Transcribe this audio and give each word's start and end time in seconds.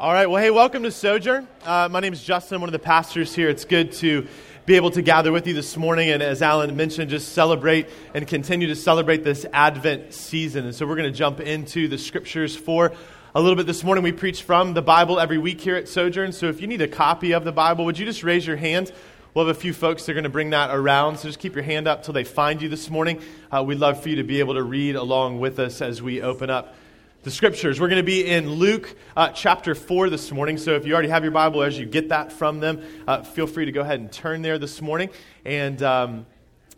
All 0.00 0.14
right. 0.14 0.30
Well, 0.30 0.42
hey, 0.42 0.50
welcome 0.50 0.82
to 0.84 0.90
Sojourn. 0.90 1.46
Uh, 1.62 1.86
my 1.90 2.00
name 2.00 2.14
is 2.14 2.24
Justin. 2.24 2.54
I'm 2.54 2.62
one 2.62 2.70
of 2.70 2.72
the 2.72 2.78
pastors 2.78 3.34
here. 3.34 3.50
It's 3.50 3.66
good 3.66 3.92
to 3.96 4.26
be 4.64 4.76
able 4.76 4.90
to 4.92 5.02
gather 5.02 5.30
with 5.30 5.46
you 5.46 5.52
this 5.52 5.76
morning 5.76 6.08
and, 6.08 6.22
as 6.22 6.40
Alan 6.40 6.74
mentioned, 6.74 7.10
just 7.10 7.34
celebrate 7.34 7.86
and 8.14 8.26
continue 8.26 8.68
to 8.68 8.76
celebrate 8.76 9.24
this 9.24 9.44
Advent 9.52 10.14
season. 10.14 10.64
And 10.64 10.74
so 10.74 10.86
we're 10.86 10.96
going 10.96 11.12
to 11.12 11.18
jump 11.18 11.38
into 11.38 11.86
the 11.86 11.98
scriptures 11.98 12.56
for 12.56 12.94
a 13.34 13.42
little 13.42 13.56
bit 13.56 13.66
this 13.66 13.84
morning. 13.84 14.02
We 14.02 14.12
preach 14.12 14.42
from 14.42 14.72
the 14.72 14.80
Bible 14.80 15.20
every 15.20 15.36
week 15.36 15.60
here 15.60 15.76
at 15.76 15.86
Sojourn. 15.86 16.32
So 16.32 16.46
if 16.46 16.62
you 16.62 16.66
need 16.66 16.80
a 16.80 16.88
copy 16.88 17.32
of 17.32 17.44
the 17.44 17.52
Bible, 17.52 17.84
would 17.84 17.98
you 17.98 18.06
just 18.06 18.22
raise 18.22 18.46
your 18.46 18.56
hand? 18.56 18.90
We'll 19.34 19.46
have 19.46 19.54
a 19.54 19.60
few 19.60 19.74
folks 19.74 20.06
that 20.06 20.12
are 20.12 20.14
going 20.14 20.24
to 20.24 20.30
bring 20.30 20.48
that 20.48 20.74
around. 20.74 21.18
So 21.18 21.28
just 21.28 21.40
keep 21.40 21.54
your 21.54 21.64
hand 21.64 21.86
up 21.86 22.04
till 22.04 22.14
they 22.14 22.24
find 22.24 22.62
you 22.62 22.70
this 22.70 22.88
morning. 22.88 23.20
Uh, 23.52 23.62
we'd 23.64 23.76
love 23.76 24.02
for 24.02 24.08
you 24.08 24.16
to 24.16 24.24
be 24.24 24.40
able 24.40 24.54
to 24.54 24.62
read 24.62 24.96
along 24.96 25.40
with 25.40 25.58
us 25.58 25.82
as 25.82 26.00
we 26.00 26.22
open 26.22 26.48
up 26.48 26.74
the 27.22 27.30
scriptures. 27.30 27.78
We're 27.78 27.88
going 27.88 28.00
to 28.00 28.02
be 28.02 28.26
in 28.26 28.48
Luke 28.48 28.96
uh, 29.14 29.28
chapter 29.28 29.74
4 29.74 30.08
this 30.08 30.32
morning. 30.32 30.56
So 30.56 30.72
if 30.72 30.86
you 30.86 30.94
already 30.94 31.10
have 31.10 31.22
your 31.22 31.32
Bible, 31.32 31.62
as 31.62 31.78
you 31.78 31.84
get 31.84 32.08
that 32.08 32.32
from 32.32 32.60
them, 32.60 32.82
uh, 33.06 33.22
feel 33.22 33.46
free 33.46 33.66
to 33.66 33.72
go 33.72 33.82
ahead 33.82 34.00
and 34.00 34.10
turn 34.10 34.40
there 34.40 34.58
this 34.58 34.80
morning. 34.80 35.10
And 35.44 35.82
um, 35.82 36.24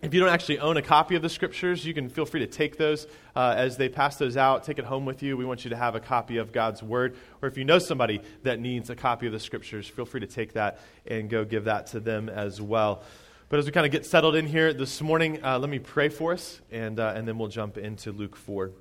if 0.02 0.12
you 0.12 0.19
don't 0.19 0.30
actually 0.30 0.59
own 0.59 0.77
a 0.77 0.83
copy 0.83 1.14
of 1.14 1.23
the 1.23 1.28
scriptures, 1.28 1.86
you 1.86 1.95
can 1.95 2.09
feel 2.09 2.27
free 2.27 2.41
to 2.41 2.48
take 2.48 2.77
those 2.77 3.06
uh, 3.36 3.55
as 3.56 3.77
they 3.77 3.88
pass 3.88 4.16
those 4.16 4.36
out. 4.36 4.64
Take 4.64 4.80
it 4.80 4.84
home 4.84 5.05
with 5.05 5.23
you. 5.23 5.36
We 5.36 5.45
want 5.45 5.62
you 5.62 5.70
to 5.70 5.77
have 5.77 5.95
a 5.95 6.00
copy 6.00 6.38
of 6.38 6.50
God's 6.50 6.83
Word. 6.83 7.16
Or 7.41 7.48
if 7.48 7.56
you 7.56 7.64
know 7.64 7.78
somebody 7.78 8.20
that 8.42 8.59
needs 8.59 8.91
a 8.91 8.97
copy 8.97 9.27
of 9.27 9.33
the 9.33 9.41
scriptures, 9.41 9.86
feel 9.86 10.06
free 10.06 10.20
to 10.20 10.27
take 10.27 10.55
that 10.55 10.80
and 11.06 11.30
go 11.30 11.45
give 11.45 11.66
that 11.66 11.86
to 11.88 12.00
them 12.00 12.28
as 12.28 12.61
well. 12.61 13.05
But 13.48 13.61
as 13.61 13.66
we 13.66 13.70
kind 13.70 13.86
of 13.86 13.92
get 13.92 14.06
settled 14.06 14.34
in 14.34 14.48
here 14.48 14.72
this 14.72 15.00
morning, 15.00 15.45
uh, 15.45 15.61
let 15.61 15.70
me 15.70 15.78
pray 15.78 16.09
for 16.09 16.33
us, 16.33 16.61
and, 16.72 16.98
uh, 16.98 17.12
and 17.14 17.28
then 17.28 17.38
we'll 17.38 17.48
jump 17.48 17.78
into 17.78 18.11
Luke 18.11 18.34
4. 18.34 18.72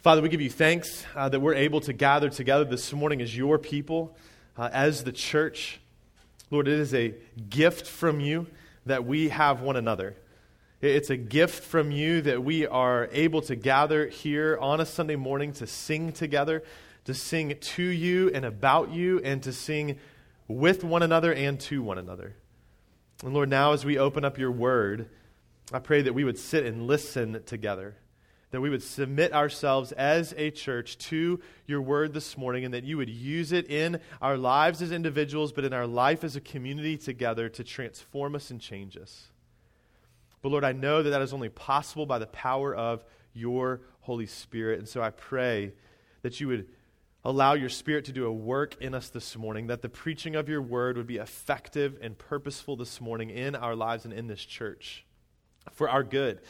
Father, 0.00 0.22
we 0.22 0.28
give 0.28 0.40
you 0.40 0.48
thanks 0.48 1.04
uh, 1.16 1.28
that 1.28 1.40
we're 1.40 1.56
able 1.56 1.80
to 1.80 1.92
gather 1.92 2.30
together 2.30 2.64
this 2.64 2.92
morning 2.92 3.20
as 3.20 3.36
your 3.36 3.58
people, 3.58 4.16
uh, 4.56 4.70
as 4.72 5.02
the 5.02 5.10
church. 5.10 5.80
Lord, 6.52 6.68
it 6.68 6.78
is 6.78 6.94
a 6.94 7.14
gift 7.50 7.84
from 7.84 8.20
you 8.20 8.46
that 8.86 9.04
we 9.04 9.30
have 9.30 9.60
one 9.60 9.74
another. 9.74 10.14
It's 10.80 11.10
a 11.10 11.16
gift 11.16 11.64
from 11.64 11.90
you 11.90 12.22
that 12.22 12.44
we 12.44 12.64
are 12.64 13.08
able 13.10 13.42
to 13.42 13.56
gather 13.56 14.06
here 14.06 14.56
on 14.60 14.80
a 14.80 14.86
Sunday 14.86 15.16
morning 15.16 15.52
to 15.54 15.66
sing 15.66 16.12
together, 16.12 16.62
to 17.06 17.12
sing 17.12 17.56
to 17.60 17.82
you 17.82 18.30
and 18.32 18.44
about 18.44 18.92
you, 18.92 19.18
and 19.24 19.42
to 19.42 19.52
sing 19.52 19.98
with 20.46 20.84
one 20.84 21.02
another 21.02 21.34
and 21.34 21.58
to 21.62 21.82
one 21.82 21.98
another. 21.98 22.36
And 23.24 23.34
Lord, 23.34 23.48
now 23.48 23.72
as 23.72 23.84
we 23.84 23.98
open 23.98 24.24
up 24.24 24.38
your 24.38 24.52
word, 24.52 25.08
I 25.72 25.80
pray 25.80 26.02
that 26.02 26.14
we 26.14 26.22
would 26.22 26.38
sit 26.38 26.64
and 26.64 26.86
listen 26.86 27.42
together 27.46 27.96
that 28.50 28.60
we 28.60 28.70
would 28.70 28.82
submit 28.82 29.32
ourselves 29.32 29.92
as 29.92 30.34
a 30.36 30.50
church 30.50 30.96
to 30.98 31.40
your 31.66 31.82
word 31.82 32.14
this 32.14 32.38
morning 32.38 32.64
and 32.64 32.72
that 32.72 32.84
you 32.84 32.96
would 32.96 33.10
use 33.10 33.52
it 33.52 33.70
in 33.70 34.00
our 34.22 34.38
lives 34.38 34.80
as 34.80 34.90
individuals, 34.90 35.52
but 35.52 35.64
in 35.64 35.72
our 35.72 35.86
life 35.86 36.24
as 36.24 36.36
a 36.36 36.40
community 36.40 36.96
together 36.96 37.48
to 37.50 37.62
transform 37.62 38.34
us 38.34 38.50
and 38.50 38.60
change 38.60 38.96
us. 38.96 39.28
But 40.40 40.50
Lord, 40.50 40.64
I 40.64 40.72
know 40.72 41.02
that 41.02 41.10
that 41.10 41.22
is 41.22 41.32
only 41.32 41.50
possible 41.50 42.06
by 42.06 42.18
the 42.18 42.26
power 42.26 42.74
of 42.74 43.04
your 43.34 43.82
Holy 44.00 44.26
Spirit. 44.26 44.78
And 44.78 44.88
so 44.88 45.02
I 45.02 45.10
pray 45.10 45.74
that 46.22 46.40
you 46.40 46.48
would 46.48 46.68
allow 47.24 47.52
your 47.52 47.68
Spirit 47.68 48.06
to 48.06 48.12
do 48.12 48.24
a 48.24 48.32
work 48.32 48.80
in 48.80 48.94
us 48.94 49.10
this 49.10 49.36
morning, 49.36 49.66
that 49.66 49.82
the 49.82 49.88
preaching 49.88 50.36
of 50.36 50.48
your 50.48 50.62
word 50.62 50.96
would 50.96 51.06
be 51.06 51.16
effective 51.16 51.98
and 52.00 52.16
purposeful 52.16 52.76
this 52.76 53.00
morning 53.00 53.28
in 53.28 53.54
our 53.54 53.74
lives 53.74 54.04
and 54.04 54.14
in 54.14 54.26
this 54.26 54.44
church 54.44 55.04
for 55.72 55.88
our 55.90 56.02
good 56.02 56.40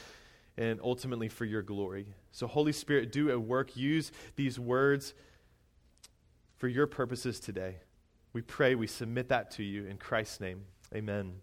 and 0.58 0.80
ultimately 0.82 1.28
for 1.28 1.44
your 1.44 1.62
glory. 1.62 2.06
So, 2.32 2.46
Holy 2.46 2.72
Spirit, 2.72 3.12
do 3.12 3.30
a 3.30 3.38
work. 3.38 3.76
Use 3.76 4.10
these 4.36 4.58
words 4.58 5.14
for 6.56 6.66
your 6.66 6.88
purposes 6.88 7.38
today. 7.38 7.76
We 8.32 8.42
pray, 8.42 8.74
we 8.74 8.88
submit 8.88 9.28
that 9.28 9.52
to 9.52 9.62
you 9.62 9.86
in 9.86 9.96
Christ's 9.96 10.40
name. 10.40 10.64
Amen. 10.94 11.34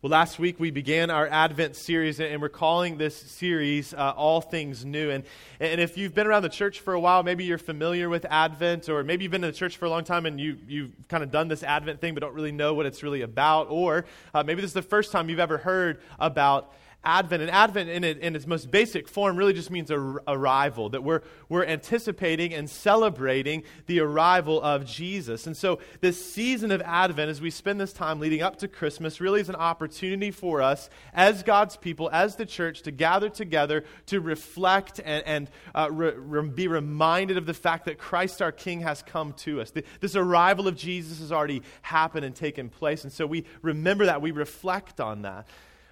Well, 0.00 0.10
last 0.10 0.38
week 0.38 0.60
we 0.60 0.70
began 0.70 1.10
our 1.10 1.26
Advent 1.26 1.74
series, 1.74 2.20
and 2.20 2.40
we're 2.40 2.48
calling 2.48 2.98
this 2.98 3.16
series 3.16 3.92
uh, 3.92 4.12
All 4.16 4.40
Things 4.40 4.84
New. 4.84 5.10
And, 5.10 5.24
and 5.58 5.80
if 5.80 5.98
you've 5.98 6.14
been 6.14 6.28
around 6.28 6.44
the 6.44 6.48
church 6.48 6.78
for 6.78 6.94
a 6.94 7.00
while, 7.00 7.24
maybe 7.24 7.42
you're 7.42 7.58
familiar 7.58 8.08
with 8.08 8.24
Advent, 8.30 8.88
or 8.88 9.02
maybe 9.02 9.24
you've 9.24 9.32
been 9.32 9.42
in 9.42 9.50
the 9.50 9.56
church 9.56 9.76
for 9.76 9.86
a 9.86 9.90
long 9.90 10.04
time 10.04 10.24
and 10.24 10.38
you, 10.38 10.56
you've 10.68 10.92
kind 11.08 11.24
of 11.24 11.32
done 11.32 11.48
this 11.48 11.64
Advent 11.64 12.00
thing 12.00 12.14
but 12.14 12.20
don't 12.20 12.34
really 12.34 12.52
know 12.52 12.74
what 12.74 12.86
it's 12.86 13.02
really 13.02 13.22
about, 13.22 13.66
or 13.70 14.04
uh, 14.32 14.44
maybe 14.44 14.60
this 14.60 14.70
is 14.70 14.74
the 14.74 14.82
first 14.82 15.10
time 15.10 15.28
you've 15.28 15.40
ever 15.40 15.58
heard 15.58 16.00
about 16.20 16.72
Advent. 17.04 17.42
And 17.42 17.50
Advent, 17.50 17.88
in, 17.88 18.02
it, 18.02 18.18
in 18.18 18.34
its 18.34 18.46
most 18.46 18.70
basic 18.70 19.06
form, 19.06 19.36
really 19.36 19.52
just 19.52 19.70
means 19.70 19.90
ar- 19.90 20.20
arrival, 20.26 20.88
that 20.90 21.04
we're, 21.04 21.22
we're 21.48 21.64
anticipating 21.64 22.52
and 22.52 22.68
celebrating 22.68 23.62
the 23.86 24.00
arrival 24.00 24.60
of 24.60 24.84
Jesus. 24.84 25.46
And 25.46 25.56
so, 25.56 25.78
this 26.00 26.22
season 26.32 26.72
of 26.72 26.82
Advent, 26.82 27.30
as 27.30 27.40
we 27.40 27.50
spend 27.50 27.80
this 27.80 27.92
time 27.92 28.18
leading 28.18 28.42
up 28.42 28.56
to 28.58 28.68
Christmas, 28.68 29.20
really 29.20 29.40
is 29.40 29.48
an 29.48 29.54
opportunity 29.54 30.32
for 30.32 30.60
us 30.60 30.90
as 31.14 31.44
God's 31.44 31.76
people, 31.76 32.10
as 32.12 32.34
the 32.34 32.44
church, 32.44 32.82
to 32.82 32.90
gather 32.90 33.28
together 33.28 33.84
to 34.06 34.20
reflect 34.20 35.00
and, 35.04 35.24
and 35.24 35.50
uh, 35.76 35.88
re- 35.92 36.14
re- 36.16 36.48
be 36.48 36.66
reminded 36.66 37.36
of 37.38 37.46
the 37.46 37.54
fact 37.54 37.84
that 37.84 37.98
Christ 37.98 38.42
our 38.42 38.52
King 38.52 38.80
has 38.80 39.02
come 39.02 39.34
to 39.34 39.60
us. 39.60 39.70
The, 39.70 39.84
this 40.00 40.16
arrival 40.16 40.66
of 40.66 40.76
Jesus 40.76 41.20
has 41.20 41.30
already 41.30 41.62
happened 41.82 42.24
and 42.24 42.34
taken 42.34 42.68
place. 42.68 43.04
And 43.04 43.12
so, 43.12 43.24
we 43.24 43.44
remember 43.62 44.06
that, 44.06 44.20
we 44.20 44.32
reflect 44.32 45.00
on 45.00 45.22
that. 45.22 45.46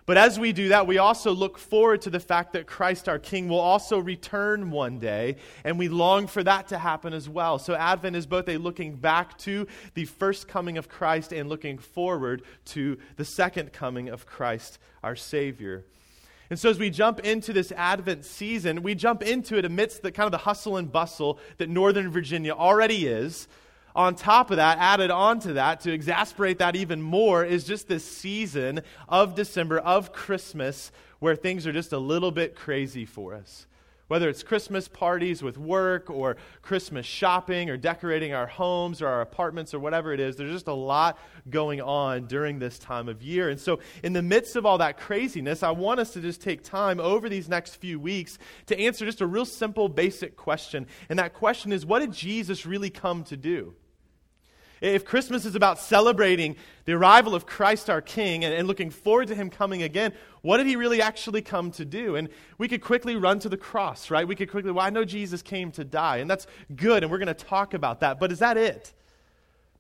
But 0.07 0.17
as 0.17 0.39
we 0.39 0.53
do 0.53 0.69
that, 0.69 0.87
we 0.87 0.99
also 0.99 1.33
look 1.33 1.59
forward 1.59 2.03
to 2.03 2.11
the 2.11 2.21
fact 2.21 2.53
that 2.53 2.69
Christ 2.69 3.09
our 3.09 3.19
King 3.19 3.49
will 3.49 3.59
also 3.59 3.99
return 3.99 4.71
one 4.71 5.01
day, 5.01 5.37
and 5.65 5.81
we 5.81 5.89
long 5.89 6.29
for 6.29 6.45
that 6.45 6.69
to 6.69 6.79
happen 6.79 7.13
as 7.13 7.29
well. 7.29 7.59
So 7.59 7.75
Advent 7.75 8.15
is 8.15 8.25
both 8.25 8.49
a 8.49 8.57
looking 8.57 8.95
back 8.95 9.37
to 9.39 9.67
the 9.95 10.05
first 10.05 10.47
coming 10.47 10.79
of 10.79 10.89
Christ 10.89 11.33
and 11.33 11.49
looking 11.49 11.77
forward 11.77 12.43
to 12.67 12.99
the 13.17 13.25
second 13.25 13.73
coming 13.73 14.09
of 14.09 14.27
Christ 14.27 14.79
our 15.03 15.17
Savior. 15.17 15.85
And 16.51 16.59
so 16.59 16.71
as 16.71 16.79
we 16.79 16.91
jump 16.91 17.19
into 17.21 17.53
this 17.53 17.73
Advent 17.73 18.25
season, 18.25 18.85
we 18.85 18.95
jump 18.95 19.25
into 19.25 19.59
it 19.59 19.65
amidst 19.65 20.03
the 20.03 20.13
kind 20.13 20.27
of 20.27 20.33
the 20.33 20.39
hustle 20.39 20.77
and 20.77 20.91
bustle 20.91 21.41
that 21.59 21.69
Northern 21.69 22.13
Virginia 22.13 22.53
already 22.53 23.09
is 23.09 23.49
on 23.97 24.15
top 24.15 24.51
of 24.51 24.59
that, 24.59 24.79
added 24.79 25.11
on 25.11 25.41
to 25.41 25.55
that, 25.55 25.81
to 25.81 25.93
exasperate 25.93 26.59
that 26.59 26.77
even 26.77 27.01
more, 27.01 27.45
is 27.45 27.65
just 27.65 27.89
this 27.89 28.05
season 28.05 28.83
of 29.09 29.35
December, 29.35 29.79
of 29.79 30.13
Christmas, 30.13 30.93
where 31.19 31.35
things 31.35 31.67
are 31.67 31.73
just 31.73 31.93
a 31.93 31.99
little 31.99 32.31
bit 32.31 32.55
crazy 32.55 33.07
for 33.07 33.35
us. 33.35 33.67
Whether 34.09 34.29
it's 34.29 34.45
Christmas 34.45 34.87
parties 34.87 35.43
with 35.43 35.59
work 35.59 36.11
or 36.11 36.37
Christmas 36.63 37.07
shopping 37.07 37.71
or 37.71 37.77
decorating 37.77 38.35
our 38.35 38.47
homes 38.47 39.03
or 39.03 39.09
our 39.09 39.21
apartments 39.21 39.75
or 39.75 39.81
whatever 39.81 40.13
it 40.13 40.21
is, 40.21 40.37
there's 40.37 40.53
just 40.53 40.69
a 40.69 40.75
lot 40.75 41.19
going 41.51 41.81
on 41.81 42.27
during 42.27 42.61
this 42.61 42.79
time 42.79 43.09
of 43.09 43.21
year. 43.23 43.49
And 43.49 43.59
so, 43.59 43.81
in 44.05 44.13
the 44.13 44.23
midst 44.23 44.55
of 44.55 44.65
all 44.65 44.79
that 44.79 45.01
craziness, 45.01 45.65
I 45.65 45.71
want 45.71 45.99
us 45.99 46.13
to 46.13 46.21
just 46.21 46.41
take 46.41 46.63
time 46.63 47.01
over 47.01 47.29
these 47.29 47.49
next 47.49 47.77
few 47.77 47.99
weeks 47.99 48.39
to 48.67 48.79
answer 48.79 49.07
just 49.07 49.23
a 49.23 49.27
real 49.27 49.47
simple, 49.47 49.89
basic 49.89 50.37
question. 50.37 50.87
And 51.09 51.19
that 51.19 51.33
question 51.33 51.73
is 51.73 51.85
what 51.85 52.01
did 52.01 52.13
Jesus 52.13 52.65
really 52.65 52.91
come 52.91 53.25
to 53.25 53.37
do? 53.37 53.75
If 54.81 55.05
Christmas 55.05 55.47
is 55.47 55.55
about 55.55 55.79
celebrating 55.79 56.57
the 56.85 56.93
arrival 56.93 57.35
of 57.35 57.47
Christ 57.47 57.89
our 57.89 58.03
King 58.03 58.45
and, 58.45 58.53
and, 58.53 58.69
looking 58.69 58.91
forward 58.91 59.29
to 59.29 59.35
him 59.35 59.49
coming 59.49 59.83
again, 59.83 60.13
what 60.43 60.59
did 60.59 60.67
he 60.67 60.77
really 60.77 61.01
actually 61.01 61.41
come 61.41 61.71
to 61.73 61.85
do? 61.85 62.17
And 62.17 62.29
we 62.59 62.69
could 62.69 62.83
quickly 62.83 63.17
run 63.17 63.39
to 63.41 63.49
the 63.49 63.57
cross, 63.57 64.11
right? 64.11 64.29
We 64.29 64.37
could 64.37 64.51
quickly, 64.51 64.71
well, 64.73 64.85
I 64.85 64.91
know 64.91 65.05
Jesus 65.05 65.41
came 65.41 65.73
to 65.73 65.85
die, 65.85 66.19
and 66.19 66.29
that's 66.29 66.47
good, 66.75 67.03
and 67.03 67.11
we're 67.11 67.19
going 67.19 67.29
to 67.29 67.35
talk 67.35 67.73
about 67.73 68.01
that. 68.01 68.21
But 68.21 68.33
is 68.33 68.41
that 68.41 68.59
it? 68.59 68.93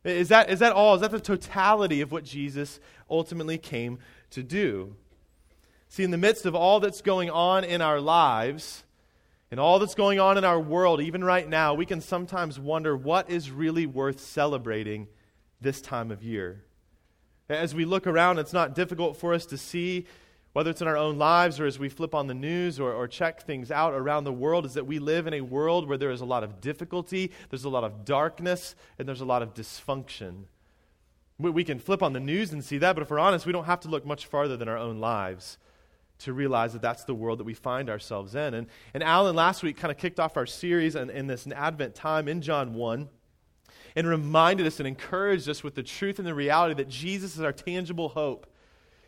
Is 0.03 0.29
that, 0.29 0.49
is 0.51 0.61
that 0.61 0.73
all? 0.73 0.95
Is 0.95 1.03
that 1.03 1.11
the 1.11 1.21
totality 1.21 2.01
of 2.01 2.11
what 2.11 2.25
Jesus 2.25 2.81
ultimately 3.11 3.59
came 3.59 3.99
to 4.31 4.43
do? 4.43 4.97
See, 5.89 6.05
in 6.05 6.11
the 6.11 6.19
midst 6.19 6.47
of 6.47 6.55
all 6.55 6.81
that's 6.81 7.03
going 7.03 7.31
on 7.31 7.65
in 7.65 7.83
our 7.83 8.01
lives, 8.01 8.85
and 9.57 9.61
all 9.63 9.79
that's 9.79 9.95
going 9.95 10.21
on 10.21 10.37
in 10.37 10.45
our 10.45 10.61
world, 10.61 11.01
even 11.01 11.25
right 11.25 11.49
now, 11.49 11.73
we 11.73 11.87
can 11.87 12.03
sometimes 12.03 12.61
wonder 12.61 12.95
what 12.95 13.31
is 13.31 13.51
really 13.51 13.87
worth 13.87 14.21
celebrating 14.21 15.09
this 15.63 15.81
time 15.81 16.11
of 16.11 16.23
year. 16.23 16.63
As 17.49 17.75
we 17.75 17.87
look 17.87 18.07
around, 18.07 18.39
it's 18.39 18.53
not 18.53 18.75
difficult 18.75 19.17
for 19.17 19.33
us 19.33 19.47
to 19.47 19.57
see, 19.57 20.05
whether 20.53 20.69
it's 20.69 20.83
in 20.83 20.87
our 20.87 20.99
own 20.99 21.17
lives 21.17 21.59
or 21.59 21.65
as 21.65 21.79
we 21.79 21.89
flip 21.89 22.15
on 22.15 22.27
the 22.27 22.35
news 22.35 22.79
or, 22.79 22.93
or 22.93 23.09
check 23.09 23.45
things 23.45 23.71
out 23.71 23.95
around 23.95 24.25
the 24.25 24.33
world, 24.33 24.67
is 24.67 24.75
that 24.75 24.87
we 24.87 24.99
live 24.99 25.27
in 25.27 25.33
a 25.33 25.41
world 25.41 25.89
where 25.89 25.97
there 25.97 26.11
is 26.11 26.21
a 26.21 26.27
lot 26.27 26.45
of 26.45 26.61
difficulty, 26.61 27.33
there's 27.49 27.65
a 27.65 27.71
lot 27.71 27.83
of 27.83 28.05
darkness, 28.05 28.75
and 28.99 29.09
there's 29.09 29.23
a 29.23 29.25
lot 29.25 29.41
of 29.41 29.55
dysfunction. 29.55 30.43
We, 31.39 31.49
we 31.49 31.65
can 31.65 31.79
flip 31.79 32.03
on 32.03 32.13
the 32.13 32.21
news 32.21 32.53
and 32.53 32.63
see 32.63 32.77
that, 32.77 32.95
but 32.95 33.01
if 33.01 33.09
we're 33.09 33.19
honest, 33.19 33.47
we 33.47 33.53
don't 33.53 33.65
have 33.65 33.81
to 33.81 33.89
look 33.89 34.05
much 34.05 34.27
farther 34.27 34.59
than 34.59 34.69
our 34.69 34.77
own 34.77 35.01
lives 35.01 35.57
to 36.21 36.33
realize 36.33 36.73
that 36.73 36.83
that's 36.83 37.05
the 37.05 37.15
world 37.15 37.39
that 37.39 37.45
we 37.45 37.55
find 37.55 37.91
ourselves 37.91 38.35
in. 38.35 38.55
And, 38.55 38.67
and 38.95 39.03
Alan 39.03 39.37
last 39.37 39.63
week 39.63 39.77
kind 39.77 39.93
of 39.93 39.99
kicked 39.99 40.19
off 40.19 40.37
our 40.37 40.47
series 40.47 40.97
in, 40.97 41.11
in 41.11 41.27
this 41.27 41.47
Advent 41.47 41.95
time 41.95 42.29
in 42.29 42.41
John 42.41 42.75
1 42.75 43.09
and 43.95 44.07
reminded 44.07 44.67
us 44.67 44.79
and 44.79 44.87
encouraged 44.87 45.49
us 45.49 45.63
with 45.63 45.75
the 45.75 45.83
truth 45.83 46.19
and 46.19 46.27
the 46.27 46.35
reality 46.35 46.75
that 46.75 46.89
Jesus 46.89 47.35
is 47.35 47.41
our 47.41 47.53
tangible 47.53 48.11
hope. 48.11 48.47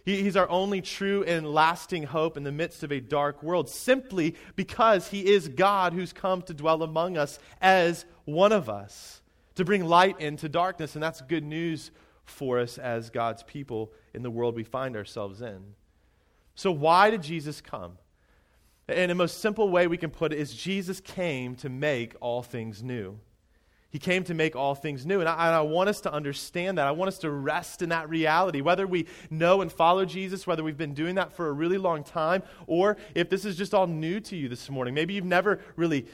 He, 0.05 0.23
he's 0.23 0.37
our 0.37 0.49
only 0.49 0.81
true 0.81 1.23
and 1.25 1.47
lasting 1.47 2.05
hope 2.05 2.37
in 2.37 2.43
the 2.43 2.53
midst 2.53 2.83
of 2.83 2.91
a 2.91 3.01
dark 3.01 3.43
world, 3.43 3.69
simply 3.69 4.35
because 4.57 5.09
He 5.09 5.27
is 5.27 5.49
God 5.49 5.93
who's 5.93 6.15
come 6.15 6.43
to 6.43 6.55
dwell 6.55 6.83
among 6.83 7.19
us 7.19 7.39
as 7.61 8.07
one 8.25 8.53
of 8.53 8.71
us, 8.71 9.21
to 9.57 9.65
bring 9.65 9.85
light 9.85 10.21
into 10.21 10.49
darkness. 10.49 10.95
And 10.95 11.03
that's 11.03 11.21
good 11.21 11.45
news 11.45 11.91
for 12.25 12.59
us 12.59 12.79
as 12.79 13.11
God's 13.11 13.43
people 13.43 13.93
in 14.15 14.23
the 14.23 14.31
world 14.31 14.55
we 14.55 14.65
find 14.65 14.97
ourselves 14.97 15.43
in. 15.43 15.75
So, 16.59 16.73
why 16.73 17.11
did 17.11 17.23
Jesus 17.23 17.61
come? 17.61 17.99
And 18.89 19.13
the 19.13 19.15
most 19.15 19.41
simple 19.41 19.71
way 19.71 19.87
we 19.87 19.97
can 19.97 20.11
put 20.11 20.33
it 20.33 20.41
is 20.41 20.53
Jesus 20.53 21.01
came 21.01 21.55
to 21.57 21.69
make 21.69 22.17
all 22.21 22.43
things 22.43 22.83
new. 22.83 23.21
He 23.91 24.01
came 24.01 24.25
to 24.25 24.35
make 24.35 24.57
all 24.57 24.75
things 24.75 25.07
new. 25.07 25.21
And 25.21 25.29
I, 25.29 25.47
and 25.47 25.55
I, 25.55 25.61
want 25.61 25.89
us 25.89 26.01
to 26.01 26.13
understand 26.13 26.79
that. 26.79 26.89
I 26.89 26.91
want 26.91 27.11
us 27.11 27.19
to 27.21 27.31
rest 27.31 27.81
in 27.81 27.91
that 27.91 28.09
reality. 28.09 28.61
Whether 28.61 28.89
we 28.89 29.07
know 29.31 29.61
and 29.61 29.71
follow 29.71 30.05
Jesus, 30.05 30.49
whether 30.49 30.65
we've 30.65 30.77
been 30.77 30.95
doing 30.95 31.15
that 31.15 31.33
for 31.33 31.47
a 31.47 31.53
really 31.53 31.79
long 31.79 32.03
time, 32.03 32.43
or 32.67 32.97
if 33.15 33.31
this 33.31 33.45
is 33.45 33.55
just 33.55 33.73
all 33.73 33.87
new 33.87 34.19
to 34.19 34.35
you 34.35 34.49
this 34.49 34.69
morning. 34.69 34.95
Maybe 34.95 35.15
you've 35.15 35.25
never 35.25 35.61
really 35.77 36.07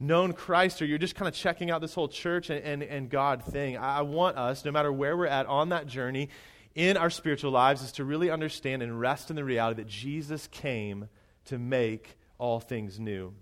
known 0.00 0.32
Christ, 0.32 0.82
or 0.82 0.84
you're 0.84 0.98
just 0.98 1.14
kind 1.14 1.28
of 1.28 1.34
checking 1.34 1.70
out 1.70 1.80
this 1.80 1.94
whole 1.94 2.08
church 2.08 2.50
and, 2.50 2.60
and, 2.64 2.82
and 2.82 3.08
God 3.08 3.44
thing. 3.44 3.76
I, 3.76 3.98
I 3.98 4.02
want 4.02 4.36
us, 4.36 4.64
no 4.64 4.72
matter 4.72 4.92
where 4.92 5.16
we're 5.16 5.26
at 5.26 5.46
on 5.46 5.68
that 5.68 5.86
journey 5.86 6.28
in 6.74 6.96
our 6.96 7.10
spiritual 7.10 7.50
lives, 7.50 7.82
is 7.82 7.92
to 7.92 8.04
really 8.04 8.30
understand 8.30 8.82
and 8.82 8.98
rest 8.98 9.30
in 9.30 9.36
the 9.36 9.44
reality 9.44 9.82
that 9.82 9.88
Jesus 9.88 10.46
came 10.48 11.08
to 11.46 11.58
make 11.58 12.16
all 12.38 12.60
things 12.60 12.98
new. 12.98 13.34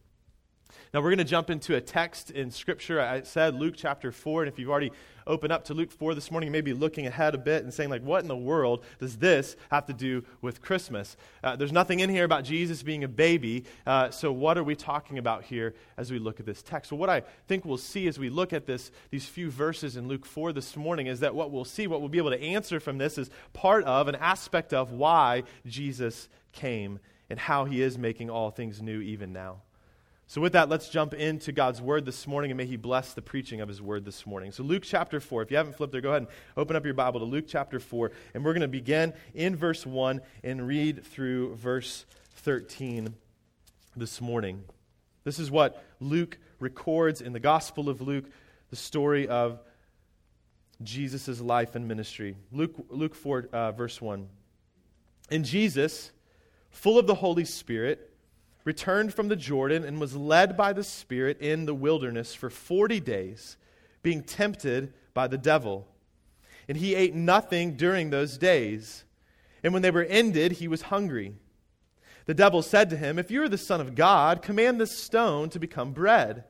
Now, 0.92 1.00
we're 1.00 1.10
going 1.10 1.18
to 1.18 1.24
jump 1.24 1.50
into 1.50 1.76
a 1.76 1.80
text 1.80 2.30
in 2.30 2.50
Scripture. 2.50 3.00
I 3.00 3.22
said 3.22 3.54
Luke 3.54 3.74
chapter 3.76 4.12
4, 4.12 4.42
and 4.42 4.52
if 4.52 4.58
you've 4.58 4.70
already 4.70 4.92
opened 5.26 5.52
up 5.52 5.64
to 5.64 5.74
Luke 5.74 5.92
4 5.92 6.14
this 6.14 6.30
morning, 6.30 6.48
you 6.48 6.52
may 6.52 6.60
be 6.60 6.72
looking 6.72 7.06
ahead 7.06 7.34
a 7.34 7.38
bit 7.38 7.62
and 7.62 7.72
saying, 7.72 7.90
like, 7.90 8.02
what 8.02 8.22
in 8.22 8.28
the 8.28 8.36
world 8.36 8.84
does 8.98 9.16
this 9.16 9.56
have 9.70 9.86
to 9.86 9.92
do 9.92 10.24
with 10.42 10.60
Christmas? 10.60 11.16
Uh, 11.42 11.56
there's 11.56 11.72
nothing 11.72 12.00
in 12.00 12.10
here 12.10 12.24
about 12.24 12.44
Jesus 12.44 12.82
being 12.82 13.04
a 13.04 13.08
baby, 13.08 13.64
uh, 13.86 14.10
so 14.10 14.32
what 14.32 14.58
are 14.58 14.64
we 14.64 14.74
talking 14.74 15.18
about 15.18 15.44
here 15.44 15.74
as 15.96 16.10
we 16.10 16.18
look 16.18 16.40
at 16.40 16.46
this 16.46 16.62
text? 16.62 16.90
Well, 16.90 16.98
what 16.98 17.10
I 17.10 17.22
think 17.46 17.64
we'll 17.64 17.78
see 17.78 18.08
as 18.08 18.18
we 18.18 18.28
look 18.28 18.52
at 18.52 18.66
this, 18.66 18.90
these 19.10 19.26
few 19.26 19.50
verses 19.50 19.96
in 19.96 20.08
Luke 20.08 20.26
4 20.26 20.52
this 20.52 20.76
morning 20.76 21.06
is 21.06 21.20
that 21.20 21.34
what 21.34 21.50
we'll 21.50 21.64
see, 21.64 21.86
what 21.86 22.00
we'll 22.00 22.08
be 22.08 22.18
able 22.18 22.30
to 22.30 22.42
answer 22.42 22.80
from 22.80 22.98
this 22.98 23.18
is 23.18 23.30
part 23.52 23.84
of, 23.84 24.08
an 24.08 24.16
aspect 24.16 24.74
of 24.74 24.92
why 24.92 25.44
Jesus 25.66 26.28
came 26.52 26.98
and 27.28 27.38
how 27.38 27.64
he 27.64 27.80
is 27.80 27.96
making 27.96 28.28
all 28.28 28.50
things 28.50 28.82
new 28.82 29.00
even 29.00 29.32
now. 29.32 29.62
So, 30.30 30.40
with 30.40 30.52
that, 30.52 30.68
let's 30.68 30.88
jump 30.88 31.12
into 31.12 31.50
God's 31.50 31.82
word 31.82 32.04
this 32.04 32.24
morning 32.24 32.52
and 32.52 32.58
may 32.58 32.64
he 32.64 32.76
bless 32.76 33.14
the 33.14 33.20
preaching 33.20 33.60
of 33.60 33.68
his 33.68 33.82
word 33.82 34.04
this 34.04 34.24
morning. 34.24 34.52
So, 34.52 34.62
Luke 34.62 34.84
chapter 34.86 35.18
4, 35.18 35.42
if 35.42 35.50
you 35.50 35.56
haven't 35.56 35.74
flipped 35.74 35.90
there, 35.90 36.00
go 36.00 36.10
ahead 36.10 36.22
and 36.22 36.30
open 36.56 36.76
up 36.76 36.84
your 36.84 36.94
Bible 36.94 37.18
to 37.18 37.26
Luke 37.26 37.46
chapter 37.48 37.80
4, 37.80 38.12
and 38.32 38.44
we're 38.44 38.52
going 38.52 38.60
to 38.60 38.68
begin 38.68 39.12
in 39.34 39.56
verse 39.56 39.84
1 39.84 40.20
and 40.44 40.64
read 40.64 41.04
through 41.04 41.56
verse 41.56 42.06
13 42.36 43.12
this 43.96 44.20
morning. 44.20 44.62
This 45.24 45.40
is 45.40 45.50
what 45.50 45.84
Luke 45.98 46.38
records 46.60 47.20
in 47.20 47.32
the 47.32 47.40
Gospel 47.40 47.88
of 47.88 48.00
Luke, 48.00 48.26
the 48.68 48.76
story 48.76 49.26
of 49.26 49.58
Jesus' 50.80 51.40
life 51.40 51.74
and 51.74 51.88
ministry. 51.88 52.36
Luke, 52.52 52.76
Luke 52.88 53.16
4, 53.16 53.48
uh, 53.52 53.72
verse 53.72 54.00
1. 54.00 54.28
And 55.28 55.44
Jesus 55.44 56.12
full 56.70 57.00
of 57.00 57.08
the 57.08 57.16
Holy 57.16 57.44
Spirit, 57.44 58.09
returned 58.64 59.14
from 59.14 59.28
the 59.28 59.36
Jordan 59.36 59.84
and 59.84 60.00
was 60.00 60.16
led 60.16 60.56
by 60.56 60.72
the 60.72 60.84
Spirit 60.84 61.40
in 61.40 61.66
the 61.66 61.74
wilderness 61.74 62.34
for 62.34 62.50
40 62.50 63.00
days, 63.00 63.56
being 64.02 64.22
tempted 64.22 64.92
by 65.14 65.26
the 65.26 65.38
devil. 65.38 65.86
And 66.68 66.76
he 66.76 66.94
ate 66.94 67.14
nothing 67.14 67.76
during 67.76 68.10
those 68.10 68.38
days. 68.38 69.04
And 69.62 69.72
when 69.72 69.82
they 69.82 69.90
were 69.90 70.04
ended, 70.04 70.52
he 70.52 70.68
was 70.68 70.82
hungry. 70.82 71.34
The 72.26 72.34
devil 72.34 72.62
said 72.62 72.90
to 72.90 72.96
him, 72.96 73.18
If 73.18 73.30
you 73.30 73.42
are 73.42 73.48
the 73.48 73.58
Son 73.58 73.80
of 73.80 73.94
God, 73.94 74.42
command 74.42 74.80
this 74.80 74.96
stone 74.96 75.48
to 75.50 75.58
become 75.58 75.92
bread. 75.92 76.44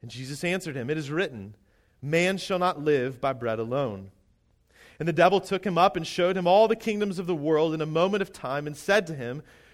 And 0.00 0.10
Jesus 0.10 0.44
answered 0.44 0.76
him, 0.76 0.90
It 0.90 0.98
is 0.98 1.10
written, 1.10 1.56
Man 2.00 2.36
shall 2.36 2.58
not 2.58 2.82
live 2.82 3.20
by 3.20 3.32
bread 3.32 3.58
alone. 3.58 4.10
And 4.98 5.08
the 5.08 5.12
devil 5.12 5.40
took 5.40 5.64
him 5.64 5.78
up 5.78 5.96
and 5.96 6.06
showed 6.06 6.36
him 6.36 6.46
all 6.46 6.68
the 6.68 6.76
kingdoms 6.76 7.18
of 7.18 7.26
the 7.26 7.34
world 7.34 7.74
in 7.74 7.80
a 7.80 7.86
moment 7.86 8.22
of 8.22 8.32
time 8.32 8.66
and 8.66 8.76
said 8.76 9.06
to 9.08 9.14
him, 9.14 9.42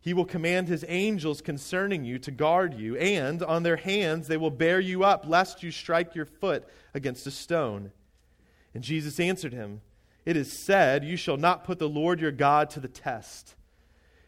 He 0.00 0.14
will 0.14 0.24
command 0.24 0.68
His 0.68 0.84
angels 0.88 1.40
concerning 1.40 2.04
you 2.04 2.18
to 2.20 2.30
guard 2.30 2.74
you, 2.74 2.96
and 2.96 3.42
on 3.42 3.62
their 3.62 3.76
hands 3.76 4.28
they 4.28 4.36
will 4.36 4.50
bear 4.50 4.80
you 4.80 5.04
up, 5.04 5.24
lest 5.26 5.62
you 5.62 5.70
strike 5.70 6.14
your 6.14 6.24
foot 6.24 6.68
against 6.94 7.26
a 7.26 7.30
stone. 7.30 7.90
And 8.74 8.84
Jesus 8.84 9.18
answered 9.18 9.52
him, 9.52 9.80
It 10.24 10.36
is 10.36 10.52
said, 10.52 11.04
You 11.04 11.16
shall 11.16 11.36
not 11.36 11.64
put 11.64 11.78
the 11.78 11.88
Lord 11.88 12.20
your 12.20 12.30
God 12.30 12.70
to 12.70 12.80
the 12.80 12.88
test. 12.88 13.54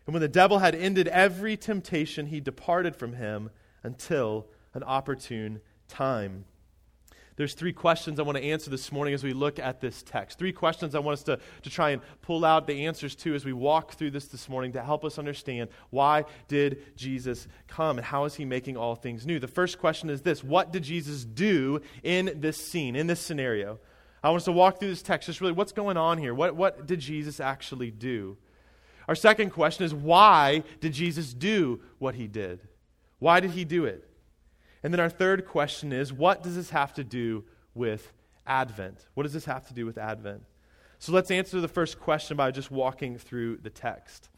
And 0.07 0.15
when 0.15 0.23
the 0.23 0.29
devil 0.29 0.59
had 0.59 0.75
ended 0.75 1.07
every 1.09 1.57
temptation, 1.57 2.27
he 2.27 2.41
departed 2.41 2.97
from 2.97 3.13
him 3.13 3.51
until 3.83 4.47
an 4.75 4.83
opportune 4.83 5.61
time 5.89 6.47
there's 7.41 7.55
three 7.55 7.73
questions 7.73 8.21
I 8.21 8.23
want 8.23 8.37
to 8.37 8.45
answer 8.45 8.69
this 8.69 8.93
morning 8.93 9.15
as 9.15 9.25
we 9.25 9.33
look 9.33 9.59
at 9.59 9.81
this 9.81 10.03
text. 10.03 10.39
Three 10.39 10.53
questions 10.53 10.95
I 10.95 10.99
want 10.99 11.15
us 11.15 11.23
to, 11.23 11.39
to 11.63 11.71
try 11.71 11.89
and 11.89 12.03
pull 12.21 12.45
out 12.45 12.67
the 12.67 12.85
answers 12.85 13.15
to 13.15 13.35
as 13.35 13.47
we 13.47 13.55
walk 13.55 13.95
through 13.95 14.11
this 14.11 14.27
this 14.27 14.47
morning 14.47 14.73
to 14.73 14.83
help 14.83 15.07
us 15.07 15.19
understand 15.19 15.71
why 15.89 16.27
did 16.49 16.95
Jesus 16.99 17.49
come 17.67 17.97
and 17.97 18.05
how 18.05 18.27
is 18.27 18.35
he 18.35 18.45
making 18.45 18.77
all 18.77 18.95
things 18.95 19.25
new. 19.25 19.39
The 19.39 19.49
first 19.49 19.79
question 19.79 20.11
is 20.11 20.21
this 20.21 20.45
What 20.45 20.71
did 20.71 20.83
Jesus 20.83 21.25
do 21.25 21.81
in 22.03 22.31
this 22.37 22.59
scene, 22.59 22.95
in 22.95 23.07
this 23.07 23.21
scenario? 23.21 23.81
I 24.23 24.29
want 24.29 24.41
us 24.41 24.45
to 24.45 24.53
walk 24.53 24.79
through 24.79 24.91
this 24.91 25.01
text, 25.01 25.25
just 25.25 25.41
really 25.41 25.55
what's 25.55 25.73
going 25.73 25.97
on 25.97 26.19
here? 26.19 26.35
What, 26.35 26.57
what 26.57 26.87
did 26.87 27.01
Jesus 27.01 27.41
actually 27.41 27.91
do? 27.91 28.37
Our 29.09 29.15
second 29.15 29.49
question 29.49 29.87
is 29.87 29.95
why 29.95 30.63
did 30.81 30.93
Jesus 30.93 31.33
do 31.33 31.81
what 31.99 32.17
he 32.17 32.27
did? 32.27 32.61
Why 33.19 33.41
did 33.41 33.53
he 33.53 33.65
do 33.65 33.87
it? 33.87 34.10
And 34.83 34.93
then 34.93 35.01
our 35.01 35.11
third 35.11 35.47
question 35.47 35.93
is 35.93 36.13
what 36.13 36.43
does 36.43 36.57
this 36.57 36.71
have 36.71 36.95
to 36.95 37.05
do 37.05 37.45
with 37.75 38.13
Advent? 38.47 39.07
What 39.15 39.25
does 39.25 39.33
this 39.33 39.45
have 39.45 39.67
to 39.69 39.75
do 39.75 39.87
with 39.87 39.99
Advent? 39.99 40.43
So 40.99 41.13
let's 41.13 41.31
answer 41.31 41.61
the 41.61 41.69
first 41.69 41.99
question 41.99 42.37
by 42.37 42.51
just 42.51 42.71
walking 42.71 43.17
through 43.17 43.59
the 43.59 43.71
text. 43.71 44.29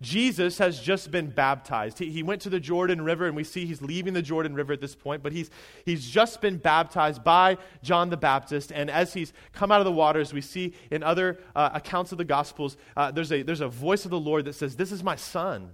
Jesus 0.00 0.58
has 0.58 0.78
just 0.80 1.10
been 1.10 1.30
baptized. 1.30 1.98
He, 1.98 2.10
he, 2.10 2.22
went 2.22 2.42
to 2.42 2.50
the 2.50 2.60
Jordan 2.60 3.02
River, 3.02 3.26
and 3.26 3.34
we 3.34 3.44
see 3.44 3.64
he's 3.64 3.80
leaving 3.80 4.12
the 4.12 4.22
Jordan 4.22 4.54
River 4.54 4.74
at 4.74 4.80
this 4.80 4.94
point, 4.94 5.22
but 5.22 5.32
he's, 5.32 5.50
he's 5.84 6.06
just 6.06 6.40
been 6.40 6.58
baptized 6.58 7.24
by 7.24 7.56
John 7.82 8.10
the 8.10 8.16
Baptist. 8.16 8.72
And 8.72 8.90
as 8.90 9.14
he's 9.14 9.32
come 9.52 9.72
out 9.72 9.80
of 9.80 9.86
the 9.86 9.92
waters, 9.92 10.34
we 10.34 10.42
see 10.42 10.74
in 10.90 11.02
other 11.02 11.38
uh, 11.54 11.70
accounts 11.72 12.12
of 12.12 12.18
the 12.18 12.24
Gospels, 12.24 12.76
uh, 12.96 13.10
there's, 13.10 13.32
a, 13.32 13.42
there's 13.42 13.62
a 13.62 13.68
voice 13.68 14.04
of 14.04 14.10
the 14.10 14.20
Lord 14.20 14.44
that 14.44 14.54
says, 14.54 14.76
This 14.76 14.92
is 14.92 15.02
my 15.02 15.16
son. 15.16 15.70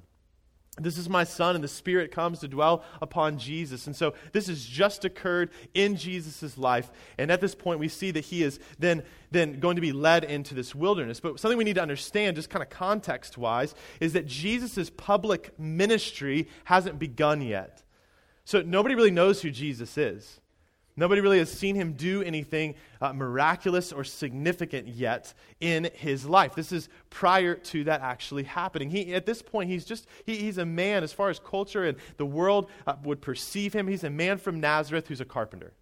This 0.78 0.96
is 0.96 1.06
my 1.06 1.24
son, 1.24 1.54
and 1.54 1.62
the 1.62 1.68
Spirit 1.68 2.12
comes 2.12 2.38
to 2.38 2.48
dwell 2.48 2.82
upon 3.02 3.38
Jesus. 3.38 3.86
And 3.86 3.94
so 3.94 4.14
this 4.32 4.46
has 4.46 4.64
just 4.64 5.04
occurred 5.04 5.50
in 5.74 5.96
Jesus' 5.96 6.56
life. 6.56 6.90
And 7.18 7.30
at 7.30 7.42
this 7.42 7.54
point, 7.54 7.78
we 7.78 7.88
see 7.88 8.10
that 8.10 8.24
he 8.24 8.42
is 8.42 8.58
then, 8.78 9.02
then 9.30 9.60
going 9.60 9.76
to 9.76 9.82
be 9.82 9.92
led 9.92 10.24
into 10.24 10.54
this 10.54 10.74
wilderness. 10.74 11.20
But 11.20 11.38
something 11.38 11.58
we 11.58 11.64
need 11.64 11.74
to 11.74 11.82
understand, 11.82 12.36
just 12.36 12.48
kind 12.48 12.62
of 12.62 12.70
context 12.70 13.36
wise, 13.36 13.74
is 14.00 14.14
that 14.14 14.26
Jesus' 14.26 14.88
public 14.88 15.58
ministry 15.58 16.48
hasn't 16.64 16.98
begun 16.98 17.42
yet. 17.42 17.82
So 18.46 18.62
nobody 18.62 18.94
really 18.94 19.10
knows 19.10 19.42
who 19.42 19.50
Jesus 19.50 19.98
is. 19.98 20.40
Nobody 20.94 21.22
really 21.22 21.38
has 21.38 21.50
seen 21.50 21.74
him 21.74 21.94
do 21.94 22.22
anything 22.22 22.74
uh, 23.00 23.14
miraculous 23.14 23.92
or 23.92 24.04
significant 24.04 24.88
yet 24.88 25.32
in 25.58 25.88
his 25.94 26.26
life. 26.26 26.54
This 26.54 26.70
is 26.70 26.90
prior 27.08 27.54
to 27.54 27.84
that 27.84 28.02
actually 28.02 28.42
happening. 28.42 28.90
He, 28.90 29.14
at 29.14 29.24
this 29.24 29.40
point, 29.40 29.70
he's 29.70 29.86
just, 29.86 30.06
he, 30.26 30.36
he's 30.36 30.58
a 30.58 30.66
man, 30.66 31.02
as 31.02 31.12
far 31.12 31.30
as 31.30 31.38
culture 31.38 31.84
and 31.84 31.96
the 32.18 32.26
world 32.26 32.68
uh, 32.86 32.96
would 33.04 33.22
perceive 33.22 33.72
him, 33.72 33.86
he's 33.86 34.04
a 34.04 34.10
man 34.10 34.36
from 34.36 34.60
Nazareth 34.60 35.08
who's 35.08 35.20
a 35.22 35.24
carpenter. 35.24 35.72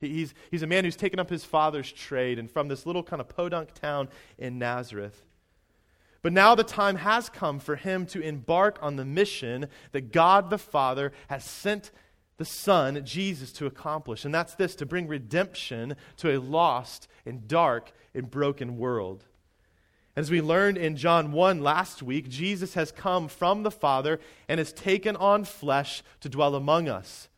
He, 0.00 0.08
he's, 0.08 0.34
he's 0.50 0.62
a 0.62 0.66
man 0.66 0.84
who's 0.84 0.96
taken 0.96 1.20
up 1.20 1.28
his 1.28 1.44
father's 1.44 1.92
trade 1.92 2.38
and 2.38 2.50
from 2.50 2.68
this 2.68 2.86
little 2.86 3.02
kind 3.02 3.20
of 3.20 3.28
podunk 3.28 3.74
town 3.74 4.08
in 4.38 4.58
Nazareth. 4.58 5.22
But 6.22 6.32
now 6.32 6.54
the 6.54 6.64
time 6.64 6.96
has 6.96 7.28
come 7.28 7.60
for 7.60 7.76
him 7.76 8.06
to 8.06 8.20
embark 8.20 8.78
on 8.80 8.96
the 8.96 9.04
mission 9.04 9.68
that 9.92 10.12
God 10.12 10.50
the 10.50 10.58
Father 10.58 11.12
has 11.28 11.44
sent 11.44 11.90
the 12.38 12.44
Son, 12.44 13.02
Jesus, 13.04 13.52
to 13.52 13.66
accomplish. 13.66 14.24
And 14.24 14.34
that's 14.34 14.54
this 14.54 14.74
to 14.76 14.86
bring 14.86 15.08
redemption 15.08 15.96
to 16.18 16.36
a 16.36 16.40
lost 16.40 17.08
and 17.24 17.48
dark 17.48 17.92
and 18.14 18.30
broken 18.30 18.76
world. 18.76 19.24
As 20.14 20.30
we 20.30 20.40
learned 20.40 20.78
in 20.78 20.96
John 20.96 21.32
1 21.32 21.60
last 21.60 22.02
week, 22.02 22.28
Jesus 22.28 22.74
has 22.74 22.90
come 22.90 23.28
from 23.28 23.62
the 23.62 23.70
Father 23.70 24.18
and 24.48 24.58
has 24.58 24.72
taken 24.72 25.14
on 25.16 25.44
flesh 25.44 26.02
to 26.20 26.28
dwell 26.28 26.54
among 26.54 26.88
us. 26.88 27.28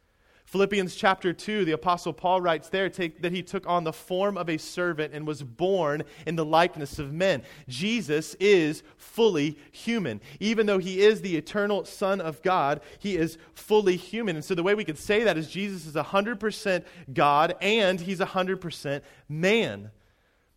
Philippians 0.49 0.95
chapter 0.95 1.35
2, 1.35 1.67
the 1.67 1.73
Apostle 1.73 2.15
Paul 2.15 2.41
writes 2.41 2.71
there 2.71 2.89
take, 2.89 3.21
that 3.21 3.33
he 3.33 3.43
took 3.43 3.69
on 3.69 3.85
the 3.85 3.93
form 3.93 4.39
of 4.39 4.49
a 4.49 4.57
servant 4.57 5.13
and 5.13 5.27
was 5.27 5.43
born 5.43 6.05
in 6.27 6.37
the 6.37 6.45
likeness 6.45 6.99
of 6.99 7.13
men. 7.13 7.43
Jesus 7.69 8.35
is 8.41 8.83
fully 8.97 9.59
human. 9.71 10.23
Even 10.41 10.65
though 10.65 10.79
he 10.79 11.03
is 11.03 11.21
the 11.21 11.37
eternal 11.37 11.85
Son 11.85 12.23
of 12.23 12.41
God, 12.41 12.81
he 12.99 13.15
is 13.19 13.37
fully 13.53 13.97
human. 13.97 14.37
And 14.37 14.45
so 14.45 14.55
the 14.55 14.63
way 14.63 14.75
we 14.75 14.87
could 14.87 14.97
say 14.97 15.23
that 15.25 15.37
is 15.37 15.51
Jesus 15.51 15.85
is 15.85 15.97
100% 15.97 16.85
God 17.13 17.55
and 17.61 18.01
he's 18.01 18.21
100% 18.21 19.03
man. 19.29 19.91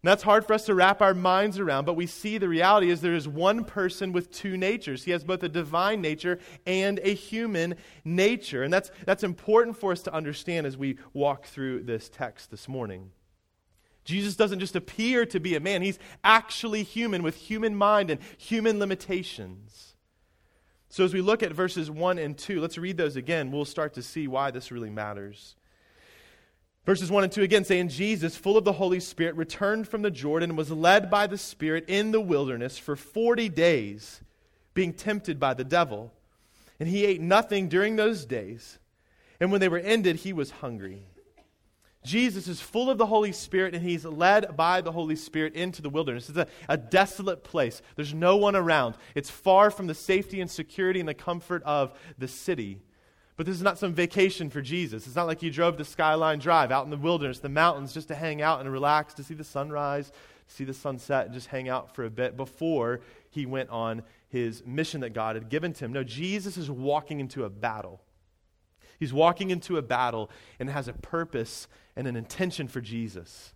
And 0.04 0.10
that's 0.10 0.24
hard 0.24 0.48
for 0.48 0.54
us 0.54 0.66
to 0.66 0.74
wrap 0.74 1.00
our 1.02 1.14
minds 1.14 1.60
around, 1.60 1.86
but 1.86 1.94
we 1.94 2.08
see 2.08 2.40
the 2.40 2.50
reality 2.50 2.90
is 2.90 3.02
there 3.02 3.14
is 3.14 3.28
one 3.28 3.64
person 3.64 4.12
with 4.12 4.32
two 4.32 4.58
natures. 4.58 5.04
He 5.04 5.12
has 5.12 5.24
both 5.24 5.44
a 5.44 5.50
divine 5.50 6.02
nature 6.02 6.40
and 6.66 7.00
a 7.04 7.14
human 7.14 7.76
nature. 8.04 8.64
And 8.64 8.74
that's, 8.74 8.90
that's 9.06 9.24
important 9.24 9.78
for 9.78 9.92
us 9.92 10.02
to 10.04 10.14
understand 10.14 10.66
as 10.66 10.76
we 10.76 10.98
walk 11.14 11.46
through 11.46 11.84
this 11.84 12.10
text 12.10 12.50
this 12.50 12.68
morning. 12.68 13.12
Jesus 14.04 14.36
doesn't 14.36 14.60
just 14.60 14.76
appear 14.76 15.28
to 15.28 15.40
be 15.40 15.56
a 15.56 15.60
man, 15.60 15.84
he's 15.84 16.00
actually 16.24 16.82
human 16.82 17.22
with 17.22 17.36
human 17.36 17.76
mind 17.76 18.10
and 18.10 18.20
human 18.40 18.80
limitations. 18.80 19.96
So 20.90 21.06
as 21.06 21.14
we 21.14 21.22
look 21.22 21.44
at 21.44 21.54
verses 21.54 21.92
1 21.92 22.18
and 22.18 22.36
2, 22.36 22.60
let's 22.60 22.80
read 22.80 22.98
those 22.98 23.16
again. 23.16 23.52
We'll 23.52 23.66
start 23.66 23.94
to 23.94 24.02
see 24.02 24.28
why 24.28 24.50
this 24.50 24.72
really 24.72 24.90
matters. 24.90 25.56
Verses 26.86 27.12
1 27.12 27.24
and 27.24 27.32
2 27.32 27.44
again 27.44 27.64
say, 27.64 27.80
And 27.80 27.90
Jesus, 27.90 28.36
full 28.36 28.58
of 28.58 28.64
the 28.64 28.74
Holy 28.74 29.00
Spirit, 29.00 29.36
returned 29.36 29.88
from 29.88 30.02
the 30.02 30.10
Jordan 30.10 30.52
and 30.52 30.58
was 30.58 30.72
led 30.72 31.12
by 31.12 31.28
the 31.28 31.38
Spirit 31.38 31.86
in 31.88 32.12
the 32.12 32.22
wilderness 32.22 32.78
for 32.78 32.96
40 32.96 33.50
days, 33.50 34.22
being 34.74 34.94
tempted 34.94 35.40
by 35.40 35.54
the 35.54 35.64
devil. 35.64 36.12
And 36.80 36.90
he 36.90 37.06
ate 37.06 37.22
nothing 37.22 37.70
during 37.70 37.96
those 37.96 38.26
days. 38.26 38.80
And 39.40 39.52
when 39.52 39.62
they 39.62 39.70
were 39.70 39.78
ended, 39.78 40.18
he 40.18 40.34
was 40.34 40.50
hungry. 40.50 41.06
Jesus 42.04 42.48
is 42.48 42.60
full 42.60 42.90
of 42.90 42.98
the 42.98 43.06
Holy 43.06 43.32
Spirit 43.32 43.76
and 43.76 43.84
he's 43.84 44.06
led 44.06 44.58
by 44.58 44.82
the 44.82 44.92
Holy 44.92 45.16
Spirit 45.16 45.54
into 45.54 45.84
the 45.84 45.90
wilderness. 45.90 46.30
It's 46.30 46.38
a, 46.38 46.48
a, 46.68 46.78
desolate 46.78 47.44
place. 47.44 47.82
There's 47.96 48.14
no 48.14 48.38
one 48.38 48.56
around. 48.56 48.96
It's 49.14 49.30
far 49.30 49.70
from 49.70 49.86
the 49.86 49.94
safety 49.94 50.42
and 50.42 50.50
security 50.50 51.00
and 51.00 51.08
the 51.08 51.14
comfort 51.14 51.62
of 51.62 51.94
the 52.18 52.28
city. 52.28 52.80
But 53.38 53.46
this 53.46 53.56
is 53.56 53.62
not 53.62 53.78
some 53.78 53.94
vacation 53.94 54.50
for 54.50 54.62
Jesus. 54.62 55.08
It's 55.08 55.16
not 55.16 55.28
like 55.28 55.42
he 55.42 55.50
drove 55.50 55.78
to 55.78 55.86
Skyline 55.86 56.40
Drive 56.40 56.72
out 56.72 56.86
in 56.86 56.92
the 56.92 56.98
wilderness, 56.98 57.40
the 57.40 57.50
mountains, 57.50 57.94
just 57.94 58.10
to 58.10 58.16
hang 58.16 58.42
out 58.42 58.60
and 58.60 58.72
relax, 58.72 59.14
to 59.16 59.24
see 59.24 59.34
the 59.34 59.44
sunrise, 59.44 60.12
see 60.48 60.64
the 60.64 60.74
sunset, 60.74 61.26
and 61.26 61.34
just 61.34 61.48
hang 61.48 61.70
out 61.70 61.96
for 61.96 62.04
a 62.04 62.10
bit 62.10 62.36
before 62.36 63.02
he 63.30 63.46
went 63.46 63.70
on 63.70 64.04
his 64.30 64.64
mission 64.66 65.02
that 65.02 65.14
God 65.14 65.36
had 65.36 65.50
given 65.50 65.74
to 65.74 65.86
him. 65.86 65.94
No, 65.94 66.04
Jesus 66.04 66.58
is 66.58 66.70
walking 66.70 67.20
into 67.20 67.44
a 67.44 67.50
battle. 67.50 68.02
He's 69.00 69.14
walking 69.14 69.50
into 69.50 69.78
a 69.78 69.82
battle 69.82 70.30
and 70.60 70.70
has 70.70 70.88
a 70.88 70.94
purpose 70.94 71.68
and 71.96 72.08
an 72.08 72.16
intention 72.16 72.68
for 72.68 72.82
Jesus. 72.82 73.54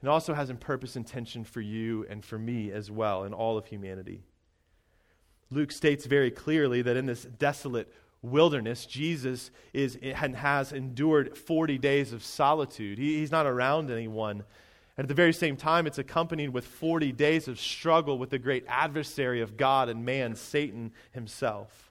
And 0.00 0.10
also 0.10 0.34
has 0.34 0.50
a 0.50 0.54
purpose 0.54 0.96
and 0.96 1.06
intention 1.06 1.44
for 1.44 1.62
you 1.62 2.04
and 2.10 2.22
for 2.22 2.38
me 2.38 2.70
as 2.70 2.90
well, 2.90 3.22
and 3.22 3.34
all 3.34 3.56
of 3.56 3.66
humanity. 3.66 4.24
Luke 5.50 5.72
states 5.72 6.06
very 6.06 6.30
clearly 6.30 6.82
that 6.82 6.96
in 6.96 7.06
this 7.06 7.22
desolate 7.22 7.92
wilderness, 8.30 8.86
Jesus 8.86 9.50
is, 9.72 9.98
and 10.02 10.36
has 10.36 10.72
endured 10.72 11.36
40 11.36 11.78
days 11.78 12.12
of 12.12 12.24
solitude. 12.24 12.98
He, 12.98 13.18
he's 13.18 13.30
not 13.30 13.46
around 13.46 13.90
anyone. 13.90 14.44
And 14.96 15.04
at 15.04 15.08
the 15.08 15.14
very 15.14 15.32
same 15.32 15.56
time, 15.56 15.86
it's 15.86 15.98
accompanied 15.98 16.50
with 16.50 16.66
40 16.66 17.12
days 17.12 17.48
of 17.48 17.60
struggle 17.60 18.18
with 18.18 18.30
the 18.30 18.38
great 18.38 18.64
adversary 18.66 19.42
of 19.42 19.56
God 19.56 19.88
and 19.88 20.04
man, 20.04 20.34
Satan 20.34 20.92
himself. 21.12 21.90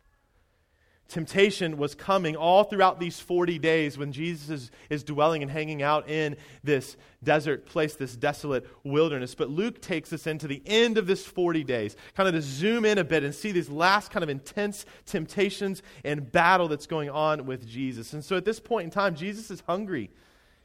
Temptation 1.08 1.78
was 1.78 1.94
coming 1.94 2.36
all 2.36 2.64
throughout 2.64 3.00
these 3.00 3.20
40 3.20 3.60
days 3.60 3.96
when 3.96 4.12
Jesus 4.12 4.50
is, 4.50 4.72
is 4.90 5.04
dwelling 5.04 5.44
and 5.44 5.52
hanging 5.52 5.84
out 5.84 6.10
in 6.10 6.36
this 6.64 6.98
desert 7.24 7.68
place, 7.68 7.96
this 7.96 8.16
desolate 8.16 8.66
wilderness. 8.84 9.36
But 9.36 9.52
Luke 9.52 9.82
takes 9.82 10.12
us 10.14 10.26
into 10.26 10.48
the 10.48 10.64
end 10.66 10.98
of 10.98 11.06
this 11.06 11.24
40 11.24 11.64
days, 11.64 11.96
kind 12.16 12.28
of 12.28 12.34
to 12.34 12.42
zoom 12.42 12.86
in 12.86 12.98
a 12.98 13.04
bit 13.04 13.24
and 13.24 13.36
see 13.36 13.52
these 13.52 13.70
last 13.70 14.10
kind 14.10 14.24
of 14.24 14.30
intense 14.30 14.86
temptations 15.06 15.84
and 16.04 16.32
battle 16.32 16.68
that's 16.68 16.88
going 16.88 17.12
on 17.12 17.46
with 17.46 17.68
Jesus. 17.68 18.14
And 18.14 18.26
so 18.26 18.36
at 18.36 18.46
this 18.46 18.60
point 18.60 18.86
in 18.86 18.90
time, 18.90 19.16
Jesus 19.16 19.52
is 19.52 19.62
hungry, 19.68 20.10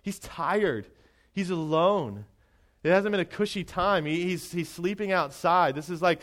he's 0.01 0.19
tired, 0.19 0.87
he's 1.33 1.51
alone. 1.51 2.25
It 2.83 2.91
hasn't 2.91 3.13
been 3.13 3.21
a 3.21 3.27
cushy 3.27 3.63
time. 3.63 4.07
He, 4.07 4.23
he's, 4.23 4.51
he's 4.53 4.71
sleeping 4.71 5.13
outside. 5.13 5.75
This 5.75 5.91
is 5.91 6.01
like 6.01 6.21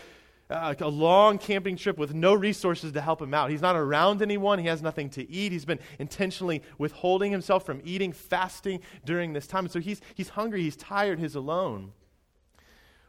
uh, 0.50 0.74
a 0.80 0.88
long 0.88 1.38
camping 1.38 1.76
trip 1.76 1.98
with 1.98 2.14
no 2.14 2.34
resources 2.34 2.94
to 2.94 3.02
help 3.02 3.22
him 3.22 3.34
out. 3.34 3.50
He's 3.50 3.62
not 3.62 3.76
around 3.76 4.22
anyone. 4.22 4.60
He 4.60 4.68
has 4.68 4.82
nothing 4.82 5.10
to 5.12 5.30
eat. 5.30 5.52
He's 5.52 5.66
been 5.66 5.80
intentionally 6.00 6.62
withholding 6.78 7.32
himself 7.32 7.66
from 7.66 7.82
eating, 7.84 8.14
fasting 8.14 8.82
during 9.06 9.34
this 9.34 9.48
time. 9.48 9.66
And 9.66 9.72
so 9.72 9.80
he's, 9.80 10.02
he's 10.16 10.30
hungry, 10.30 10.62
he's 10.62 10.78
tired, 10.78 11.20
he's 11.20 11.36
alone. 11.36 11.92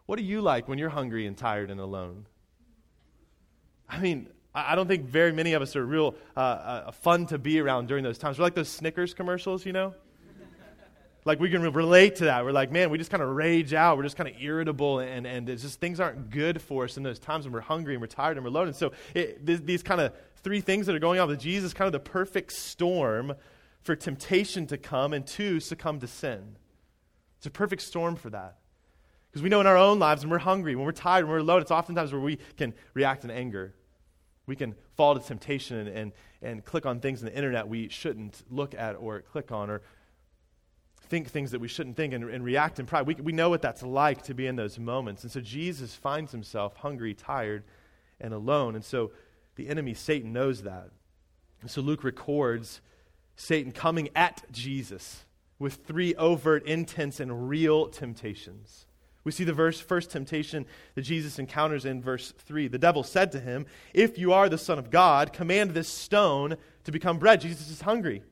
What 0.06 0.18
do 0.18 0.24
you 0.24 0.40
like 0.40 0.68
when 0.68 0.78
you're 0.78 0.88
hungry 0.88 1.26
and 1.26 1.36
tired 1.36 1.70
and 1.70 1.80
alone? 1.80 2.26
I 3.88 4.00
mean, 4.00 4.28
I 4.54 4.74
don't 4.74 4.88
think 4.88 5.04
very 5.04 5.32
many 5.32 5.52
of 5.52 5.62
us 5.62 5.76
are 5.76 5.84
real 5.84 6.14
uh, 6.36 6.40
uh, 6.40 6.90
fun 6.90 7.26
to 7.26 7.38
be 7.38 7.60
around 7.60 7.86
during 7.86 8.02
those 8.02 8.18
times. 8.18 8.38
We're 8.38 8.44
like 8.44 8.54
those 8.54 8.68
Snickers 8.68 9.14
commercials, 9.14 9.64
you 9.64 9.72
know? 9.72 9.94
Like 11.28 11.38
we 11.38 11.50
can 11.50 11.62
relate 11.62 12.16
to 12.16 12.24
that. 12.24 12.44
We're 12.44 12.52
like, 12.52 12.72
man, 12.72 12.88
we 12.90 12.96
just 12.96 13.10
kind 13.10 13.22
of 13.22 13.28
rage 13.28 13.74
out. 13.74 13.98
We're 13.98 14.02
just 14.02 14.16
kind 14.16 14.28
of 14.28 14.40
irritable, 14.40 15.00
and, 15.00 15.26
and 15.26 15.48
it's 15.48 15.62
just 15.62 15.78
things 15.78 16.00
aren't 16.00 16.30
good 16.30 16.60
for 16.60 16.84
us 16.84 16.96
in 16.96 17.02
those 17.02 17.18
times 17.18 17.44
when 17.44 17.52
we're 17.52 17.60
hungry 17.60 17.94
and 17.94 18.00
we're 18.00 18.08
tired 18.08 18.38
and 18.38 18.44
we're 18.44 18.50
loaded. 18.50 18.68
And 18.68 18.76
so 18.76 18.92
it, 19.14 19.44
these, 19.44 19.60
these 19.60 19.82
kind 19.82 20.00
of 20.00 20.14
three 20.42 20.62
things 20.62 20.86
that 20.86 20.96
are 20.96 20.98
going 20.98 21.20
on 21.20 21.28
with 21.28 21.38
Jesus, 21.38 21.74
kind 21.74 21.86
of 21.86 21.92
the 21.92 22.00
perfect 22.00 22.52
storm 22.52 23.34
for 23.82 23.94
temptation 23.94 24.66
to 24.68 24.78
come 24.78 25.12
and 25.12 25.26
to 25.26 25.60
succumb 25.60 26.00
to 26.00 26.06
sin. 26.06 26.56
It's 27.36 27.46
a 27.46 27.50
perfect 27.50 27.82
storm 27.82 28.16
for 28.16 28.30
that. 28.30 28.56
Because 29.30 29.42
we 29.42 29.50
know 29.50 29.60
in 29.60 29.66
our 29.66 29.76
own 29.76 29.98
lives 29.98 30.22
when 30.22 30.30
we're 30.30 30.38
hungry, 30.38 30.74
when 30.76 30.86
we're 30.86 30.92
tired, 30.92 31.26
when 31.26 31.32
we're 31.32 31.42
loaded, 31.42 31.62
it's 31.62 31.70
oftentimes 31.70 32.10
where 32.10 32.22
we 32.22 32.38
can 32.56 32.72
react 32.94 33.24
in 33.24 33.30
anger. 33.30 33.74
We 34.46 34.56
can 34.56 34.74
fall 34.96 35.14
to 35.14 35.20
temptation 35.20 35.76
and, 35.76 35.88
and, 35.88 36.12
and 36.40 36.64
click 36.64 36.86
on 36.86 37.00
things 37.00 37.20
in 37.20 37.26
the 37.26 37.36
internet 37.36 37.68
we 37.68 37.90
shouldn't 37.90 38.42
look 38.50 38.74
at 38.74 38.94
or 38.94 39.20
click 39.20 39.52
on, 39.52 39.68
or 39.68 39.82
think 41.08 41.28
things 41.28 41.50
that 41.50 41.60
we 41.60 41.68
shouldn't 41.68 41.96
think 41.96 42.12
and, 42.12 42.24
and 42.30 42.44
react 42.44 42.78
in 42.78 42.86
pride. 42.86 43.06
We, 43.06 43.14
we 43.14 43.32
know 43.32 43.50
what 43.50 43.62
that's 43.62 43.82
like 43.82 44.22
to 44.22 44.34
be 44.34 44.46
in 44.46 44.56
those 44.56 44.78
moments. 44.78 45.22
And 45.22 45.32
so 45.32 45.40
Jesus 45.40 45.94
finds 45.94 46.32
himself 46.32 46.76
hungry, 46.76 47.14
tired, 47.14 47.64
and 48.20 48.32
alone. 48.34 48.74
And 48.74 48.84
so 48.84 49.12
the 49.56 49.68
enemy, 49.68 49.94
Satan, 49.94 50.32
knows 50.32 50.62
that. 50.62 50.90
And 51.60 51.70
so 51.70 51.80
Luke 51.80 52.04
records 52.04 52.80
Satan 53.36 53.72
coming 53.72 54.08
at 54.14 54.42
Jesus 54.50 55.24
with 55.58 55.74
three 55.86 56.14
overt, 56.14 56.64
intense, 56.66 57.20
and 57.20 57.48
real 57.48 57.88
temptations. 57.88 58.86
We 59.24 59.32
see 59.32 59.44
the 59.44 59.52
verse, 59.52 59.80
first 59.80 60.10
temptation 60.10 60.64
that 60.94 61.02
Jesus 61.02 61.38
encounters 61.38 61.84
in 61.84 62.00
verse 62.00 62.32
3. 62.32 62.68
The 62.68 62.78
devil 62.78 63.02
said 63.02 63.32
to 63.32 63.40
him, 63.40 63.66
If 63.92 64.18
you 64.18 64.32
are 64.32 64.48
the 64.48 64.56
Son 64.56 64.78
of 64.78 64.90
God, 64.90 65.32
command 65.32 65.72
this 65.72 65.88
stone 65.88 66.56
to 66.84 66.92
become 66.92 67.18
bread. 67.18 67.40
Jesus 67.40 67.68
is 67.68 67.82
hungry. 67.82 68.22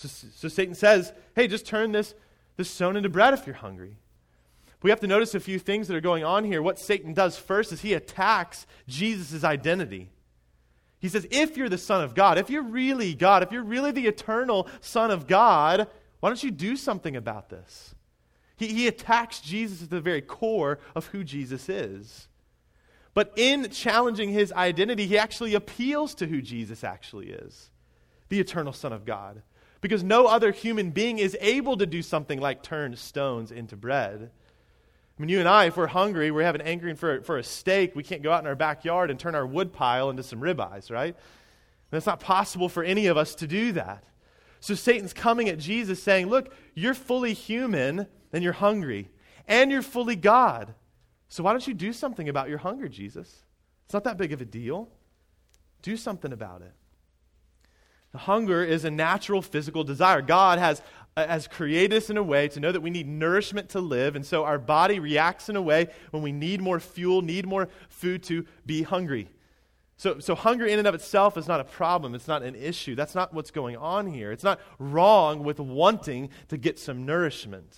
So, 0.00 0.28
so 0.34 0.48
Satan 0.48 0.74
says, 0.74 1.12
hey, 1.36 1.46
just 1.46 1.66
turn 1.66 1.92
this, 1.92 2.14
this 2.56 2.70
stone 2.70 2.96
into 2.96 3.10
bread 3.10 3.34
if 3.34 3.46
you're 3.46 3.56
hungry. 3.56 3.96
We 4.82 4.88
have 4.88 5.00
to 5.00 5.06
notice 5.06 5.34
a 5.34 5.40
few 5.40 5.58
things 5.58 5.88
that 5.88 5.96
are 5.96 6.00
going 6.00 6.24
on 6.24 6.44
here. 6.44 6.62
What 6.62 6.78
Satan 6.78 7.12
does 7.12 7.36
first 7.36 7.70
is 7.70 7.82
he 7.82 7.92
attacks 7.92 8.66
Jesus' 8.88 9.44
identity. 9.44 10.10
He 11.00 11.08
says, 11.08 11.26
if 11.30 11.56
you're 11.56 11.68
the 11.68 11.76
Son 11.76 12.02
of 12.02 12.14
God, 12.14 12.38
if 12.38 12.48
you're 12.48 12.62
really 12.62 13.14
God, 13.14 13.42
if 13.42 13.52
you're 13.52 13.62
really 13.62 13.90
the 13.90 14.06
eternal 14.06 14.68
Son 14.80 15.10
of 15.10 15.26
God, 15.26 15.86
why 16.20 16.28
don't 16.30 16.42
you 16.42 16.50
do 16.50 16.76
something 16.76 17.14
about 17.14 17.50
this? 17.50 17.94
He, 18.56 18.68
he 18.68 18.88
attacks 18.88 19.40
Jesus 19.40 19.82
at 19.82 19.90
the 19.90 20.00
very 20.00 20.22
core 20.22 20.78
of 20.94 21.06
who 21.08 21.24
Jesus 21.24 21.68
is. 21.68 22.28
But 23.12 23.34
in 23.36 23.68
challenging 23.68 24.30
his 24.30 24.50
identity, 24.52 25.06
he 25.06 25.18
actually 25.18 25.54
appeals 25.54 26.14
to 26.14 26.26
who 26.26 26.40
Jesus 26.40 26.84
actually 26.84 27.32
is 27.32 27.70
the 28.30 28.40
eternal 28.40 28.72
Son 28.72 28.94
of 28.94 29.04
God 29.04 29.42
because 29.80 30.02
no 30.02 30.26
other 30.26 30.52
human 30.52 30.90
being 30.90 31.18
is 31.18 31.36
able 31.40 31.76
to 31.76 31.86
do 31.86 32.02
something 32.02 32.40
like 32.40 32.62
turn 32.62 32.96
stones 32.96 33.50
into 33.50 33.76
bread. 33.76 34.30
I 35.18 35.22
mean, 35.22 35.28
you 35.28 35.38
and 35.38 35.48
I, 35.48 35.66
if 35.66 35.76
we're 35.76 35.86
hungry, 35.86 36.30
we 36.30 36.44
have 36.44 36.54
an 36.54 36.62
hankering 36.62 36.96
for, 36.96 37.22
for 37.22 37.36
a 37.36 37.44
steak, 37.44 37.94
we 37.94 38.02
can't 38.02 38.22
go 38.22 38.32
out 38.32 38.42
in 38.42 38.46
our 38.46 38.54
backyard 38.54 39.10
and 39.10 39.18
turn 39.18 39.34
our 39.34 39.46
wood 39.46 39.72
pile 39.72 40.10
into 40.10 40.22
some 40.22 40.40
ribeyes, 40.40 40.90
right? 40.90 41.14
And 41.14 41.96
it's 41.96 42.06
not 42.06 42.20
possible 42.20 42.68
for 42.68 42.82
any 42.82 43.06
of 43.06 43.16
us 43.16 43.34
to 43.36 43.46
do 43.46 43.72
that. 43.72 44.04
So 44.60 44.74
Satan's 44.74 45.12
coming 45.12 45.48
at 45.48 45.58
Jesus 45.58 46.02
saying, 46.02 46.26
Look, 46.28 46.54
you're 46.74 46.94
fully 46.94 47.32
human 47.32 48.06
and 48.32 48.44
you're 48.44 48.52
hungry, 48.52 49.10
and 49.48 49.72
you're 49.72 49.82
fully 49.82 50.16
God. 50.16 50.74
So 51.28 51.42
why 51.42 51.52
don't 51.52 51.66
you 51.66 51.74
do 51.74 51.92
something 51.92 52.28
about 52.28 52.48
your 52.48 52.58
hunger, 52.58 52.88
Jesus? 52.88 53.42
It's 53.84 53.94
not 53.94 54.04
that 54.04 54.16
big 54.16 54.32
of 54.32 54.40
a 54.40 54.44
deal. 54.44 54.88
Do 55.82 55.96
something 55.96 56.32
about 56.32 56.62
it. 56.62 56.72
Hunger 58.14 58.64
is 58.64 58.84
a 58.84 58.90
natural 58.90 59.40
physical 59.40 59.84
desire. 59.84 60.20
God 60.20 60.58
has 60.58 60.82
uh, 61.16 61.26
as 61.28 61.48
created 61.48 61.96
us 61.96 62.10
in 62.10 62.16
a 62.16 62.22
way 62.22 62.48
to 62.48 62.60
know 62.60 62.72
that 62.72 62.80
we 62.80 62.90
need 62.90 63.08
nourishment 63.08 63.68
to 63.70 63.80
live. 63.80 64.16
And 64.16 64.24
so 64.24 64.44
our 64.44 64.58
body 64.58 64.98
reacts 64.98 65.48
in 65.48 65.56
a 65.56 65.62
way 65.62 65.88
when 66.10 66.22
we 66.22 66.32
need 66.32 66.60
more 66.60 66.80
fuel, 66.80 67.22
need 67.22 67.46
more 67.46 67.68
food 67.88 68.22
to 68.24 68.46
be 68.64 68.82
hungry. 68.82 69.28
So, 69.96 70.18
so 70.18 70.34
hunger 70.34 70.64
in 70.64 70.78
and 70.78 70.88
of 70.88 70.94
itself 70.94 71.36
is 71.36 71.46
not 71.46 71.60
a 71.60 71.64
problem. 71.64 72.14
It's 72.14 72.28
not 72.28 72.42
an 72.42 72.54
issue. 72.54 72.94
That's 72.94 73.14
not 73.14 73.34
what's 73.34 73.50
going 73.50 73.76
on 73.76 74.06
here. 74.06 74.32
It's 74.32 74.44
not 74.44 74.58
wrong 74.78 75.44
with 75.44 75.60
wanting 75.60 76.30
to 76.48 76.56
get 76.56 76.78
some 76.78 77.04
nourishment. 77.04 77.76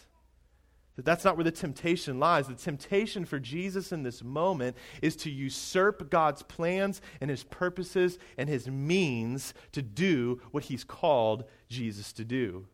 That 0.96 1.04
that's 1.06 1.24
not 1.24 1.36
where 1.36 1.44
the 1.44 1.50
temptation 1.50 2.18
lies. 2.18 2.48
The 2.48 2.54
temptation 2.54 3.24
for 3.24 3.38
Jesus 3.38 3.92
in 3.92 4.02
this 4.02 4.22
moment 4.22 4.76
is 5.00 5.16
to 5.16 5.30
usurp 5.30 6.10
God's 6.10 6.42
plans 6.42 7.00
and 7.20 7.30
his 7.30 7.44
purposes 7.44 8.18
and 8.36 8.48
his 8.48 8.68
means 8.68 9.54
to 9.72 9.80
do 9.80 10.40
what 10.50 10.64
he's 10.64 10.84
called 10.84 11.44
Jesus 11.68 12.12
to 12.14 12.24
do. 12.24 12.66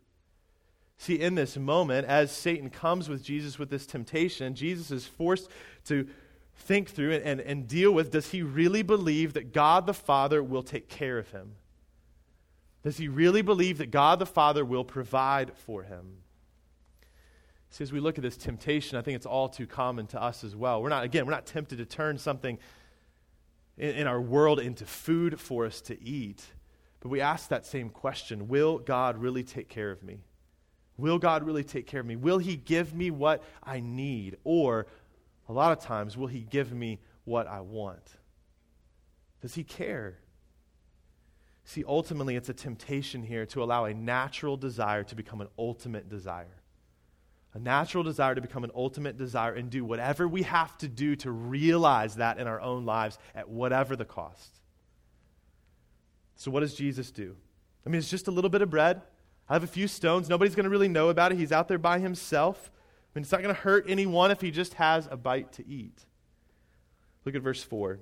See, 1.00 1.20
in 1.20 1.37
this 1.37 1.56
moment, 1.56 2.08
as 2.08 2.32
Satan 2.32 2.70
comes 2.70 3.08
with 3.08 3.22
Jesus 3.22 3.56
with 3.56 3.70
this 3.70 3.87
temptation, 3.87 4.56
Jesus 4.56 4.90
is 4.90 5.06
forced 5.06 5.48
to 5.84 6.08
think 6.56 6.90
through 6.90 7.12
and, 7.12 7.25
and, 7.25 7.40
and 7.40 7.68
deal 7.68 7.92
with 7.92 8.10
does 8.10 8.32
he 8.32 8.42
really 8.42 8.82
believe 8.82 9.34
that 9.34 9.52
God 9.52 9.87
the 9.87 9.94
Father 9.94 10.42
will 10.42 10.64
take 10.64 10.88
care 10.88 11.18
of 11.18 11.30
him? 11.30 11.54
Does 12.82 12.96
he 12.96 13.06
really 13.06 13.42
believe 13.42 13.78
that 13.78 13.92
God 13.92 14.18
the 14.18 14.26
Father 14.26 14.64
will 14.64 14.84
provide 14.84 15.52
for 15.56 15.84
him? 15.84 16.18
See, 17.70 17.84
as 17.84 17.92
we 17.92 18.00
look 18.00 18.16
at 18.16 18.22
this 18.22 18.37
temptation, 18.37 18.96
I 18.96 19.02
think 19.02 19.16
it's 19.16 19.26
all 19.26 19.48
too 19.48 19.66
common 19.66 20.06
to 20.08 20.22
us 20.22 20.42
as 20.42 20.56
well. 20.56 20.82
We're 20.82 20.88
not, 20.88 21.04
again, 21.04 21.26
we're 21.26 21.32
not 21.32 21.46
tempted 21.46 21.78
to 21.78 21.84
turn 21.84 22.18
something 22.18 22.58
in, 23.76 23.90
in 23.90 24.06
our 24.06 24.20
world 24.20 24.58
into 24.58 24.87
food 24.87 25.38
for 25.38 25.66
us 25.66 25.80
to 25.82 26.02
eat, 26.02 26.44
but 27.00 27.10
we 27.10 27.20
ask 27.20 27.48
that 27.48 27.66
same 27.66 27.90
question 27.90 28.48
Will 28.48 28.78
God 28.78 29.18
really 29.18 29.44
take 29.44 29.68
care 29.68 29.90
of 29.90 30.02
me? 30.02 30.20
Will 30.96 31.18
God 31.18 31.44
really 31.44 31.62
take 31.62 31.87
care 31.87 32.00
of 32.00 32.06
me? 32.06 32.16
Will 32.16 32.38
He 32.38 32.56
give 32.56 32.94
me 32.94 33.10
what 33.10 33.44
I 33.62 33.80
need? 33.80 34.37
Or 34.44 34.87
a 35.48 35.52
lot 35.52 35.72
of 35.76 35.82
times, 35.82 36.16
will 36.16 36.26
He 36.26 36.40
give 36.40 36.72
me 36.72 37.00
what 37.25 37.46
I 37.46 37.60
want? 37.60 38.16
Does 39.40 39.54
He 39.54 39.62
care? 39.62 40.18
See, 41.64 41.84
ultimately, 41.87 42.34
it's 42.34 42.48
a 42.48 42.54
temptation 42.54 43.22
here 43.22 43.44
to 43.46 43.62
allow 43.62 43.84
a 43.84 43.92
natural 43.92 44.56
desire 44.56 45.04
to 45.04 45.14
become 45.14 45.42
an 45.42 45.48
ultimate 45.58 46.08
desire. 46.08 46.57
A 47.54 47.58
natural 47.58 48.04
desire 48.04 48.34
to 48.34 48.40
become 48.40 48.64
an 48.64 48.70
ultimate 48.74 49.16
desire 49.16 49.54
and 49.54 49.70
do 49.70 49.84
whatever 49.84 50.28
we 50.28 50.42
have 50.42 50.76
to 50.78 50.88
do 50.88 51.16
to 51.16 51.30
realize 51.30 52.16
that 52.16 52.38
in 52.38 52.46
our 52.46 52.60
own 52.60 52.84
lives 52.84 53.18
at 53.34 53.48
whatever 53.48 53.96
the 53.96 54.04
cost. 54.04 54.60
So, 56.36 56.50
what 56.50 56.60
does 56.60 56.74
Jesus 56.74 57.10
do? 57.10 57.34
I 57.84 57.88
mean, 57.88 57.98
it's 57.98 58.10
just 58.10 58.28
a 58.28 58.30
little 58.30 58.50
bit 58.50 58.62
of 58.62 58.70
bread. 58.70 59.00
I 59.48 59.54
have 59.54 59.64
a 59.64 59.68
few 59.68 59.88
stones. 59.88 60.28
Nobody's 60.28 60.54
going 60.54 60.64
to 60.64 60.70
really 60.70 60.88
know 60.88 61.08
about 61.08 61.32
it. 61.32 61.38
He's 61.38 61.52
out 61.52 61.68
there 61.68 61.78
by 61.78 61.98
himself. 61.98 62.70
I 62.74 63.18
mean, 63.18 63.22
it's 63.22 63.32
not 63.32 63.42
going 63.42 63.54
to 63.54 63.60
hurt 63.60 63.86
anyone 63.88 64.30
if 64.30 64.40
he 64.40 64.50
just 64.50 64.74
has 64.74 65.08
a 65.10 65.16
bite 65.16 65.52
to 65.52 65.66
eat. 65.66 66.04
Look 67.24 67.34
at 67.34 67.42
verse 67.42 67.62
4. 67.62 67.98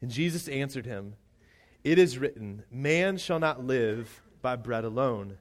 And 0.00 0.10
Jesus 0.10 0.48
answered 0.48 0.86
him, 0.86 1.16
It 1.82 1.98
is 1.98 2.18
written, 2.18 2.62
Man 2.70 3.18
shall 3.18 3.40
not 3.40 3.64
live 3.64 4.22
by 4.40 4.56
bread 4.56 4.84
alone. 4.84 5.38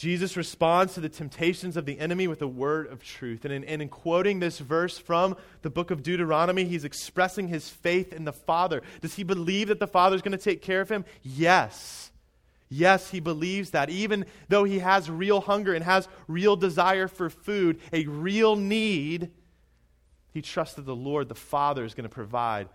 Jesus 0.00 0.34
responds 0.34 0.94
to 0.94 1.00
the 1.00 1.10
temptations 1.10 1.76
of 1.76 1.84
the 1.84 2.00
enemy 2.00 2.26
with 2.26 2.40
a 2.40 2.48
word 2.48 2.86
of 2.86 3.04
truth. 3.04 3.44
And 3.44 3.52
in, 3.52 3.64
and 3.64 3.82
in, 3.82 3.90
quoting 3.90 4.40
this 4.40 4.58
verse 4.58 4.96
from 4.96 5.36
the 5.60 5.68
book 5.68 5.90
of 5.90 6.02
Deuteronomy, 6.02 6.64
he's 6.64 6.86
expressing 6.86 7.48
his 7.48 7.68
faith 7.68 8.14
in 8.14 8.24
the 8.24 8.32
Father. 8.32 8.80
Does 9.02 9.12
he 9.12 9.24
believe 9.24 9.68
that 9.68 9.78
the 9.78 9.86
Father 9.86 10.16
is 10.16 10.22
going 10.22 10.32
to 10.32 10.42
take 10.42 10.62
care 10.62 10.80
of 10.80 10.88
him? 10.88 11.04
Yes. 11.22 12.10
Yes, 12.70 13.10
he 13.10 13.20
believes 13.20 13.72
that. 13.72 13.90
Even 13.90 14.24
though 14.48 14.64
he 14.64 14.78
has 14.78 15.10
real 15.10 15.42
hunger 15.42 15.74
and 15.74 15.84
has 15.84 16.08
real 16.28 16.56
desire 16.56 17.06
for 17.06 17.28
food, 17.28 17.78
a 17.92 18.06
real 18.06 18.56
need, 18.56 19.30
he 20.32 20.40
trusts 20.40 20.76
that 20.76 20.86
the 20.86 20.96
Lord, 20.96 21.28
the 21.28 21.34
Father, 21.34 21.84
is 21.84 21.92
going 21.92 22.08
to 22.08 22.14
provide 22.14 22.70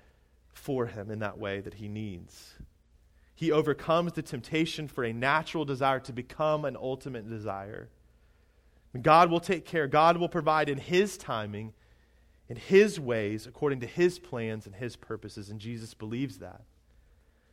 for 0.54 0.86
him 0.86 1.10
in 1.10 1.20
that 1.20 1.40
way 1.40 1.60
that 1.60 1.74
he 1.74 1.88
needs. 1.88 2.54
He 3.36 3.52
overcomes 3.52 4.14
the 4.14 4.22
temptation 4.22 4.88
for 4.88 5.04
a 5.04 5.12
natural 5.12 5.66
desire 5.66 6.00
to 6.00 6.14
become 6.14 6.64
an 6.64 6.78
ultimate 6.78 7.30
desire. 7.30 7.90
God 9.02 9.30
will 9.30 9.42
take 9.42 9.66
care, 9.66 9.88
God 9.88 10.18
will 10.18 10.30
provide 10.30 10.70
in 10.70 10.78
his 10.78 11.18
timing, 11.18 11.74
in 12.48 12.56
his 12.56 12.98
ways, 12.98 13.46
according 13.46 13.82
to 13.82 13.88
his 13.88 14.20
plans 14.20 14.66
and 14.66 14.76
his 14.76 14.96
purposes, 14.96 15.50
and 15.50 15.60
Jesus 15.60 15.94
believes 15.94 16.38
that. 16.38 16.62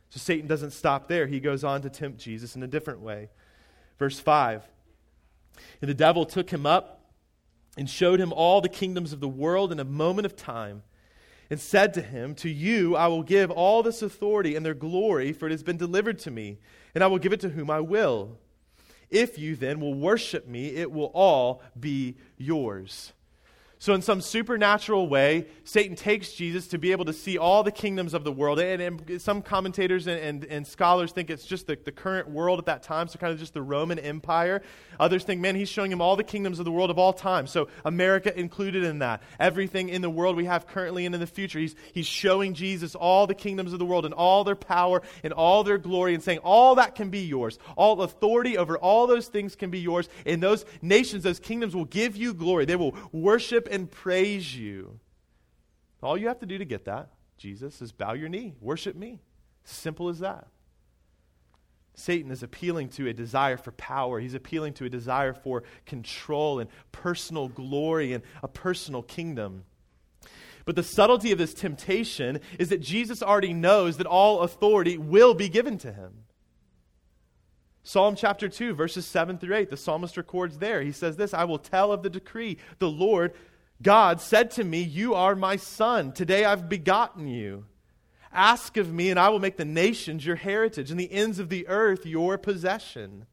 So 0.09 0.19
Satan 0.19 0.47
doesn't 0.47 0.71
stop 0.71 1.07
there. 1.07 1.27
He 1.27 1.39
goes 1.39 1.63
on 1.63 1.81
to 1.81 1.89
tempt 1.89 2.19
Jesus 2.19 2.55
in 2.55 2.63
a 2.63 2.67
different 2.67 3.01
way. 3.01 3.29
Verse 3.97 4.19
5 4.19 4.63
And 5.81 5.89
the 5.89 5.95
devil 5.95 6.25
took 6.25 6.51
him 6.51 6.65
up 6.65 7.01
and 7.77 7.89
showed 7.89 8.19
him 8.19 8.31
all 8.31 8.61
the 8.61 8.69
kingdoms 8.69 9.11
of 9.11 9.19
the 9.19 9.27
world 9.27 9.71
in 9.71 9.79
a 9.79 9.83
moment 9.83 10.27
of 10.27 10.35
time, 10.35 10.83
and 11.53 11.61
said 11.61 11.93
to 11.93 12.01
him, 12.01 12.33
To 12.33 12.49
you 12.49 12.95
I 12.95 13.05
will 13.05 13.21
give 13.21 13.51
all 13.51 13.83
this 13.83 14.01
authority 14.01 14.55
and 14.55 14.65
their 14.65 14.73
glory, 14.73 15.33
for 15.33 15.45
it 15.45 15.51
has 15.51 15.61
been 15.61 15.77
delivered 15.77 16.17
to 16.19 16.31
me, 16.31 16.57
and 16.95 17.03
I 17.03 17.07
will 17.07 17.19
give 17.19 17.31
it 17.31 17.41
to 17.41 17.49
whom 17.49 17.69
I 17.69 17.79
will. 17.79 18.39
If 19.11 19.37
you 19.37 19.55
then 19.55 19.79
will 19.79 19.93
worship 19.93 20.47
me, 20.47 20.69
it 20.69 20.91
will 20.91 21.11
all 21.13 21.61
be 21.79 22.17
yours. 22.39 23.13
So, 23.77 23.93
in 23.93 24.01
some 24.01 24.19
supernatural 24.19 25.07
way, 25.07 25.45
Satan 25.63 25.95
takes 25.95 26.33
Jesus 26.33 26.69
to 26.69 26.79
be 26.79 26.91
able 26.91 27.05
to 27.05 27.13
see 27.13 27.37
all 27.37 27.61
the 27.61 27.71
kingdoms 27.71 28.15
of 28.15 28.23
the 28.23 28.31
world. 28.31 28.59
And, 28.59 28.81
and 28.81 29.21
some 29.21 29.43
commentators 29.43 30.07
and, 30.07 30.19
and, 30.19 30.45
and, 30.45 30.65
scholars 30.65 31.11
think 31.11 31.29
it's 31.29 31.45
just 31.45 31.67
the, 31.67 31.77
the 31.83 31.91
current 31.91 32.29
world 32.29 32.57
at 32.57 32.65
that 32.65 32.81
time, 32.81 33.07
so 33.09 33.19
kind 33.19 33.31
of 33.31 33.37
just 33.37 33.53
the 33.53 33.61
Roman 33.61 33.99
Empire. 33.99 34.63
Others 34.99 35.23
think, 35.23 35.41
man, 35.41 35.55
he's 35.55 35.69
showing 35.69 35.91
him 35.91 36.01
all 36.01 36.15
the 36.15 36.23
kingdoms 36.23 36.59
of 36.59 36.65
the 36.65 36.71
world 36.71 36.89
of 36.89 36.97
all 36.97 37.13
time. 37.13 37.47
So, 37.47 37.67
America 37.85 38.37
included 38.37 38.83
in 38.83 38.99
that. 38.99 39.21
Everything 39.39 39.89
in 39.89 40.01
the 40.01 40.09
world 40.09 40.35
we 40.35 40.45
have 40.45 40.67
currently 40.67 41.05
and 41.05 41.13
in 41.13 41.21
the 41.21 41.27
future. 41.27 41.59
He's, 41.59 41.75
he's 41.93 42.07
showing 42.07 42.53
Jesus 42.53 42.95
all 42.95 43.27
the 43.27 43.33
kingdoms 43.33 43.73
of 43.73 43.79
the 43.79 43.85
world 43.85 44.05
and 44.05 44.13
all 44.13 44.43
their 44.43 44.55
power 44.55 45.01
and 45.23 45.33
all 45.33 45.63
their 45.63 45.77
glory 45.77 46.13
and 46.13 46.23
saying, 46.23 46.39
all 46.39 46.75
that 46.75 46.95
can 46.95 47.09
be 47.09 47.25
yours. 47.25 47.59
All 47.75 48.01
authority 48.01 48.57
over 48.57 48.77
all 48.77 49.07
those 49.07 49.27
things 49.27 49.55
can 49.55 49.69
be 49.69 49.79
yours. 49.79 50.09
And 50.25 50.41
those 50.41 50.65
nations, 50.81 51.23
those 51.23 51.39
kingdoms 51.39 51.75
will 51.75 51.85
give 51.85 52.15
you 52.15 52.33
glory. 52.33 52.65
They 52.65 52.75
will 52.75 52.95
worship 53.11 53.67
and 53.71 53.89
praise 53.89 54.55
you. 54.55 54.99
All 56.01 56.17
you 56.17 56.27
have 56.27 56.39
to 56.39 56.45
do 56.45 56.57
to 56.57 56.65
get 56.65 56.85
that, 56.85 57.09
Jesus, 57.37 57.81
is 57.81 57.91
bow 57.91 58.13
your 58.13 58.29
knee, 58.29 58.53
worship 58.59 58.95
me. 58.95 59.21
Simple 59.63 60.09
as 60.09 60.19
that. 60.19 60.47
Satan 61.95 62.31
is 62.31 62.43
appealing 62.43 62.89
to 62.89 63.07
a 63.07 63.13
desire 63.13 63.57
for 63.57 63.71
power. 63.71 64.19
He's 64.19 64.33
appealing 64.33 64.73
to 64.73 64.85
a 64.85 64.89
desire 64.89 65.33
for 65.33 65.63
control 65.85 66.59
and 66.59 66.69
personal 66.91 67.47
glory 67.47 68.13
and 68.13 68.23
a 68.41 68.47
personal 68.47 69.03
kingdom. 69.03 69.65
But 70.65 70.75
the 70.75 70.83
subtlety 70.83 71.31
of 71.31 71.37
this 71.37 71.53
temptation 71.53 72.39
is 72.57 72.69
that 72.69 72.81
Jesus 72.81 73.21
already 73.21 73.53
knows 73.53 73.97
that 73.97 74.07
all 74.07 74.41
authority 74.41 74.97
will 74.97 75.33
be 75.33 75.49
given 75.49 75.77
to 75.79 75.91
him. 75.91 76.23
Psalm 77.83 78.15
chapter 78.15 78.47
2, 78.47 78.73
verses 78.73 79.05
7 79.05 79.37
through 79.37 79.55
8, 79.55 79.69
the 79.69 79.77
psalmist 79.77 80.15
records 80.15 80.57
there. 80.57 80.81
He 80.81 80.93
says 80.93 81.17
this 81.17 81.33
I 81.33 81.43
will 81.43 81.59
tell 81.59 81.91
of 81.91 82.01
the 82.01 82.09
decree. 82.09 82.57
The 82.79 82.89
Lord 82.89 83.33
God 83.81 84.21
said 84.21 84.51
to 84.51 84.63
me, 84.63 84.81
You 84.81 85.13
are 85.13 85.35
my 85.35 85.57
son. 85.57 86.13
Today 86.13 86.45
I've 86.45 86.69
begotten 86.69 87.27
you. 87.27 87.65
Ask 88.33 88.77
of 88.77 88.91
me, 88.91 89.09
and 89.09 89.19
I 89.19 89.29
will 89.29 89.39
make 89.39 89.57
the 89.57 89.65
nations 89.65 90.25
your 90.25 90.35
heritage 90.35 90.89
and 90.89 90.99
the 90.99 91.11
ends 91.11 91.39
of 91.39 91.49
the 91.49 91.67
earth 91.67 92.05
your 92.05 92.37
possession. 92.37 93.25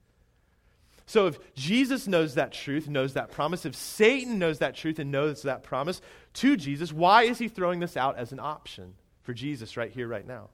So 1.07 1.27
if 1.27 1.39
Jesus 1.55 2.07
knows 2.07 2.35
that 2.35 2.53
truth, 2.53 2.87
knows 2.87 3.15
that 3.15 3.33
promise, 3.33 3.65
if 3.65 3.75
Satan 3.75 4.39
knows 4.39 4.61
that 4.61 4.77
truth 4.77 4.99
and 4.99 5.11
knows 5.11 5.43
that 5.43 5.65
promise 5.65 6.01
to 6.35 6.57
Jesus, 6.57 6.93
why 6.93 7.25
is 7.25 7.39
he 7.39 7.49
throwing 7.49 7.81
this 7.81 7.97
out 7.97 8.17
as 8.17 8.31
an 8.31 8.39
option 8.39 8.95
for 9.23 9.35
Jesus 9.35 9.77
right 9.77 9.91
here, 9.91 10.07
right 10.07 10.27
now? 10.27 10.51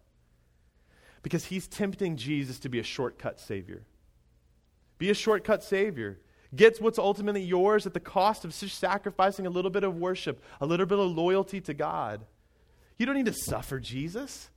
Because 1.22 1.44
he's 1.44 1.68
tempting 1.68 2.16
Jesus 2.16 2.58
to 2.60 2.68
be 2.68 2.78
a 2.78 2.84
shortcut 2.84 3.38
Savior. 3.38 3.82
Be 4.96 5.10
a 5.10 5.14
shortcut 5.14 5.62
Savior 5.62 6.20
gets 6.54 6.80
what's 6.80 6.98
ultimately 6.98 7.42
yours 7.42 7.86
at 7.86 7.92
the 7.94 8.00
cost 8.00 8.44
of 8.44 8.54
sacrificing 8.54 9.46
a 9.46 9.50
little 9.50 9.70
bit 9.70 9.84
of 9.84 9.96
worship, 9.96 10.42
a 10.60 10.66
little 10.66 10.86
bit 10.86 10.98
of 10.98 11.10
loyalty 11.10 11.60
to 11.60 11.74
God. 11.74 12.24
You 12.98 13.06
don't 13.06 13.14
need 13.14 13.26
to 13.26 13.32
suffer 13.32 13.78
Jesus. 13.78 14.50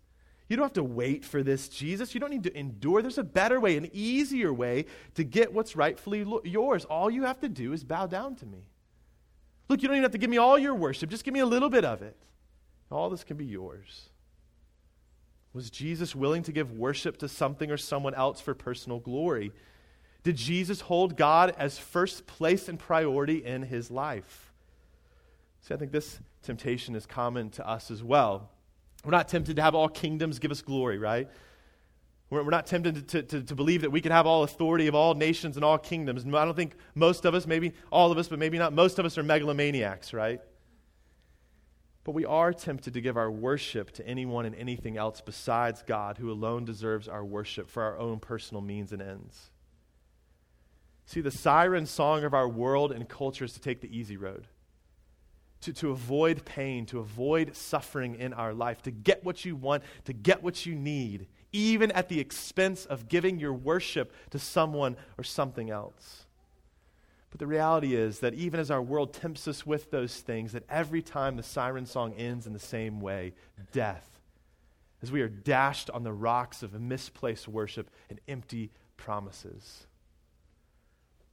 You 0.48 0.56
don't 0.56 0.66
have 0.66 0.74
to 0.74 0.84
wait 0.84 1.24
for 1.24 1.44
this 1.44 1.70
Jesus. 1.70 2.14
You 2.14 2.20
don't 2.20 2.32
need 2.32 2.44
to 2.44 2.58
endure. 2.58 3.02
There's 3.02 3.18
a 3.18 3.24
better 3.24 3.60
way, 3.60 3.78
an 3.78 3.90
easier 3.94 4.52
way 4.52 4.86
to 5.14 5.24
get 5.24 5.54
what's 5.54 5.76
rightfully 5.76 6.26
yours. 6.44 6.86
All 6.86 7.12
you 7.12 7.24
have 7.24 7.40
to 7.42 7.50
do 7.50 7.72
is 7.72 7.84
bow 7.84 8.08
down 8.08 8.36
to 8.38 8.46
me. 8.46 8.64
Look, 9.68 9.82
you 9.82 9.88
don't 9.88 9.96
even 9.96 10.04
have 10.04 10.14
to 10.14 10.18
give 10.18 10.30
me 10.30 10.38
all 10.38 10.58
your 10.58 10.74
worship, 10.74 11.12
just 11.12 11.24
give 11.24 11.34
me 11.34 11.40
a 11.40 11.46
little 11.46 11.70
bit 11.70 11.86
of 11.86 12.02
it. 12.02 12.18
All 12.92 13.12
this 13.12 13.24
can 13.24 13.38
be 13.38 13.46
yours. 13.46 14.10
Was 15.54 15.70
Jesus 15.70 16.16
willing 16.16 16.42
to 16.44 16.52
give 16.52 16.72
worship 16.72 17.18
to 17.18 17.28
something 17.28 17.70
or 17.70 17.78
someone 17.78 18.16
else 18.16 18.42
for 18.42 18.56
personal 18.56 19.00
glory? 19.00 19.52
Did 20.24 20.36
Jesus 20.36 20.82
hold 20.82 21.16
God 21.16 21.56
as 21.58 21.78
first 21.78 22.26
place 22.26 22.68
and 22.68 22.80
priority 22.80 23.46
in 23.46 23.64
his 23.64 23.90
life? 23.92 24.52
See, 25.62 25.74
I 25.74 25.78
think 25.78 25.92
this 25.92 26.20
temptation 26.44 26.96
is 26.96 27.06
common 27.06 27.50
to 27.52 27.68
us 27.68 27.92
as 27.92 28.04
well. 28.04 28.50
We're 29.04 29.12
not 29.12 29.28
tempted 29.28 29.56
to 29.56 29.62
have 29.62 29.76
all 29.76 29.90
kingdoms 29.90 30.40
give 30.40 30.52
us 30.52 30.62
glory, 30.62 30.98
right? 30.98 31.30
We're, 32.30 32.44
we're 32.44 32.52
not 32.52 32.68
tempted 32.68 33.08
to, 33.10 33.24
to, 33.24 33.42
to, 33.44 33.56
believe 33.56 33.82
that 33.82 33.92
we 33.92 34.02
could 34.02 34.12
have 34.12 34.26
all 34.26 34.44
authority 34.44 34.88
of 34.88 34.96
all 34.96 35.14
nations 35.14 35.56
and 35.56 35.66
all 35.66 35.78
kingdoms. 35.78 36.26
I 36.26 36.46
don't 36.46 36.56
think 36.56 36.76
most 36.96 37.26
of 37.26 37.34
us, 37.34 37.48
maybe 37.48 37.74
all 37.92 38.12
of 38.12 38.18
us, 38.18 38.28
but 38.28 38.40
maybe 38.40 38.58
not 38.58 38.74
most 38.74 39.00
of 39.00 39.06
us 39.06 39.18
are 39.18 39.24
megalomaniacs, 39.24 40.14
right? 40.14 40.42
But 42.04 42.12
we 42.14 42.26
are 42.26 42.54
tempted 42.54 42.94
to 42.94 43.02
give 43.02 43.18
our 43.18 43.32
worship 43.32 43.92
to 43.92 44.08
anyone 44.08 44.46
and 44.46 44.56
anything 44.56 44.98
else 44.98 45.22
besides 45.22 45.84
God, 45.86 46.18
who 46.18 46.32
alone 46.32 46.66
deserves 46.66 47.08
our 47.08 47.26
worship 47.26 47.70
for 47.70 47.84
our 47.84 47.98
own 47.98 48.20
personal 48.20 48.62
means 48.62 48.92
and 48.92 49.02
ends. 49.02 49.52
See, 51.06 51.22
the 51.22 51.32
siren 51.32 51.86
song 51.86 52.24
of 52.24 52.34
our 52.34 52.48
world 52.48 52.92
and 52.92 53.08
culture 53.10 53.46
is 53.46 53.54
to 53.54 53.60
take 53.60 53.82
the 53.82 53.96
easy 53.96 54.16
road, 54.16 54.48
to, 55.62 55.74
to 55.74 55.92
avoid 55.92 56.46
pain, 56.46 56.86
to 56.88 57.00
avoid 57.00 57.56
suffering 57.56 58.16
in 58.16 58.34
our 58.34 58.54
life, 58.54 58.82
to 58.84 58.92
get 58.92 59.24
what 59.24 59.44
you 59.46 59.56
want, 59.56 59.84
to 60.06 60.14
get 60.14 60.42
what 60.42 60.66
you 60.66 60.76
need, 60.76 61.28
even 61.52 61.92
at 61.92 62.10
the 62.10 62.20
expense 62.20 62.86
of 62.86 63.10
giving 63.10 63.40
your 63.40 63.54
worship 63.54 64.14
to 64.30 64.40
someone 64.40 64.96
or 65.18 65.24
something 65.24 65.70
else. 65.70 66.26
But 67.30 67.40
the 67.40 67.48
reality 67.48 67.96
is 67.96 68.20
that 68.20 68.34
even 68.34 68.60
as 68.60 68.72
our 68.72 68.82
world 68.82 69.14
tempts 69.14 69.48
us 69.48 69.66
with 69.66 69.92
those 69.92 70.16
things, 70.16 70.54
that 70.54 70.64
every 70.70 71.02
time 71.02 71.36
the 71.36 71.44
siren 71.44 71.86
song 71.86 72.14
ends 72.14 72.48
in 72.48 72.54
the 72.54 72.60
same 72.60 73.00
way 73.00 73.34
death, 73.72 74.20
as 75.02 75.12
we 75.12 75.22
are 75.22 75.30
dashed 75.30 75.90
on 75.90 76.04
the 76.04 76.12
rocks 76.12 76.64
of 76.64 76.80
misplaced 76.80 77.48
worship 77.48 77.90
and 78.10 78.20
empty 78.28 78.72
promises. 78.98 79.86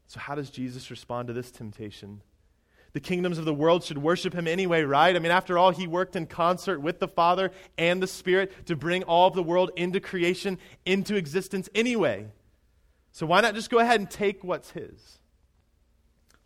So, 0.06 0.20
how 0.20 0.34
does 0.34 0.50
Jesus 0.50 0.90
respond 0.90 1.28
to 1.28 1.34
this 1.34 1.50
temptation? 1.50 2.22
The 2.96 3.00
kingdoms 3.00 3.36
of 3.36 3.44
the 3.44 3.52
world 3.52 3.84
should 3.84 3.98
worship 3.98 4.32
him 4.32 4.48
anyway, 4.48 4.80
right? 4.80 5.14
I 5.14 5.18
mean, 5.18 5.30
after 5.30 5.58
all, 5.58 5.70
he 5.70 5.86
worked 5.86 6.16
in 6.16 6.24
concert 6.24 6.80
with 6.80 6.98
the 6.98 7.06
Father 7.06 7.50
and 7.76 8.02
the 8.02 8.06
Spirit 8.06 8.64
to 8.68 8.74
bring 8.74 9.02
all 9.02 9.28
of 9.28 9.34
the 9.34 9.42
world 9.42 9.70
into 9.76 10.00
creation, 10.00 10.58
into 10.86 11.14
existence 11.14 11.68
anyway. 11.74 12.28
So, 13.12 13.26
why 13.26 13.42
not 13.42 13.54
just 13.54 13.68
go 13.68 13.80
ahead 13.80 14.00
and 14.00 14.10
take 14.10 14.42
what's 14.42 14.70
his? 14.70 15.18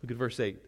Look 0.03 0.11
at 0.11 0.17
verse 0.17 0.41
8. 0.41 0.61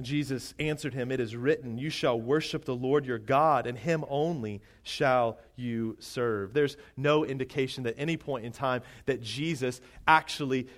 Jesus 0.00 0.54
answered 0.60 0.94
him, 0.94 1.10
It 1.10 1.18
is 1.18 1.34
written, 1.34 1.76
You 1.76 1.90
shall 1.90 2.20
worship 2.20 2.64
the 2.64 2.76
Lord 2.76 3.04
your 3.04 3.18
God, 3.18 3.66
and 3.66 3.76
him 3.76 4.04
only 4.08 4.62
shall 4.84 5.38
you 5.56 5.96
serve. 5.98 6.52
There's 6.52 6.76
no 6.96 7.24
indication 7.24 7.84
at 7.86 7.94
any 7.96 8.16
point 8.16 8.44
in 8.44 8.52
time 8.52 8.82
that 9.06 9.22
Jesus 9.22 9.80
actually 10.06 10.68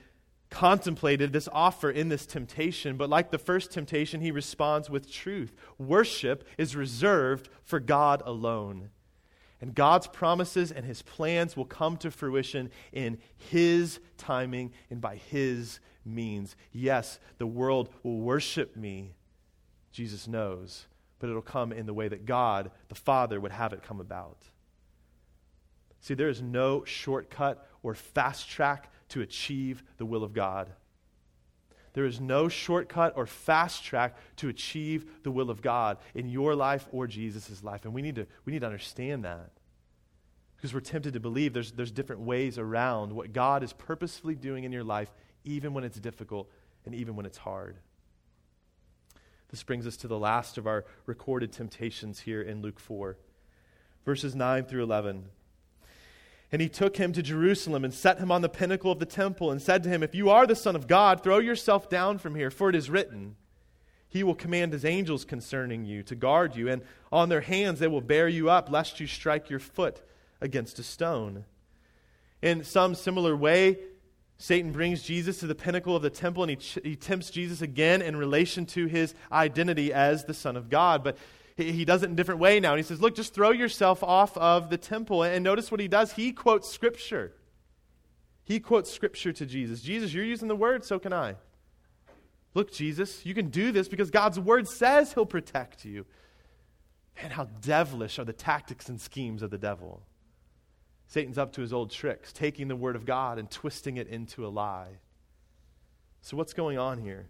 contemplated 0.56 1.34
this 1.34 1.50
offer 1.52 1.90
in 1.90 2.08
this 2.08 2.24
temptation, 2.24 2.96
but 2.96 3.10
like 3.10 3.30
the 3.30 3.36
first 3.36 3.70
temptation, 3.70 4.22
he 4.22 4.30
responds 4.30 4.88
with 4.88 5.12
truth. 5.12 5.54
Worship 5.76 6.48
is 6.56 6.74
reserved 6.74 7.50
for 7.62 7.78
God 7.78 8.22
alone. 8.24 8.88
And 9.60 9.74
God's 9.74 10.06
promises 10.06 10.72
and 10.72 10.86
his 10.86 11.02
plans 11.02 11.58
will 11.58 11.66
come 11.66 11.98
to 11.98 12.10
fruition 12.10 12.70
in 12.90 13.18
his 13.36 14.00
timing 14.16 14.72
and 14.88 14.98
by 14.98 15.16
his 15.16 15.78
means. 16.06 16.56
Yes, 16.72 17.18
the 17.36 17.46
world 17.46 17.90
will 18.02 18.20
worship 18.20 18.76
me, 18.76 19.12
Jesus 19.92 20.26
knows, 20.26 20.86
but 21.18 21.28
it'll 21.28 21.42
come 21.42 21.70
in 21.70 21.84
the 21.84 21.92
way 21.92 22.08
that 22.08 22.24
God, 22.24 22.70
the 22.88 22.94
Father, 22.94 23.38
would 23.38 23.52
have 23.52 23.74
it 23.74 23.82
come 23.82 24.00
about. 24.00 24.38
See, 26.00 26.14
there 26.14 26.30
is 26.30 26.40
no 26.40 26.82
shortcut 26.84 27.68
or 27.82 27.92
fast 27.94 28.48
track 28.48 28.90
to 29.10 29.20
achieve 29.20 29.82
the 29.98 30.06
will 30.06 30.24
of 30.24 30.32
God. 30.32 30.70
There 31.96 32.04
is 32.04 32.20
no 32.20 32.48
shortcut 32.48 33.14
or 33.16 33.26
fast 33.26 33.82
track 33.82 34.16
to 34.36 34.50
achieve 34.50 35.06
the 35.22 35.30
will 35.30 35.48
of 35.48 35.62
God 35.62 35.96
in 36.14 36.28
your 36.28 36.54
life 36.54 36.86
or 36.92 37.06
Jesus' 37.06 37.62
life. 37.62 37.86
And 37.86 37.94
we 37.94 38.02
need 38.02 38.16
to, 38.16 38.26
we 38.44 38.52
need 38.52 38.60
to 38.60 38.66
understand 38.66 39.24
that. 39.24 39.50
Because 40.56 40.74
we're 40.74 40.80
tempted 40.80 41.14
to 41.14 41.20
believe 41.20 41.54
there's, 41.54 41.72
there's 41.72 41.90
different 41.90 42.22
ways 42.22 42.58
around 42.58 43.12
what 43.12 43.32
God 43.32 43.62
is 43.62 43.72
purposefully 43.72 44.34
doing 44.34 44.64
in 44.64 44.72
your 44.72 44.84
life 44.84 45.10
even 45.44 45.72
when 45.72 45.84
it's 45.84 45.98
difficult 45.98 46.50
and 46.84 46.94
even 46.94 47.16
when 47.16 47.24
it's 47.24 47.38
hard. 47.38 47.78
This 49.48 49.62
brings 49.62 49.86
us 49.86 49.96
to 49.98 50.08
the 50.08 50.18
last 50.18 50.58
of 50.58 50.66
our 50.66 50.84
recorded 51.06 51.52
temptations 51.52 52.20
here 52.20 52.42
in 52.42 52.60
Luke 52.60 52.80
4, 52.80 53.16
verses 54.04 54.34
9 54.34 54.64
through 54.64 54.82
11. 54.82 55.26
And 56.56 56.62
he 56.62 56.70
took 56.70 56.96
him 56.96 57.12
to 57.12 57.22
Jerusalem 57.22 57.84
and 57.84 57.92
set 57.92 58.18
him 58.18 58.32
on 58.32 58.40
the 58.40 58.48
pinnacle 58.48 58.90
of 58.90 58.98
the 58.98 59.04
temple 59.04 59.50
and 59.50 59.60
said 59.60 59.82
to 59.82 59.90
him, 59.90 60.02
If 60.02 60.14
you 60.14 60.30
are 60.30 60.46
the 60.46 60.56
Son 60.56 60.74
of 60.74 60.86
God, 60.86 61.22
throw 61.22 61.36
yourself 61.38 61.90
down 61.90 62.16
from 62.16 62.34
here, 62.34 62.50
for 62.50 62.70
it 62.70 62.74
is 62.74 62.88
written, 62.88 63.36
He 64.08 64.24
will 64.24 64.34
command 64.34 64.72
His 64.72 64.82
angels 64.82 65.26
concerning 65.26 65.84
you 65.84 66.02
to 66.04 66.14
guard 66.14 66.56
you, 66.56 66.70
and 66.70 66.80
on 67.12 67.28
their 67.28 67.42
hands 67.42 67.78
they 67.78 67.88
will 67.88 68.00
bear 68.00 68.26
you 68.26 68.48
up, 68.48 68.70
lest 68.70 69.00
you 69.00 69.06
strike 69.06 69.50
your 69.50 69.58
foot 69.58 70.00
against 70.40 70.78
a 70.78 70.82
stone. 70.82 71.44
In 72.40 72.64
some 72.64 72.94
similar 72.94 73.36
way, 73.36 73.76
Satan 74.38 74.72
brings 74.72 75.02
Jesus 75.02 75.40
to 75.40 75.46
the 75.46 75.54
pinnacle 75.54 75.94
of 75.94 76.00
the 76.00 76.08
temple 76.08 76.42
and 76.42 76.48
he, 76.48 76.56
ch- 76.56 76.78
he 76.82 76.96
tempts 76.96 77.28
Jesus 77.28 77.60
again 77.60 78.00
in 78.00 78.16
relation 78.16 78.64
to 78.66 78.86
his 78.86 79.14
identity 79.30 79.92
as 79.92 80.24
the 80.24 80.32
Son 80.32 80.56
of 80.56 80.70
God. 80.70 81.04
But 81.04 81.18
he, 81.56 81.86
does 81.86 82.02
it 82.02 82.06
in 82.06 82.12
a 82.12 82.16
different 82.16 82.40
way 82.40 82.60
now. 82.60 82.72
And 82.72 82.78
he 82.78 82.82
says, 82.82 83.00
Look, 83.00 83.14
just 83.16 83.32
throw 83.32 83.50
yourself 83.50 84.02
off 84.02 84.36
of 84.36 84.68
the 84.68 84.76
temple. 84.76 85.22
And 85.22 85.42
notice 85.42 85.70
what 85.70 85.80
he 85.80 85.88
does. 85.88 86.12
He 86.12 86.32
quotes 86.32 86.70
Scripture. 86.70 87.32
He 88.44 88.60
quotes 88.60 88.92
Scripture 88.92 89.32
to 89.32 89.46
Jesus. 89.46 89.80
Jesus, 89.80 90.12
you're 90.12 90.24
using 90.24 90.48
the 90.48 90.56
word, 90.56 90.84
so 90.84 90.98
can 90.98 91.12
I. 91.12 91.36
Look, 92.54 92.72
Jesus, 92.72 93.24
you 93.24 93.34
can 93.34 93.48
do 93.48 93.72
this 93.72 93.88
because 93.88 94.10
God's 94.10 94.38
word 94.38 94.68
says 94.68 95.14
he'll 95.14 95.26
protect 95.26 95.84
you. 95.84 96.06
Man, 97.20 97.30
how 97.30 97.44
devilish 97.62 98.18
are 98.18 98.24
the 98.24 98.32
tactics 98.32 98.88
and 98.88 99.00
schemes 99.00 99.42
of 99.42 99.50
the 99.50 99.58
devil. 99.58 100.02
Satan's 101.06 101.38
up 101.38 101.52
to 101.52 101.60
his 101.60 101.72
old 101.72 101.90
tricks, 101.90 102.32
taking 102.32 102.68
the 102.68 102.76
word 102.76 102.96
of 102.96 103.06
God 103.06 103.38
and 103.38 103.50
twisting 103.50 103.96
it 103.96 104.08
into 104.08 104.46
a 104.46 104.48
lie. 104.48 104.98
So, 106.20 106.36
what's 106.36 106.52
going 106.52 106.76
on 106.78 106.98
here? 106.98 107.28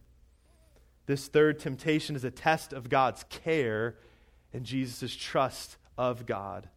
This 1.06 1.28
third 1.28 1.60
temptation 1.60 2.16
is 2.16 2.24
a 2.24 2.30
test 2.30 2.72
of 2.72 2.88
God's 2.88 3.24
care 3.24 3.96
and 4.56 4.64
Jesus' 4.64 5.14
trust 5.14 5.76
of 5.98 6.26
God. 6.26 6.68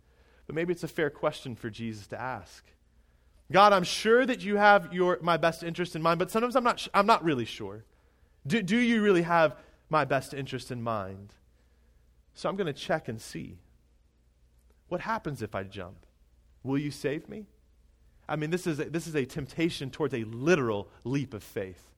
But 0.46 0.56
maybe 0.56 0.74
it's 0.74 0.84
a 0.84 0.88
fair 0.88 1.10
question 1.10 1.56
for 1.56 1.70
Jesus 1.70 2.08
to 2.08 2.20
ask. 2.20 2.66
God, 3.52 3.74
I'm 3.74 3.84
sure 3.84 4.26
that 4.26 4.42
you 4.42 4.58
have 4.58 4.94
your, 4.94 5.18
my 5.22 5.38
best 5.38 5.64
interest 5.64 5.96
in 5.96 6.02
mind, 6.02 6.20
but 6.20 6.30
sometimes 6.30 6.56
I'm 6.56 6.64
not, 6.64 6.88
I'm 6.94 7.08
not 7.08 7.24
really 7.24 7.46
sure. 7.46 7.86
Do, 8.46 8.62
do 8.62 8.78
you 8.78 9.02
really 9.02 9.24
have 9.24 9.56
my 9.90 10.06
best 10.06 10.34
interest 10.34 10.72
in 10.72 10.84
mind? 10.84 11.34
So 12.36 12.48
I'm 12.48 12.56
going 12.56 12.68
to 12.68 12.74
check 12.74 13.08
and 13.08 13.20
see. 13.20 13.58
What 14.88 15.02
happens 15.02 15.42
if 15.42 15.56
I 15.56 15.64
jump? 15.64 16.06
Will 16.64 16.78
you 16.78 16.92
save 16.92 17.30
me? 17.30 17.46
I 18.28 18.36
mean, 18.36 18.52
this 18.52 18.68
is 18.68 18.80
a, 18.80 18.86
this 18.86 19.08
is 19.08 19.16
a 19.16 19.26
temptation 19.26 19.90
towards 19.90 20.14
a 20.14 20.24
literal 20.26 20.90
leap 21.04 21.34
of 21.34 21.44
faith. 21.44 21.89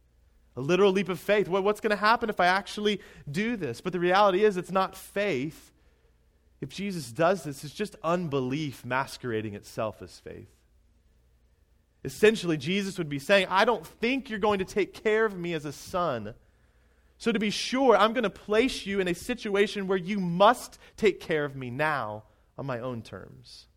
A 0.56 0.62
literal 0.62 0.92
leap 0.92 1.10
of 1.10 1.20
faith. 1.20 1.48
What, 1.48 1.64
what's 1.64 1.80
going 1.80 1.92
to 1.92 1.96
happen 1.96 2.30
if 2.30 2.40
I 2.40 2.48
actually 2.48 3.02
do 3.30 3.56
this? 3.56 3.82
But 3.82 3.94
the 3.94 4.00
reality 4.00 4.44
is, 4.44 4.58
it's 4.58 4.72
not 4.72 4.98
faith. 4.98 5.72
If 6.60 6.70
Jesus 6.70 7.12
does 7.12 7.44
this, 7.44 7.64
it's 7.64 7.74
just 7.74 7.96
unbelief 8.04 8.86
masquerading 8.86 9.56
itself 9.56 10.02
as 10.02 10.20
faith. 10.20 10.50
Essentially, 12.04 12.58
Jesus 12.58 12.98
would 12.98 13.10
be 13.10 13.20
saying, 13.20 13.48
I 13.50 13.66
don't 13.66 13.86
think 13.86 14.30
you're 14.30 14.40
going 14.40 14.60
to 14.60 14.66
take 14.66 14.94
care 14.94 15.26
of 15.26 15.38
me 15.38 15.54
as 15.54 15.66
a 15.66 15.72
son. 15.72 16.34
So, 17.18 17.32
to 17.32 17.40
be 17.40 17.52
sure, 17.52 17.96
I'm 17.96 18.14
going 18.14 18.24
to 18.24 18.30
place 18.32 18.86
you 18.86 19.00
in 19.00 19.08
a 19.08 19.14
situation 19.14 19.88
where 19.88 19.98
you 19.98 20.20
must 20.20 20.80
take 20.98 21.20
care 21.20 21.46
of 21.46 21.56
me 21.56 21.70
now 21.70 22.24
on 22.58 22.66
my 22.66 22.80
own 22.80 23.04
terms. 23.04 23.68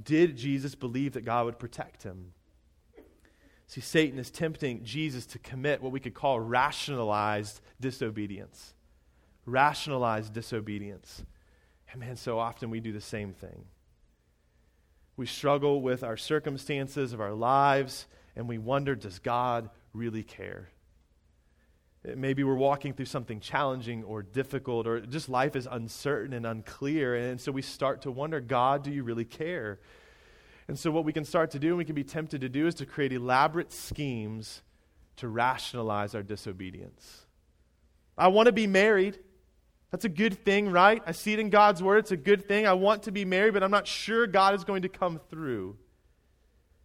Did 0.00 0.36
Jesus 0.36 0.74
believe 0.74 1.14
that 1.14 1.24
God 1.24 1.46
would 1.46 1.58
protect 1.58 2.02
him? 2.04 2.32
See, 3.66 3.80
Satan 3.80 4.18
is 4.18 4.30
tempting 4.30 4.84
Jesus 4.84 5.26
to 5.26 5.38
commit 5.38 5.82
what 5.82 5.92
we 5.92 6.00
could 6.00 6.14
call 6.14 6.38
rationalized 6.38 7.60
disobedience. 7.80 8.74
Rationalized 9.44 10.32
disobedience. 10.32 11.24
And 11.90 12.00
man, 12.00 12.16
so 12.16 12.38
often 12.38 12.70
we 12.70 12.80
do 12.80 12.92
the 12.92 13.00
same 13.00 13.32
thing. 13.32 13.64
We 15.16 15.26
struggle 15.26 15.80
with 15.80 16.04
our 16.04 16.16
circumstances 16.16 17.12
of 17.12 17.20
our 17.20 17.32
lives, 17.32 18.06
and 18.36 18.48
we 18.48 18.58
wonder 18.58 18.94
does 18.94 19.18
God 19.18 19.70
really 19.92 20.22
care? 20.22 20.68
Maybe 22.04 22.44
we're 22.44 22.54
walking 22.54 22.92
through 22.92 23.06
something 23.06 23.40
challenging 23.40 24.04
or 24.04 24.22
difficult, 24.22 24.86
or 24.86 25.00
just 25.00 25.28
life 25.28 25.56
is 25.56 25.66
uncertain 25.68 26.34
and 26.34 26.46
unclear. 26.46 27.16
And 27.16 27.40
so 27.40 27.50
we 27.50 27.62
start 27.62 28.02
to 28.02 28.12
wonder 28.12 28.40
God, 28.40 28.84
do 28.84 28.92
you 28.92 29.02
really 29.02 29.24
care? 29.24 29.80
And 30.68 30.78
so, 30.78 30.90
what 30.90 31.04
we 31.04 31.12
can 31.12 31.24
start 31.24 31.52
to 31.52 31.58
do, 31.58 31.68
and 31.68 31.78
we 31.78 31.84
can 31.84 31.94
be 31.94 32.04
tempted 32.04 32.40
to 32.40 32.48
do, 32.48 32.66
is 32.66 32.74
to 32.76 32.86
create 32.86 33.12
elaborate 33.12 33.72
schemes 33.72 34.62
to 35.16 35.28
rationalize 35.28 36.14
our 36.14 36.22
disobedience. 36.22 37.26
I 38.18 38.28
want 38.28 38.46
to 38.46 38.52
be 38.52 38.66
married. 38.66 39.18
That's 39.90 40.04
a 40.04 40.10
good 40.10 40.44
thing, 40.44 40.70
right? 40.70 41.02
I 41.06 41.12
see 41.12 41.32
it 41.32 41.38
in 41.38 41.50
God's 41.50 41.82
word. 41.82 41.98
It's 41.98 42.10
a 42.10 42.16
good 42.16 42.46
thing. 42.48 42.66
I 42.66 42.72
want 42.72 43.04
to 43.04 43.12
be 43.12 43.24
married, 43.24 43.54
but 43.54 43.62
I'm 43.62 43.70
not 43.70 43.86
sure 43.86 44.26
God 44.26 44.54
is 44.54 44.64
going 44.64 44.82
to 44.82 44.88
come 44.88 45.20
through. 45.30 45.76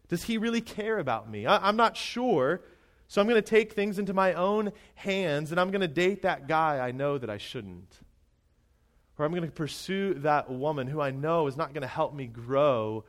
Does 0.07 0.23
He 0.23 0.37
really 0.37 0.61
care 0.61 0.99
about 0.99 1.29
me? 1.29 1.45
I, 1.45 1.67
am 1.67 1.75
not 1.75 1.97
sure. 1.97 2.61
So 3.07 3.19
I'm 3.19 3.27
going 3.27 3.41
to 3.41 3.49
take 3.49 3.73
things 3.73 3.99
into 3.99 4.13
my 4.13 4.33
own 4.33 4.71
hands 4.95 5.51
and 5.51 5.59
I'm 5.59 5.71
going 5.71 5.81
to 5.81 5.87
date 5.87 6.21
that 6.21 6.47
guy 6.47 6.79
I 6.79 6.91
know 6.91 7.17
that 7.17 7.29
I 7.29 7.37
shouldn't. 7.37 7.93
Or 9.17 9.25
I'm 9.25 9.31
going 9.31 9.43
to 9.43 9.51
pursue 9.51 10.13
that 10.15 10.49
woman 10.49 10.87
who 10.87 11.01
I 11.01 11.11
know 11.11 11.47
is 11.47 11.57
not 11.57 11.73
going 11.73 11.81
to 11.81 11.87
help 11.87 12.13
me 12.13 12.27
grow 12.27 13.03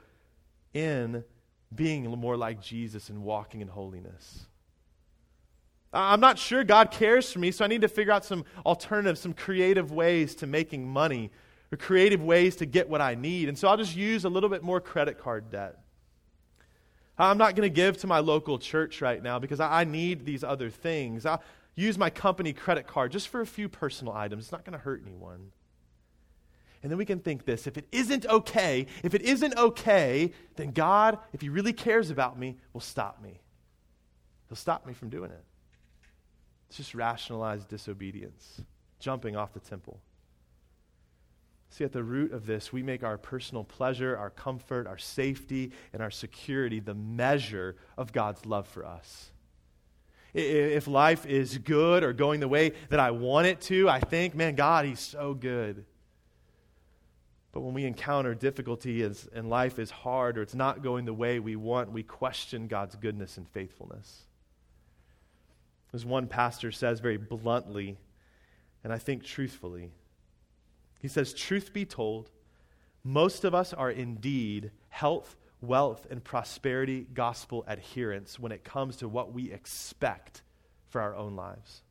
in 0.75 1.25
being 1.75 2.05
more 2.05 2.37
like 2.37 2.61
Jesus 2.61 3.09
and 3.09 3.23
walking 3.23 3.61
in 3.61 3.69
holiness. 3.69 4.47
I'm 5.93 6.21
not 6.21 6.39
sure 6.39 6.65
God 6.65 6.91
cares 6.91 7.31
for 7.31 7.39
me, 7.39 7.51
so 7.51 7.65
I 7.65 7.69
need 7.69 7.83
to 7.83 7.89
figure 7.89 8.13
out 8.13 8.25
some 8.25 8.45
alternatives, 8.65 9.21
some 9.21 9.35
creative 9.35 9.93
ways 9.93 10.35
to 10.37 10.47
making 10.47 10.89
money 10.89 11.31
or 11.71 11.77
creative 11.77 12.23
ways 12.23 12.57
to 12.57 12.67
get 12.67 12.89
what 12.89 13.01
I 13.01 13.15
need. 13.15 13.49
And 13.49 13.59
so 13.59 13.69
I'll 13.69 13.77
just 13.77 13.95
use 13.95 14.25
a 14.25 14.31
little 14.31 14.49
bit 14.49 14.63
more 14.63 14.81
credit 14.81 15.19
card 15.19 15.51
debt. 15.51 15.79
I'm 17.19 17.37
not 17.37 17.55
going 17.55 17.69
to 17.69 17.75
give 17.75 17.99
to 17.99 18.07
my 18.07 18.21
local 18.21 18.59
church 18.59 19.03
right 19.03 19.23
now 19.23 19.39
because 19.39 19.61
I 19.61 19.85
need 19.85 20.25
these 20.25 20.43
other 20.43 20.71
things. 20.71 21.27
I'll 21.27 21.43
use 21.75 21.99
my 21.99 22.11
company 22.11 22.53
credit 22.53 22.87
card 22.87 23.13
just 23.13 23.29
for 23.29 23.43
a 23.43 23.47
few 23.47 23.69
personal 23.69 24.15
items. 24.15 24.45
It's 24.45 24.53
not 24.53 24.65
going 24.65 24.79
to 24.79 24.83
hurt 24.83 25.03
anyone. 25.07 25.53
And 26.83 26.91
then 26.91 26.99
we 26.99 27.05
can 27.05 27.21
think 27.21 27.45
this 27.45 27.67
if 27.67 27.79
it 27.79 27.87
isn't 27.93 28.27
okay, 28.27 28.87
if 29.03 29.15
it 29.15 29.23
isn't 29.23 29.57
okay, 29.57 30.33
then 30.57 30.73
God, 30.73 31.19
if 31.33 31.41
He 31.41 31.49
really 31.49 31.73
cares 31.73 32.11
about 32.11 32.39
me, 32.39 32.57
will 32.73 32.81
stop 32.81 33.23
me. 33.23 33.41
He'll 34.49 34.57
stop 34.57 34.87
me 34.87 34.93
from 34.93 35.09
doing 35.09 35.31
it. 35.31 35.45
It's 36.69 36.77
just 36.77 36.95
rationalized 36.95 37.69
disobedience, 37.69 38.63
jumping 38.99 39.37
off 39.37 39.53
the 39.53 39.61
temple. 39.61 40.01
See, 41.71 41.85
at 41.85 41.93
the 41.93 42.03
root 42.03 42.33
of 42.33 42.45
this, 42.45 42.71
we 42.71 42.83
make 42.83 43.03
our 43.03 43.17
personal 43.17 43.65
pleasure, 43.65 44.17
our 44.17 44.29
comfort, 44.29 44.87
our 44.87 44.99
safety, 44.99 45.73
and 45.95 46.03
our 46.03 46.11
security 46.11 46.81
the 46.81 46.95
measure 46.95 47.77
of 47.97 48.13
God's 48.13 48.45
love 48.45 48.69
for 48.69 48.85
us. 48.85 49.31
If 50.35 50.87
life 50.87 51.25
is 51.25 51.57
good 51.59 52.03
or 52.03 52.13
going 52.13 52.41
the 52.41 52.49
way 52.49 52.73
that 52.91 53.01
I 53.01 53.11
want 53.11 53.47
it 53.47 53.61
to, 53.63 53.89
I 53.89 54.01
think, 54.01 54.35
man, 54.35 54.55
God, 54.55 54.85
He's 54.85 55.01
so 55.01 55.35
good. 55.35 55.85
But 57.53 57.61
when 57.61 57.75
we 57.75 57.85
encounter 57.85 58.35
difficulty 58.35 59.03
and 59.03 59.51
life 59.51 59.79
is 59.79 59.91
hard 59.91 60.39
or 60.39 60.43
it's 60.43 60.55
not 60.55 60.83
going 60.83 61.05
the 61.05 61.13
way 61.13 61.39
we 61.39 61.55
want, 61.55 61.93
we 61.93 62.03
question 62.03 62.67
God's 62.67 62.97
goodness 62.97 63.37
and 63.37 63.47
faithfulness. 63.47 64.23
As 65.93 66.07
one 66.07 66.27
pastor 66.27 66.73
says 66.73 67.01
very 67.01 67.19
bluntly, 67.19 67.99
and 68.83 68.93
I 68.93 68.99
think 68.99 69.23
truthfully, 69.23 69.91
he 71.01 71.09
says, 71.09 71.35
Truth 71.35 71.75
be 71.75 71.85
told, 71.85 72.31
most 73.05 73.45
of 73.45 73.55
us 73.55 73.75
are 73.75 73.91
indeed 73.91 74.71
health, 74.89 75.37
wealth, 75.61 76.07
and 76.11 76.25
prosperity 76.25 77.07
gospel 77.13 77.65
adherents 77.69 78.39
when 78.39 78.53
it 78.53 78.65
comes 78.65 78.97
to 78.97 79.09
what 79.09 79.33
we 79.35 79.53
expect 79.53 80.43
for 80.89 81.03
our 81.03 81.15
own 81.15 81.37
lives. 81.37 81.83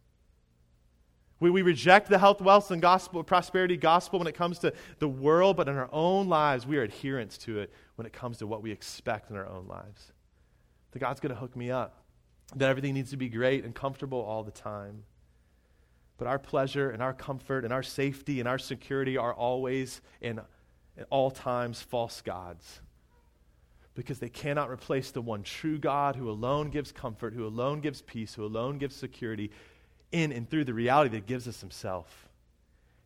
We, 1.41 1.49
we 1.49 1.63
reject 1.63 2.07
the 2.07 2.19
health, 2.19 2.39
wealth, 2.39 2.69
and 2.69 2.81
gospel, 2.81 3.23
prosperity 3.23 3.75
gospel 3.75 4.19
when 4.19 4.27
it 4.27 4.35
comes 4.35 4.59
to 4.59 4.73
the 4.99 5.07
world, 5.07 5.57
but 5.57 5.67
in 5.67 5.75
our 5.75 5.89
own 5.91 6.29
lives, 6.29 6.67
we 6.67 6.77
are 6.77 6.83
adherents 6.83 7.37
to 7.39 7.59
it 7.59 7.73
when 7.95 8.05
it 8.05 8.13
comes 8.13 8.37
to 8.37 8.47
what 8.47 8.61
we 8.61 8.71
expect 8.71 9.31
in 9.31 9.35
our 9.35 9.47
own 9.47 9.67
lives. 9.67 10.13
That 10.91 10.99
God's 10.99 11.19
going 11.19 11.33
to 11.33 11.39
hook 11.39 11.55
me 11.55 11.71
up, 11.71 12.03
that 12.55 12.69
everything 12.69 12.93
needs 12.93 13.09
to 13.09 13.17
be 13.17 13.27
great 13.27 13.65
and 13.65 13.73
comfortable 13.73 14.19
all 14.21 14.43
the 14.43 14.51
time. 14.51 15.03
But 16.19 16.27
our 16.27 16.37
pleasure 16.37 16.91
and 16.91 17.01
our 17.01 17.13
comfort 17.13 17.63
and 17.63 17.73
our 17.73 17.81
safety 17.81 18.39
and 18.39 18.47
our 18.47 18.59
security 18.59 19.17
are 19.17 19.33
always 19.33 20.01
and 20.21 20.41
at 20.95 21.07
all 21.09 21.31
times 21.31 21.81
false 21.81 22.21
gods. 22.21 22.81
Because 23.95 24.19
they 24.19 24.29
cannot 24.29 24.69
replace 24.69 25.09
the 25.09 25.21
one 25.21 25.41
true 25.41 25.79
God 25.79 26.15
who 26.15 26.29
alone 26.29 26.69
gives 26.69 26.91
comfort, 26.91 27.33
who 27.33 27.47
alone 27.47 27.81
gives 27.81 28.03
peace, 28.03 28.35
who 28.35 28.45
alone 28.45 28.77
gives 28.77 28.95
security 28.95 29.49
in 30.11 30.31
and 30.31 30.49
through 30.49 30.65
the 30.65 30.73
reality 30.73 31.09
that 31.17 31.25
gives 31.25 31.47
us 31.47 31.61
Himself. 31.61 32.29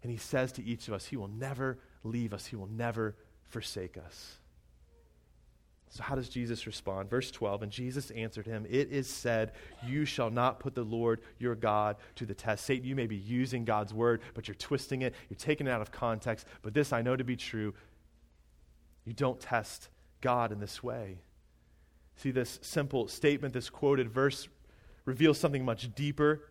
And 0.03 0.11
He 0.11 0.17
says 0.17 0.51
to 0.53 0.63
each 0.63 0.87
of 0.87 0.93
us, 0.93 1.05
He 1.05 1.17
will 1.17 1.27
never 1.27 1.79
leave 2.03 2.33
us, 2.33 2.45
He 2.45 2.55
will 2.55 2.67
never 2.67 3.15
forsake 3.43 3.97
us. 3.97 4.37
So, 5.95 6.03
how 6.03 6.15
does 6.15 6.27
Jesus 6.27 6.67
respond? 6.67 7.09
Verse 7.09 7.31
12 7.31 7.63
And 7.63 7.71
Jesus 7.71 8.11
answered 8.11 8.45
him, 8.45 8.65
It 8.69 8.91
is 8.91 9.07
said, 9.07 9.53
You 9.87 10.03
shall 10.03 10.29
not 10.29 10.59
put 10.59 10.75
the 10.75 10.83
Lord 10.83 11.21
your 11.39 11.55
God 11.55 11.95
to 12.15 12.25
the 12.25 12.33
test. 12.33 12.65
Satan, 12.65 12.85
you 12.85 12.95
may 12.95 13.07
be 13.07 13.15
using 13.15 13.63
God's 13.63 13.93
word, 13.93 14.21
but 14.33 14.47
you're 14.47 14.55
twisting 14.55 15.03
it, 15.03 15.13
you're 15.29 15.37
taking 15.37 15.67
it 15.67 15.69
out 15.69 15.79
of 15.79 15.91
context. 15.91 16.47
But 16.63 16.73
this 16.73 16.91
I 16.91 17.01
know 17.01 17.15
to 17.15 17.23
be 17.23 17.37
true. 17.37 17.73
You 19.05 19.13
don't 19.13 19.39
test 19.39 19.87
God 20.19 20.51
in 20.51 20.59
this 20.59 20.83
way. 20.83 21.19
See, 22.17 22.31
this 22.31 22.59
simple 22.61 23.07
statement, 23.07 23.53
this 23.53 23.69
quoted 23.69 24.09
verse, 24.09 24.49
reveals 25.05 25.37
something 25.37 25.63
much 25.63 25.95
deeper 25.95 26.41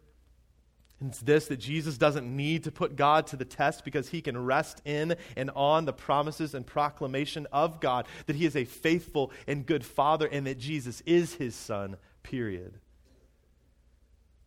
it's 1.08 1.20
this 1.20 1.46
that 1.48 1.58
Jesus 1.58 1.98
doesn't 1.98 2.24
need 2.24 2.64
to 2.64 2.70
put 2.70 2.96
God 2.96 3.26
to 3.28 3.36
the 3.36 3.44
test 3.44 3.84
because 3.84 4.08
he 4.08 4.20
can 4.20 4.42
rest 4.44 4.80
in 4.84 5.16
and 5.36 5.50
on 5.54 5.84
the 5.84 5.92
promises 5.92 6.54
and 6.54 6.66
proclamation 6.66 7.46
of 7.52 7.80
God 7.80 8.06
that 8.26 8.36
he 8.36 8.46
is 8.46 8.56
a 8.56 8.64
faithful 8.64 9.32
and 9.46 9.66
good 9.66 9.84
father 9.84 10.26
and 10.26 10.46
that 10.46 10.58
Jesus 10.58 11.02
is 11.06 11.34
his 11.34 11.54
son, 11.54 11.96
period. 12.22 12.78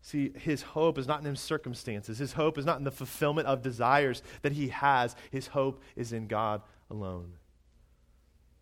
See, 0.01 0.31
his 0.37 0.61
hope 0.61 0.97
is 0.97 1.05
not 1.05 1.19
in 1.19 1.25
his 1.25 1.41
circumstances. 1.41 2.17
His 2.17 2.33
hope 2.33 2.57
is 2.57 2.65
not 2.65 2.77
in 2.77 2.85
the 2.85 2.91
fulfillment 2.91 3.47
of 3.47 3.61
desires 3.61 4.23
that 4.41 4.53
he 4.53 4.69
has. 4.69 5.17
His 5.31 5.47
hope 5.47 5.81
is 5.97 6.13
in 6.13 6.27
God 6.27 6.61
alone. 6.89 7.33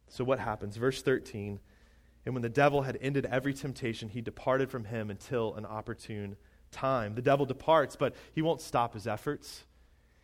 So, 0.08 0.23
what 0.23 0.39
happens? 0.39 0.75
Verse 0.75 1.03
13 1.03 1.60
And 2.25 2.34
when 2.34 2.41
the 2.41 2.49
devil 2.49 2.81
had 2.81 2.97
ended 2.99 3.27
every 3.27 3.53
temptation, 3.53 4.10
he 4.10 4.21
departed 4.21 4.71
from 4.71 4.86
him 4.86 5.12
until 5.12 5.53
an 5.53 5.67
opportune 5.67 6.36
time. 6.75 7.15
The 7.15 7.21
devil 7.21 7.45
departs, 7.45 7.95
but 7.95 8.13
he 8.33 8.41
won't 8.41 8.61
stop 8.61 8.93
his 8.93 9.07
efforts. 9.07 9.63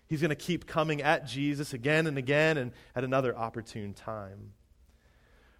He's 0.07 0.21
going 0.21 0.29
to 0.29 0.35
keep 0.35 0.67
coming 0.67 1.01
at 1.01 1.25
Jesus 1.25 1.73
again 1.73 2.05
and 2.05 2.17
again 2.17 2.57
and 2.57 2.73
at 2.95 3.03
another 3.03 3.35
opportune 3.35 3.93
time. 3.93 4.51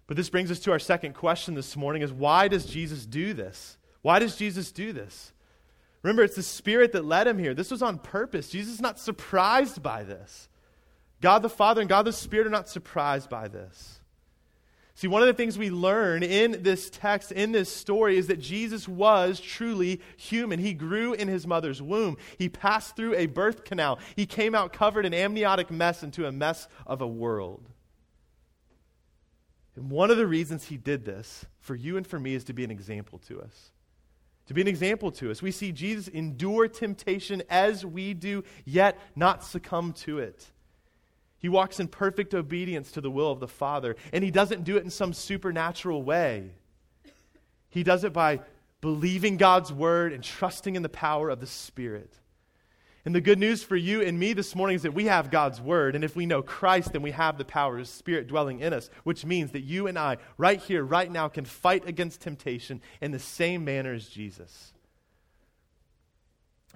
But 0.06 0.16
this 0.16 0.28
brings 0.28 0.50
us 0.50 0.60
to 0.60 0.72
our 0.72 0.78
second 0.78 1.14
question 1.14 1.54
this 1.54 1.74
morning 1.74 2.02
is 2.02 2.12
why 2.12 2.48
does 2.48 2.66
Jesus 2.66 3.06
do 3.06 3.32
this? 3.32 3.78
Why 4.02 4.18
does 4.18 4.36
Jesus 4.36 4.70
do 4.70 4.92
this? 4.92 5.32
Remember, 6.02 6.22
it's 6.22 6.36
the 6.36 6.42
Spirit 6.42 6.92
that 6.92 7.04
led 7.04 7.26
him 7.26 7.38
here. 7.38 7.54
This 7.54 7.70
was 7.70 7.82
on 7.82 7.98
purpose. 7.98 8.50
Jesus 8.50 8.74
is 8.74 8.80
not 8.80 8.98
surprised 8.98 9.82
by 9.82 10.02
this. 10.02 10.48
God 11.22 11.40
the 11.40 11.48
Father 11.48 11.80
and 11.80 11.88
God 11.88 12.04
the 12.04 12.12
Spirit 12.12 12.46
are 12.46 12.50
not 12.50 12.68
surprised 12.68 13.30
by 13.30 13.48
this. 13.48 14.00
See, 15.02 15.08
one 15.08 15.20
of 15.20 15.26
the 15.26 15.34
things 15.34 15.58
we 15.58 15.68
learn 15.68 16.22
in 16.22 16.62
this 16.62 16.88
text, 16.88 17.32
in 17.32 17.50
this 17.50 17.68
story, 17.68 18.18
is 18.18 18.28
that 18.28 18.38
Jesus 18.38 18.86
was 18.86 19.40
truly 19.40 20.00
human. 20.16 20.60
He 20.60 20.74
grew 20.74 21.12
in 21.12 21.26
his 21.26 21.44
mother's 21.44 21.82
womb. 21.82 22.18
He 22.38 22.48
passed 22.48 22.94
through 22.94 23.16
a 23.16 23.26
birth 23.26 23.64
canal. 23.64 23.98
He 24.14 24.26
came 24.26 24.54
out 24.54 24.72
covered 24.72 25.04
in 25.04 25.12
amniotic 25.12 25.72
mess 25.72 26.04
into 26.04 26.24
a 26.24 26.30
mess 26.30 26.68
of 26.86 27.00
a 27.00 27.06
world. 27.08 27.68
And 29.74 29.90
one 29.90 30.12
of 30.12 30.18
the 30.18 30.26
reasons 30.28 30.66
he 30.66 30.76
did 30.76 31.04
this 31.04 31.46
for 31.58 31.74
you 31.74 31.96
and 31.96 32.06
for 32.06 32.20
me 32.20 32.36
is 32.36 32.44
to 32.44 32.52
be 32.52 32.62
an 32.62 32.70
example 32.70 33.18
to 33.26 33.40
us. 33.40 33.72
To 34.46 34.54
be 34.54 34.60
an 34.60 34.68
example 34.68 35.10
to 35.10 35.32
us. 35.32 35.42
We 35.42 35.50
see 35.50 35.72
Jesus 35.72 36.06
endure 36.06 36.68
temptation 36.68 37.42
as 37.50 37.84
we 37.84 38.14
do, 38.14 38.44
yet 38.64 39.00
not 39.16 39.42
succumb 39.42 39.94
to 39.94 40.20
it. 40.20 40.52
He 41.42 41.48
walks 41.48 41.80
in 41.80 41.88
perfect 41.88 42.34
obedience 42.34 42.92
to 42.92 43.00
the 43.00 43.10
will 43.10 43.32
of 43.32 43.40
the 43.40 43.48
Father, 43.48 43.96
and 44.12 44.22
he 44.22 44.30
doesn't 44.30 44.62
do 44.62 44.76
it 44.76 44.84
in 44.84 44.90
some 44.90 45.12
supernatural 45.12 46.00
way. 46.04 46.52
He 47.68 47.82
does 47.82 48.04
it 48.04 48.12
by 48.12 48.40
believing 48.80 49.38
God's 49.38 49.72
word 49.72 50.12
and 50.12 50.22
trusting 50.22 50.76
in 50.76 50.82
the 50.82 50.88
power 50.88 51.28
of 51.28 51.40
the 51.40 51.48
Spirit. 51.48 52.14
And 53.04 53.12
the 53.12 53.20
good 53.20 53.40
news 53.40 53.64
for 53.64 53.74
you 53.74 54.02
and 54.02 54.20
me 54.20 54.34
this 54.34 54.54
morning 54.54 54.76
is 54.76 54.82
that 54.82 54.94
we 54.94 55.06
have 55.06 55.32
God's 55.32 55.60
word, 55.60 55.96
and 55.96 56.04
if 56.04 56.14
we 56.14 56.26
know 56.26 56.42
Christ, 56.42 56.92
then 56.92 57.02
we 57.02 57.10
have 57.10 57.38
the 57.38 57.44
power 57.44 57.72
of 57.72 57.80
His 57.80 57.90
Spirit 57.90 58.28
dwelling 58.28 58.60
in 58.60 58.72
us, 58.72 58.88
which 59.02 59.24
means 59.24 59.50
that 59.50 59.62
you 59.62 59.88
and 59.88 59.98
I, 59.98 60.18
right 60.38 60.60
here, 60.60 60.84
right 60.84 61.10
now, 61.10 61.26
can 61.26 61.44
fight 61.44 61.88
against 61.88 62.20
temptation 62.20 62.80
in 63.00 63.10
the 63.10 63.18
same 63.18 63.64
manner 63.64 63.92
as 63.92 64.08
Jesus. 64.08 64.72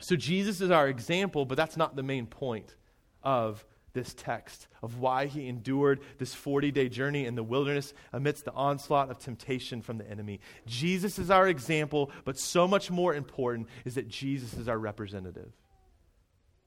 So 0.01 0.17
Jesus 0.17 0.61
is 0.61 0.73
our 0.73 0.89
example, 0.89 1.45
but 1.45 1.57
that's 1.57 1.77
not 1.77 1.95
the 1.95 2.03
main 2.03 2.27
point 2.27 2.75
of 3.23 3.65
this 3.97 4.15
text 4.17 4.69
of 4.83 5.01
why 5.01 5.27
he 5.27 5.49
endured 5.49 6.01
this 6.19 6.35
40 6.35 6.71
day 6.71 6.89
journey 6.89 7.25
in 7.25 7.35
the 7.35 7.43
wilderness 7.43 7.95
amidst 8.13 8.45
the 8.45 8.53
onslaught 8.53 9.11
of 9.11 9.19
temptation 9.19 9.83
from 9.83 9.99
the 9.99 10.09
enemy. 10.09 10.39
Jesus 10.67 11.19
is 11.19 11.31
our 11.31 11.49
example, 11.49 12.13
but 12.25 12.39
so 12.39 12.69
much 12.69 12.91
more 12.91 13.15
important 13.15 13.69
is 13.85 13.97
that 13.97 14.07
Jesus 14.07 14.55
is 14.55 14.69
our 14.69 14.79
representative. 14.79 15.51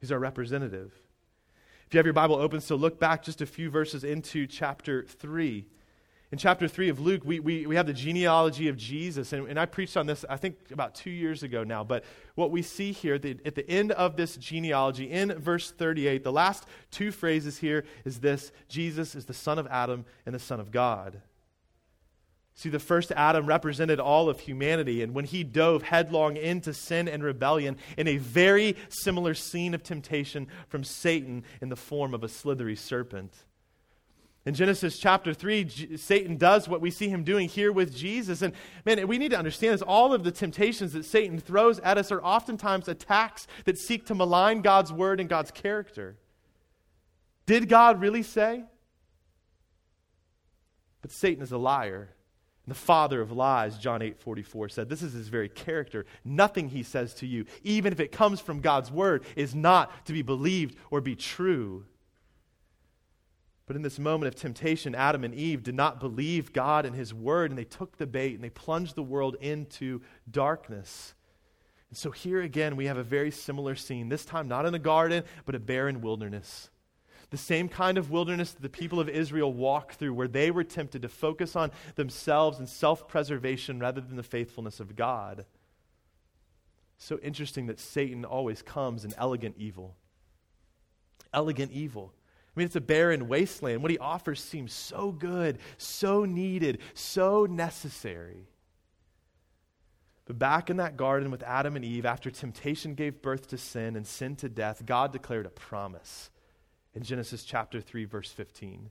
He's 0.01 0.11
our 0.11 0.19
representative. 0.19 0.91
If 1.87 1.93
you 1.93 1.99
have 1.99 2.05
your 2.05 2.13
Bible 2.13 2.35
open, 2.35 2.61
so 2.61 2.75
look 2.75 2.99
back 2.99 3.23
just 3.23 3.41
a 3.41 3.45
few 3.45 3.69
verses 3.69 4.03
into 4.03 4.47
chapter 4.47 5.03
3 5.05 5.65
in 6.31 6.37
chapter 6.37 6.67
3 6.67 6.89
of 6.89 6.99
Luke, 6.99 7.23
we, 7.25 7.39
we, 7.39 7.65
we 7.65 7.75
have 7.75 7.87
the 7.87 7.93
genealogy 7.93 8.67
of 8.67 8.77
Jesus, 8.77 9.33
and, 9.33 9.47
and 9.47 9.59
I 9.59 9.65
preached 9.65 9.97
on 9.97 10.05
this, 10.05 10.23
I 10.29 10.37
think, 10.37 10.57
about 10.71 10.93
two 10.93 11.09
years 11.09 11.41
ago 11.41 11.63
now. 11.63 11.83
But 11.83 12.03
what 12.35 12.51
we 12.51 12.61
see 12.61 12.91
here 12.91 13.17
the, 13.17 13.37
at 13.45 13.55
the 13.55 13.67
end 13.67 13.91
of 13.93 14.15
this 14.15 14.37
genealogy, 14.37 15.09
in 15.09 15.33
verse 15.39 15.71
38, 15.71 16.23
the 16.23 16.31
last 16.31 16.65
two 16.91 17.11
phrases 17.11 17.57
here 17.57 17.83
is 18.05 18.19
this 18.19 18.51
Jesus 18.67 19.15
is 19.15 19.25
the 19.25 19.33
son 19.33 19.57
of 19.57 19.65
Adam 19.67 20.05
and 20.27 20.35
the 20.35 20.39
son 20.39 20.59
of 20.59 20.69
God. 20.69 21.19
See, 22.53 22.69
the 22.69 22.77
first 22.77 23.11
Adam 23.13 23.47
represented 23.47 23.99
all 23.99 24.29
of 24.29 24.41
humanity, 24.41 25.01
and 25.01 25.15
when 25.15 25.25
he 25.25 25.43
dove 25.43 25.81
headlong 25.81 26.37
into 26.37 26.75
sin 26.75 27.07
and 27.07 27.23
rebellion 27.23 27.77
in 27.97 28.07
a 28.07 28.17
very 28.17 28.75
similar 28.89 29.33
scene 29.33 29.73
of 29.73 29.81
temptation 29.81 30.47
from 30.67 30.83
Satan 30.83 31.43
in 31.59 31.69
the 31.69 31.75
form 31.75 32.13
of 32.13 32.23
a 32.23 32.29
slithery 32.29 32.75
serpent. 32.75 33.33
In 34.45 34.53
Genesis 34.53 34.97
chapter 34.97 35.33
3, 35.33 35.63
J- 35.65 35.97
Satan 35.97 36.37
does 36.37 36.67
what 36.67 36.81
we 36.81 36.91
see 36.91 37.09
him 37.09 37.23
doing 37.23 37.49
here 37.49 37.71
with 37.71 37.95
Jesus. 37.95 38.41
And 38.41 38.53
man, 38.85 39.07
we 39.07 39.17
need 39.17 39.31
to 39.31 39.37
understand 39.37 39.73
this. 39.73 39.81
All 39.81 40.13
of 40.13 40.23
the 40.23 40.31
temptations 40.31 40.93
that 40.93 41.05
Satan 41.05 41.39
throws 41.39 41.79
at 41.79 41.97
us 41.97 42.11
are 42.11 42.23
oftentimes 42.23 42.87
attacks 42.87 43.47
that 43.65 43.77
seek 43.77 44.05
to 44.07 44.15
malign 44.15 44.61
God's 44.61 44.93
word 44.93 45.19
and 45.19 45.29
God's 45.29 45.51
character. 45.51 46.17
Did 47.45 47.67
God 47.67 47.99
really 47.99 48.23
say? 48.23 48.63
But 51.01 51.11
Satan 51.11 51.43
is 51.43 51.51
a 51.51 51.57
liar 51.57 52.09
the 52.69 52.75
father 52.75 53.19
of 53.19 53.31
lies, 53.31 53.77
John 53.77 54.01
8 54.01 54.19
44 54.19 54.69
said, 54.69 54.89
This 54.89 55.01
is 55.01 55.13
his 55.13 55.27
very 55.27 55.49
character. 55.49 56.05
Nothing 56.23 56.69
he 56.69 56.83
says 56.83 57.13
to 57.15 57.27
you, 57.27 57.45
even 57.63 57.91
if 57.91 57.99
it 57.99 58.11
comes 58.11 58.39
from 58.39 58.61
God's 58.61 58.91
word, 58.91 59.23
is 59.35 59.53
not 59.53 60.05
to 60.05 60.13
be 60.13 60.21
believed 60.21 60.77
or 60.89 61.01
be 61.01 61.15
true. 61.15 61.85
But 63.69 63.75
in 63.75 63.83
this 63.83 63.99
moment 63.99 64.27
of 64.27 64.33
temptation, 64.33 64.95
Adam 64.95 65.23
and 65.23 65.35
Eve 65.35 65.61
did 65.61 65.75
not 65.75 65.99
believe 65.99 66.53
God 66.53 66.87
and 66.87 66.95
his 66.95 67.13
word, 67.13 67.51
and 67.51 67.57
they 67.59 67.65
took 67.65 67.97
the 67.97 68.07
bait 68.07 68.33
and 68.33 68.43
they 68.43 68.49
plunged 68.49 68.95
the 68.95 69.03
world 69.03 69.35
into 69.41 70.01
darkness. 70.31 71.13
And 71.91 71.95
so 71.95 72.09
here 72.09 72.41
again, 72.41 72.75
we 72.75 72.87
have 72.87 72.97
a 72.97 73.03
very 73.03 73.29
similar 73.29 73.75
scene, 73.75 74.09
this 74.09 74.25
time 74.25 74.47
not 74.47 74.65
in 74.65 74.73
a 74.73 74.79
garden, 74.79 75.23
but 75.45 75.53
a 75.53 75.59
barren 75.59 76.01
wilderness 76.01 76.71
the 77.29 77.37
same 77.37 77.69
kind 77.69 77.99
of 77.99 78.09
wilderness 78.09 78.53
that 78.53 78.63
the 78.63 78.69
people 78.69 78.99
of 78.99 79.07
Israel 79.07 79.53
walked 79.53 79.97
through, 79.97 80.15
where 80.15 80.27
they 80.27 80.49
were 80.49 80.63
tempted 80.63 81.03
to 81.03 81.07
focus 81.07 81.55
on 81.55 81.69
themselves 81.93 82.57
and 82.57 82.67
self 82.67 83.07
preservation 83.07 83.79
rather 83.79 84.01
than 84.01 84.15
the 84.15 84.23
faithfulness 84.23 84.79
of 84.79 84.95
God. 84.95 85.45
So 86.97 87.19
interesting 87.19 87.67
that 87.67 87.79
Satan 87.79 88.25
always 88.25 88.63
comes 88.63 89.05
in 89.05 89.13
elegant 89.15 89.57
evil. 89.59 89.95
Elegant 91.31 91.71
evil. 91.71 92.13
I 92.55 92.59
mean, 92.59 92.65
it's 92.65 92.75
a 92.75 92.81
barren 92.81 93.27
wasteland. 93.27 93.81
What 93.81 93.91
he 93.91 93.97
offers 93.97 94.43
seems 94.43 94.73
so 94.73 95.11
good, 95.11 95.59
so 95.77 96.25
needed, 96.25 96.79
so 96.93 97.45
necessary. 97.45 98.47
But 100.25 100.37
back 100.37 100.69
in 100.69 100.77
that 100.77 100.97
garden 100.97 101.31
with 101.31 101.41
Adam 101.43 101.75
and 101.75 101.85
Eve, 101.85 102.05
after 102.05 102.29
temptation 102.29 102.93
gave 102.95 103.21
birth 103.21 103.47
to 103.47 103.57
sin 103.57 103.95
and 103.95 104.05
sin 104.05 104.35
to 104.37 104.49
death, 104.49 104.85
God 104.85 105.11
declared 105.11 105.45
a 105.45 105.49
promise 105.49 106.29
in 106.93 107.03
Genesis 107.03 107.43
chapter 107.43 107.81
3, 107.81 108.05
verse 108.05 108.31
15. 108.31 108.89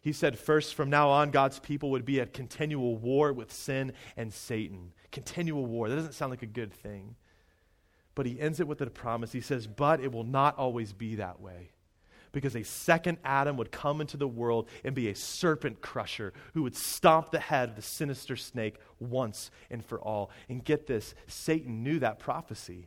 He 0.00 0.12
said, 0.12 0.38
first, 0.38 0.74
from 0.74 0.90
now 0.90 1.10
on, 1.10 1.30
God's 1.30 1.58
people 1.58 1.90
would 1.90 2.04
be 2.04 2.20
at 2.20 2.32
continual 2.32 2.96
war 2.96 3.32
with 3.32 3.52
sin 3.52 3.92
and 4.16 4.32
Satan. 4.32 4.92
Continual 5.12 5.66
war. 5.66 5.88
That 5.88 5.96
doesn't 5.96 6.14
sound 6.14 6.30
like 6.30 6.42
a 6.42 6.46
good 6.46 6.72
thing. 6.72 7.16
But 8.14 8.26
he 8.26 8.40
ends 8.40 8.58
it 8.60 8.66
with 8.66 8.80
a 8.80 8.86
promise. 8.86 9.32
He 9.32 9.40
says, 9.40 9.66
but 9.66 10.00
it 10.00 10.12
will 10.12 10.24
not 10.24 10.56
always 10.56 10.92
be 10.92 11.16
that 11.16 11.40
way. 11.40 11.70
Because 12.38 12.54
a 12.54 12.62
second 12.62 13.18
Adam 13.24 13.56
would 13.56 13.72
come 13.72 14.00
into 14.00 14.16
the 14.16 14.28
world 14.28 14.68
and 14.84 14.94
be 14.94 15.08
a 15.08 15.14
serpent 15.16 15.80
crusher 15.80 16.32
who 16.54 16.62
would 16.62 16.76
stomp 16.76 17.32
the 17.32 17.40
head 17.40 17.70
of 17.70 17.74
the 17.74 17.82
sinister 17.82 18.36
snake 18.36 18.76
once 19.00 19.50
and 19.70 19.84
for 19.84 20.00
all. 20.00 20.30
And 20.48 20.62
get 20.62 20.86
this 20.86 21.16
Satan 21.26 21.82
knew 21.82 21.98
that 21.98 22.20
prophecy. 22.20 22.86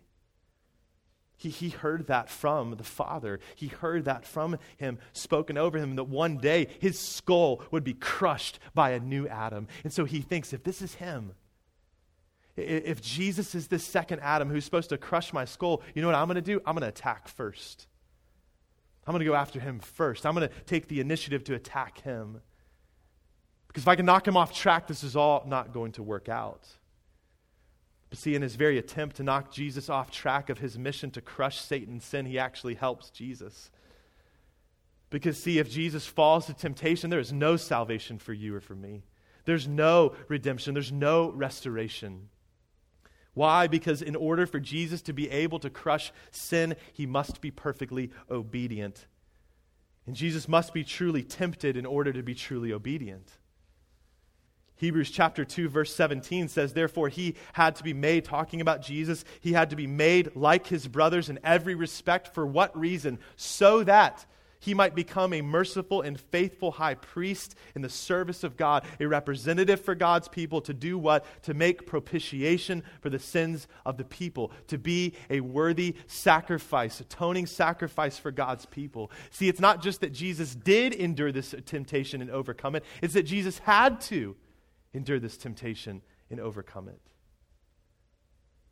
He, 1.36 1.50
he 1.50 1.68
heard 1.68 2.08
that 2.08 2.30
from 2.30 2.76
the 2.78 2.84
Father. 2.86 3.42
He 3.56 3.68
heard 3.68 4.06
that 4.06 4.26
from 4.26 4.58
him, 4.78 5.00
spoken 5.12 5.58
over 5.58 5.78
him, 5.78 5.98
that 5.98 6.06
one 6.06 6.38
day 6.38 6.68
his 6.80 6.98
skull 6.98 7.62
would 7.72 7.84
be 7.84 7.94
crushed 7.94 8.60
by 8.74 8.92
a 8.92 9.02
new 9.02 9.28
Adam. 9.28 9.68
And 9.84 9.92
so 9.92 10.06
he 10.06 10.22
thinks 10.22 10.54
if 10.54 10.64
this 10.64 10.82
is 10.82 10.94
him, 10.94 11.34
if 12.56 13.02
Jesus 13.02 13.54
is 13.54 13.68
this 13.68 13.84
second 13.84 14.22
Adam 14.22 14.50
who's 14.50 14.64
supposed 14.64 14.90
to 14.92 14.98
crush 14.98 15.34
my 15.34 15.44
skull, 15.44 15.82
you 15.94 16.02
know 16.02 16.08
what 16.08 16.16
I'm 16.16 16.28
going 16.28 16.36
to 16.36 16.42
do? 16.42 16.62
I'm 16.66 16.76
going 16.76 16.84
to 16.84 16.88
attack 16.88 17.28
first. 17.28 17.88
I'm 19.06 19.14
going 19.14 19.20
to 19.20 19.26
go 19.26 19.36
after 19.36 19.60
him 19.60 19.80
first. 19.80 20.26
I'm 20.26 20.36
going 20.36 20.48
to 20.48 20.54
take 20.66 20.88
the 20.88 21.00
initiative 21.00 21.44
to 21.46 21.56
attack 21.56 22.02
him. 22.02 22.42
Because 23.68 23.84
if 23.84 23.88
I 23.88 23.96
can 23.96 24.06
knock 24.06 24.28
him 24.28 24.38
off 24.38 24.54
track, 24.54 24.88
this 24.88 25.04
is 25.04 25.16
all 25.16 25.44
not 25.48 25.74
going 25.74 25.94
to 25.94 26.04
work 26.04 26.30
out. 26.30 26.68
But 28.10 28.20
see, 28.20 28.36
in 28.36 28.42
his 28.42 28.56
very 28.56 28.78
attempt 28.78 29.16
to 29.16 29.24
knock 29.24 29.52
Jesus 29.52 29.90
off 29.90 30.12
track 30.12 30.50
of 30.50 30.60
his 30.60 30.78
mission 30.78 31.12
to 31.12 31.22
crush 31.22 31.60
Satan's 31.60 32.04
sin, 32.04 32.26
he 32.26 32.38
actually 32.38 32.76
helps 32.76 33.10
Jesus. 33.10 33.72
Because, 35.10 35.42
see, 35.42 35.60
if 35.60 35.72
Jesus 35.72 36.06
falls 36.06 36.46
to 36.46 36.54
temptation, 36.54 37.10
there 37.10 37.20
is 37.20 37.32
no 37.32 37.56
salvation 37.56 38.18
for 38.18 38.34
you 38.34 38.54
or 38.56 38.62
for 38.62 38.76
me. 38.76 39.04
There's 39.46 39.68
no 39.68 40.16
redemption, 40.28 40.74
there's 40.74 40.92
no 40.92 41.32
restoration. 41.32 42.30
Why? 43.34 43.68
Because 43.68 44.02
in 44.02 44.16
order 44.16 44.46
for 44.46 44.60
Jesus 44.60 45.02
to 45.04 45.14
be 45.14 45.30
able 45.30 45.60
to 45.60 45.70
crush 45.70 46.12
sin, 46.32 46.76
he 46.94 47.06
must 47.06 47.42
be 47.42 47.52
perfectly 47.52 48.12
obedient. 48.30 49.08
And 50.06 50.16
Jesus 50.16 50.48
must 50.48 50.74
be 50.74 50.84
truly 50.84 51.24
tempted 51.24 51.78
in 51.78 51.86
order 51.86 52.12
to 52.12 52.24
be 52.24 52.36
truly 52.36 52.74
obedient. 52.74 53.32
Hebrews 54.76 55.12
chapter 55.12 55.46
2, 55.46 55.70
verse 55.70 55.94
17 55.94 56.48
says, 56.48 56.74
Therefore, 56.74 57.08
he 57.08 57.36
had 57.54 57.76
to 57.76 57.84
be 57.84 57.94
made, 57.94 58.26
talking 58.26 58.62
about 58.62 58.82
Jesus, 58.82 59.24
he 59.40 59.54
had 59.54 59.70
to 59.70 59.76
be 59.76 59.86
made 59.86 60.36
like 60.36 60.66
his 60.66 60.88
brothers 60.88 61.30
in 61.30 61.38
every 61.44 61.76
respect. 61.76 62.34
For 62.34 62.48
what 62.48 62.78
reason? 62.78 63.20
So 63.36 63.84
that 63.84 64.26
he 64.62 64.74
might 64.74 64.96
become 64.96 65.34
a 65.34 65.42
merciful 65.42 66.02
and 66.02 66.18
faithful 66.18 66.72
high 66.72 66.94
priest 66.94 67.56
in 67.76 67.82
the 67.82 67.90
service 67.90 68.44
of 68.44 68.56
God, 68.56 68.86
a 69.00 69.08
representative 69.08 69.82
for 69.82 69.96
God's 69.96 70.28
people 70.28 70.62
to 70.62 70.74
do 70.74 70.98
what? 70.98 71.26
To 71.44 71.54
make 71.54 71.88
propitiation 71.88 72.84
for 73.02 73.10
the 73.10 73.20
sins 73.20 73.68
of 73.86 73.98
the 73.98 74.06
people, 74.06 74.52
to 74.68 74.78
be 74.78 75.16
a 75.30 75.42
worthy 75.42 75.96
sacrifice, 76.06 77.02
atoning 77.02 77.48
sacrifice 77.48 78.18
for 78.18 78.32
God's 78.32 78.68
people. 78.68 79.12
See, 79.32 79.50
it's 79.50 79.60
not 79.60 79.82
just 79.82 80.02
that 80.02 80.14
Jesus 80.14 80.56
did 80.56 80.94
endure 80.94 81.32
this 81.32 81.56
temptation 81.66 82.22
and 82.22 82.30
overcome 82.30 82.76
it, 82.76 82.86
it's 83.02 83.16
that 83.16 83.24
Jesus 83.24 83.58
had 83.60 84.00
to 84.02 84.36
endure 84.94 85.20
this 85.20 85.38
temptation 85.38 86.02
and 86.30 86.40
overcome 86.40 86.88
it. 86.88 87.11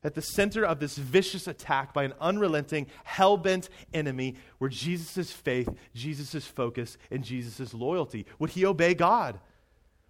At 0.04 0.16
the 0.16 0.22
center 0.22 0.66
of 0.66 0.80
this 0.80 0.98
vicious 0.98 1.46
attack 1.48 1.94
by 1.94 2.04
an 2.04 2.14
unrelenting, 2.22 2.88
hell 3.04 3.36
bent 3.36 3.70
enemy 3.94 4.36
were 4.58 4.70
Jesus' 4.70 5.32
faith, 5.32 5.70
Jesus' 5.94 6.46
focus, 6.46 6.98
and 7.12 7.24
Jesus' 7.24 7.74
loyalty. 7.74 8.26
Would 8.40 8.52
he 8.52 8.66
obey 8.66 8.94
God? 8.94 9.40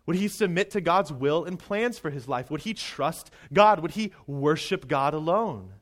Would 0.06 0.18
he 0.18 0.28
submit 0.28 0.72
to 0.72 0.82
God's 0.82 1.12
will 1.12 1.46
and 1.46 1.58
plans 1.58 1.98
for 1.98 2.10
his 2.10 2.28
life? 2.28 2.52
Would 2.52 2.62
he 2.62 2.74
trust 2.74 3.32
God? 3.52 3.80
Would 3.80 3.92
he 3.92 4.12
worship 4.28 4.88
God 4.88 5.14
alone? 5.14 5.74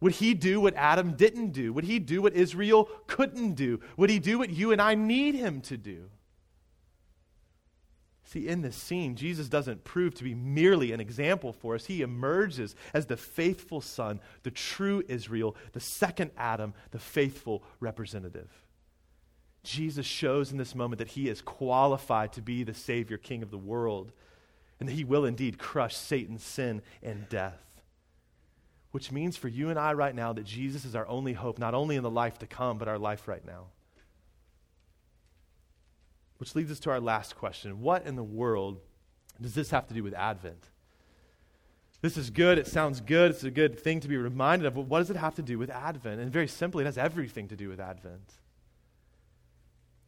Would 0.00 0.12
he 0.12 0.34
do 0.34 0.60
what 0.60 0.74
Adam 0.74 1.12
didn't 1.12 1.50
do? 1.50 1.72
Would 1.72 1.84
he 1.84 1.98
do 1.98 2.22
what 2.22 2.34
Israel 2.34 2.88
couldn't 3.06 3.54
do? 3.54 3.80
Would 3.96 4.10
he 4.10 4.18
do 4.18 4.38
what 4.38 4.50
you 4.50 4.72
and 4.72 4.80
I 4.80 4.94
need 4.94 5.34
him 5.34 5.60
to 5.62 5.76
do? 5.76 6.10
See, 8.30 8.46
in 8.46 8.62
this 8.62 8.76
scene, 8.76 9.16
Jesus 9.16 9.48
doesn't 9.48 9.82
prove 9.82 10.14
to 10.14 10.22
be 10.22 10.36
merely 10.36 10.92
an 10.92 11.00
example 11.00 11.52
for 11.52 11.74
us. 11.74 11.86
He 11.86 12.00
emerges 12.00 12.76
as 12.94 13.06
the 13.06 13.16
faithful 13.16 13.80
Son, 13.80 14.20
the 14.44 14.52
true 14.52 15.02
Israel, 15.08 15.56
the 15.72 15.80
second 15.80 16.30
Adam, 16.36 16.72
the 16.92 17.00
faithful 17.00 17.64
representative. 17.80 18.48
Jesus 19.64 20.06
shows 20.06 20.52
in 20.52 20.58
this 20.58 20.76
moment 20.76 21.00
that 21.00 21.08
he 21.08 21.28
is 21.28 21.42
qualified 21.42 22.32
to 22.34 22.40
be 22.40 22.62
the 22.62 22.72
Savior, 22.72 23.16
King 23.16 23.42
of 23.42 23.50
the 23.50 23.58
world, 23.58 24.12
and 24.78 24.88
that 24.88 24.94
he 24.94 25.02
will 25.02 25.24
indeed 25.24 25.58
crush 25.58 25.96
Satan's 25.96 26.44
sin 26.44 26.82
and 27.02 27.28
death. 27.28 27.58
Which 28.92 29.10
means 29.10 29.36
for 29.36 29.48
you 29.48 29.70
and 29.70 29.78
I 29.78 29.92
right 29.94 30.14
now 30.14 30.32
that 30.34 30.46
Jesus 30.46 30.84
is 30.84 30.94
our 30.94 31.08
only 31.08 31.32
hope, 31.32 31.58
not 31.58 31.74
only 31.74 31.96
in 31.96 32.04
the 32.04 32.10
life 32.10 32.38
to 32.38 32.46
come, 32.46 32.78
but 32.78 32.86
our 32.86 32.98
life 32.98 33.26
right 33.26 33.44
now. 33.44 33.66
Which 36.40 36.54
leads 36.54 36.70
us 36.70 36.80
to 36.80 36.90
our 36.90 37.00
last 37.00 37.36
question 37.36 37.82
What 37.82 38.06
in 38.06 38.16
the 38.16 38.24
world 38.24 38.80
does 39.40 39.54
this 39.54 39.70
have 39.70 39.86
to 39.88 39.94
do 39.94 40.02
with 40.02 40.14
Advent? 40.14 40.70
This 42.00 42.16
is 42.16 42.30
good. 42.30 42.56
It 42.56 42.66
sounds 42.66 43.02
good. 43.02 43.32
It's 43.32 43.44
a 43.44 43.50
good 43.50 43.78
thing 43.78 44.00
to 44.00 44.08
be 44.08 44.16
reminded 44.16 44.64
of. 44.64 44.74
But 44.74 44.86
what 44.86 45.00
does 45.00 45.10
it 45.10 45.16
have 45.16 45.34
to 45.34 45.42
do 45.42 45.58
with 45.58 45.68
Advent? 45.68 46.18
And 46.18 46.32
very 46.32 46.48
simply, 46.48 46.82
it 46.82 46.86
has 46.86 46.96
everything 46.96 47.48
to 47.48 47.56
do 47.56 47.68
with 47.68 47.78
Advent. 47.78 48.32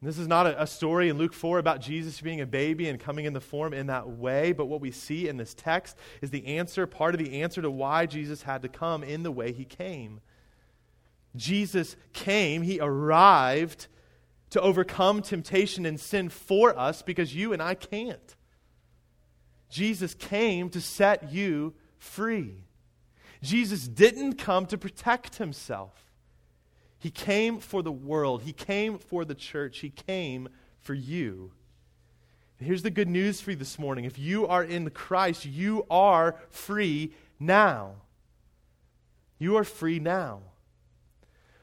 And 0.01 0.09
this 0.09 0.17
is 0.17 0.27
not 0.27 0.47
a, 0.47 0.63
a, 0.63 0.67
story 0.67 1.11
in 1.11 1.19
Luke 1.19 1.35
4 1.35 1.59
about 1.59 1.83
Jesus 1.83 2.19
being 2.23 2.41
a 2.41 2.47
baby 2.47 2.89
and 2.89 2.99
coming 2.99 3.27
in 3.27 3.35
the 3.35 3.41
form 3.41 3.75
in 3.75 3.89
that 3.89 4.09
way, 4.09 4.53
but 4.53 4.67
what 4.67 4.81
we 4.81 4.91
see 4.91 5.29
in 5.29 5.37
this 5.37 5.53
text 5.53 5.99
is 6.23 6.31
the 6.31 6.47
answer, 6.47 6.87
part 6.87 7.15
of 7.15 7.23
the 7.23 7.43
answer 7.43 7.61
to 7.61 7.71
why 7.71 8.07
Jesus 8.07 8.43
had 8.43 8.63
to 8.63 8.69
come 8.69 9.05
in 9.05 9.23
the 9.23 9.31
way 9.31 9.53
he 9.53 9.67
came. 9.67 10.21
Jesus 11.37 11.95
came, 12.15 12.63
he 12.63 12.81
arrived 12.81 13.87
to 14.53 14.61
overcome 14.61 15.23
temptation 15.23 15.87
and 15.87 15.99
sin 15.99 16.29
for 16.29 16.79
us 16.79 17.01
because 17.01 17.35
you 17.35 17.55
and 17.55 17.63
I 17.63 17.75
can't. 17.75 18.37
Jesus 19.71 20.15
came 20.15 20.69
to 20.71 20.81
set 20.81 21.33
you 21.33 21.73
free. 21.97 22.65
Jesus 23.43 23.89
didn't 23.89 24.35
come 24.35 24.67
to 24.67 24.77
protect 24.77 25.37
himself. 25.37 26.05
He 26.99 27.11
came 27.11 27.61
for 27.61 27.83
the 27.83 27.91
world. 27.91 28.43
He 28.43 28.53
came 28.53 28.99
for 28.99 29.25
the 29.25 29.35
church. 29.35 29.79
He 29.79 29.89
came 29.89 30.51
for 30.81 30.93
you. 30.93 31.53
Here's 32.59 32.83
the 32.83 32.91
good 32.91 33.09
news 33.09 33.41
for 33.41 33.53
you 33.53 33.57
this 33.57 33.79
morning. 33.79 34.05
If 34.05 34.19
you 34.19 34.47
are 34.47 34.63
in 34.63 34.89
Christ, 34.91 35.47
you 35.47 35.87
are 35.91 36.37
free 36.51 37.15
now. 37.41 37.95
You 39.39 39.57
are 39.57 39.65
free 39.65 39.99
now. 39.99 40.43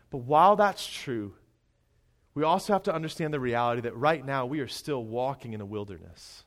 But 0.10 0.18
while 0.18 0.56
that's 0.56 0.86
true, 0.86 1.36
we 2.40 2.46
also 2.46 2.72
have 2.72 2.84
to 2.84 2.96
understand 2.96 3.34
the 3.34 3.40
reality 3.40 3.82
that 3.82 3.98
right 3.98 4.26
now 4.26 4.46
we 4.46 4.62
are 4.62 4.68
still 4.68 5.04
walking 5.04 5.52
in 5.52 5.60
a 5.60 5.66
wilderness. 5.66 6.46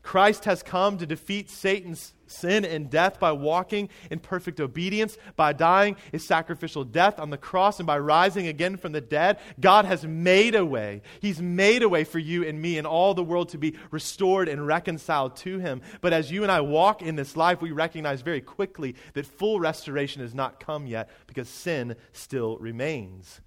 Christ 0.00 0.44
has 0.44 0.62
come 0.62 0.96
to 0.98 1.06
defeat 1.06 1.50
Satan's 1.50 2.14
sin 2.28 2.64
and 2.64 2.88
death 2.88 3.18
by 3.18 3.32
walking 3.32 3.88
in 4.12 4.20
perfect 4.20 4.60
obedience, 4.60 5.18
by 5.34 5.52
dying 5.52 5.96
a 6.12 6.20
sacrificial 6.20 6.84
death 6.84 7.18
on 7.18 7.30
the 7.30 7.36
cross, 7.36 7.80
and 7.80 7.86
by 7.88 7.98
rising 7.98 8.46
again 8.46 8.76
from 8.76 8.92
the 8.92 9.00
dead. 9.00 9.40
God 9.58 9.86
has 9.86 10.06
made 10.06 10.54
a 10.54 10.64
way. 10.64 11.02
He's 11.20 11.42
made 11.42 11.82
a 11.82 11.88
way 11.88 12.04
for 12.04 12.20
you 12.20 12.46
and 12.46 12.62
me 12.62 12.78
and 12.78 12.86
all 12.86 13.12
the 13.12 13.24
world 13.24 13.48
to 13.48 13.58
be 13.58 13.74
restored 13.90 14.48
and 14.48 14.64
reconciled 14.64 15.34
to 15.38 15.58
Him. 15.58 15.82
But 16.00 16.12
as 16.12 16.30
you 16.30 16.44
and 16.44 16.52
I 16.52 16.60
walk 16.60 17.02
in 17.02 17.16
this 17.16 17.36
life, 17.36 17.60
we 17.60 17.72
recognize 17.72 18.22
very 18.22 18.40
quickly 18.40 18.94
that 19.14 19.26
full 19.26 19.58
restoration 19.58 20.22
has 20.22 20.32
not 20.32 20.60
come 20.60 20.86
yet 20.86 21.10
because 21.26 21.48
sin 21.48 21.96
still 22.12 22.56
remains. 22.58 23.40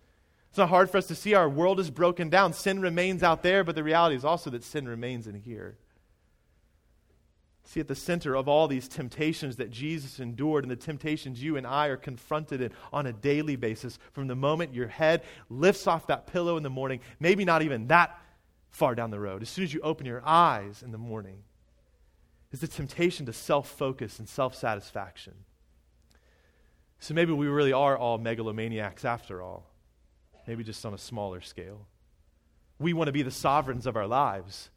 It's 0.54 0.60
not 0.60 0.70
hard 0.70 0.92
for 0.92 1.00
us 1.00 1.08
to 1.08 1.16
see 1.16 1.34
our 1.34 1.50
world 1.50 1.80
is 1.80 1.90
broken 1.90 2.30
down. 2.30 2.54
Sin 2.54 2.80
remains 2.80 3.24
out 3.24 3.42
there, 3.42 3.64
but 3.64 3.74
the 3.74 3.82
reality 3.82 4.16
is 4.16 4.24
also 4.24 4.52
that 4.52 4.64
sin 4.64 4.88
remains 4.88 5.26
in 5.26 5.34
here. 5.34 5.80
See, 7.64 7.80
at 7.80 7.88
the 7.88 7.96
center 7.96 8.36
of 8.36 8.48
all 8.48 8.68
these 8.68 8.88
temptations 8.88 9.56
that 9.56 9.72
Jesus 9.72 10.20
endured 10.20 10.64
and 10.64 10.70
the 10.70 10.76
temptations 10.76 11.42
you 11.42 11.58
and 11.58 11.66
I 11.66 11.88
are 11.88 11.98
confronted 11.98 12.62
in 12.62 12.72
on 12.92 13.08
a 13.08 13.14
daily 13.14 13.56
basis, 13.56 13.98
from 14.12 14.28
the 14.28 14.36
moment 14.36 14.76
your 14.76 14.90
head 14.90 15.24
lifts 15.50 15.88
off 15.88 16.06
that 16.06 16.28
pillow 16.28 16.56
in 16.56 16.62
the 16.62 16.70
morning, 16.70 17.00
maybe 17.20 17.46
not 17.46 17.64
even 17.64 17.88
that 17.88 18.16
far 18.70 18.94
down 18.94 19.10
the 19.10 19.20
road, 19.20 19.42
as 19.42 19.50
soon 19.50 19.64
as 19.64 19.74
you 19.74 19.82
open 19.82 20.06
your 20.06 20.22
eyes 20.24 20.84
in 20.84 20.92
the 20.92 21.00
morning, 21.00 21.42
is 22.52 22.60
the 22.60 22.68
temptation 22.68 23.26
to 23.26 23.34
self 23.34 23.72
focus 23.72 24.20
and 24.20 24.30
self 24.30 24.54
satisfaction. 24.54 25.34
So 27.00 27.16
maybe 27.16 27.32
we 27.32 27.48
really 27.48 27.74
are 27.74 27.98
all 27.98 28.20
megalomaniacs 28.20 29.04
after 29.04 29.42
all 29.42 29.73
maybe 30.48 30.64
just 30.64 30.86
on 30.86 30.94
a 30.94 30.98
smaller 30.98 31.42
scale. 31.42 31.88
We 32.80 32.94
want 32.94 33.08
to 33.08 33.14
be 33.14 33.22
the 33.22 33.32
sovereigns 33.32 33.86
of 33.86 33.96
our 33.96 34.08
lives. 34.08 34.70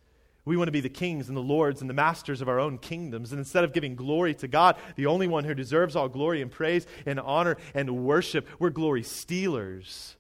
We 0.45 0.57
want 0.57 0.69
to 0.69 0.73
be 0.73 0.81
the 0.81 0.89
kings 0.89 1.27
and 1.29 1.37
the 1.37 1.43
lords 1.43 1.81
and 1.81 1.91
the 1.91 1.95
masters 1.95 2.41
of 2.41 2.49
our 2.49 2.61
own 2.61 2.79
kingdoms. 2.79 3.33
And 3.33 3.41
instead 3.41 3.65
of 3.65 3.73
giving 3.73 3.97
glory 3.97 4.33
to 4.35 4.49
God, 4.49 4.77
the 4.95 5.07
only 5.07 5.27
one 5.27 5.45
who 5.45 5.55
deserves 5.55 5.97
all 5.97 6.09
glory 6.09 6.41
and 6.41 6.51
praise 6.51 6.87
and 7.05 7.19
honor 7.19 7.57
and 7.75 8.05
worship, 8.05 8.47
we're 8.61 8.71
glory 8.71 9.03
stealers. 9.03 10.17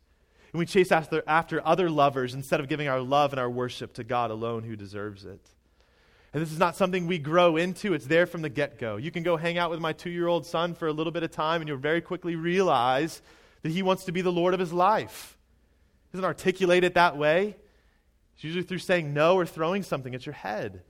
And 0.53 0.59
we 0.59 0.66
chase 0.66 0.90
after, 0.90 1.22
after 1.28 1.64
other 1.64 1.88
lovers 1.88 2.34
instead 2.34 2.59
of 2.59 2.68
giving 2.68 2.88
our 2.88 3.01
love 3.01 3.32
and 3.32 3.38
our 3.38 3.49
worship 3.49 3.94
to 3.94 4.05
God 4.05 4.32
alone 4.32 4.64
who 4.64 4.74
deserves 4.74 5.24
it. 5.24 5.49
And 6.32 6.42
this 6.42 6.51
is 6.51 6.59
not 6.59 6.76
something 6.76 7.07
we 7.07 7.18
grow 7.18 7.57
into, 7.57 7.94
it's 7.94 8.07
there 8.07 8.26
from 8.26 8.42
the 8.42 8.49
get 8.49 8.78
go. 8.78 8.97
You 8.97 9.12
can 9.12 9.22
go 9.22 9.36
hang 9.36 9.59
out 9.59 9.70
with 9.70 9.80
my 9.80 9.92
two 9.92 10.11
year 10.11 10.26
old 10.26 10.44
son 10.44 10.74
for 10.74 10.88
a 10.88 10.92
little 10.92 11.12
bit 11.12 11.22
of 11.22 11.30
time, 11.30 11.61
and 11.62 11.68
you'll 11.68 11.78
very 11.78 12.01
quickly 12.01 12.34
realize 12.34 13.22
that 13.62 13.70
he 13.70 13.82
wants 13.82 14.05
to 14.05 14.12
be 14.12 14.22
the 14.22 14.32
Lord 14.32 14.55
of 14.55 14.61
his 14.61 14.72
life 14.72 15.36
doesn't 16.17 16.25
articulate 16.25 16.83
it 16.83 16.95
that 16.95 17.19
way. 17.19 17.57
It's 18.35 18.45
usually 18.45 18.62
through 18.62 18.79
saying 18.79 19.12
no 19.12 19.37
or 19.37 19.45
throwing 19.45 19.83
something 19.83 20.14
at 20.14 20.25
your 20.25 20.33
head. 20.33 20.83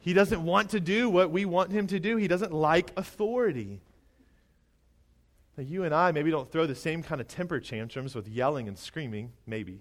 he 0.00 0.12
doesn't 0.12 0.42
want 0.44 0.70
to 0.70 0.80
do 0.80 1.08
what 1.08 1.30
we 1.30 1.44
want 1.44 1.70
him 1.70 1.86
to 1.86 2.00
do, 2.00 2.16
he 2.16 2.26
doesn't 2.26 2.52
like 2.52 2.90
authority. 2.96 3.80
Now, 5.56 5.62
you 5.62 5.84
and 5.84 5.94
I 5.94 6.10
maybe 6.10 6.30
don't 6.30 6.50
throw 6.50 6.66
the 6.66 6.74
same 6.74 7.02
kind 7.02 7.20
of 7.20 7.28
temper 7.28 7.60
tantrums 7.60 8.14
with 8.14 8.26
yelling 8.26 8.66
and 8.66 8.76
screaming, 8.76 9.32
maybe. 9.46 9.80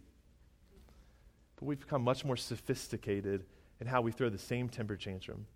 But 1.56 1.66
we've 1.66 1.80
become 1.80 2.04
much 2.04 2.24
more 2.24 2.38
sophisticated 2.38 3.46
in 3.82 3.88
how 3.88 4.02
we 4.02 4.12
throw 4.12 4.30
the 4.30 4.38
same 4.38 4.70
temper 4.70 4.96
tantrum 4.96 5.48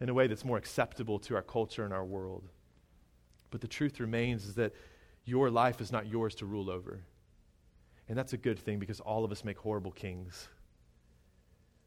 in 0.00 0.10
a 0.10 0.14
way 0.14 0.26
that's 0.26 0.44
more 0.44 0.58
acceptable 0.58 1.18
to 1.20 1.36
our 1.36 1.42
culture 1.42 1.84
and 1.84 1.94
our 1.94 2.04
world. 2.04 2.48
But 3.50 3.62
the 3.62 3.68
truth 3.68 3.98
remains 4.00 4.44
is 4.44 4.56
that 4.56 4.74
your 5.24 5.50
life 5.50 5.80
is 5.80 5.92
not 5.92 6.06
yours 6.06 6.34
to 6.36 6.46
rule 6.46 6.68
over. 6.70 7.04
And 8.08 8.18
that's 8.18 8.32
a 8.32 8.38
good 8.38 8.58
thing 8.58 8.78
because 8.78 9.00
all 9.00 9.24
of 9.24 9.32
us 9.32 9.44
make 9.44 9.58
horrible 9.58 9.92
kings. 9.92 10.48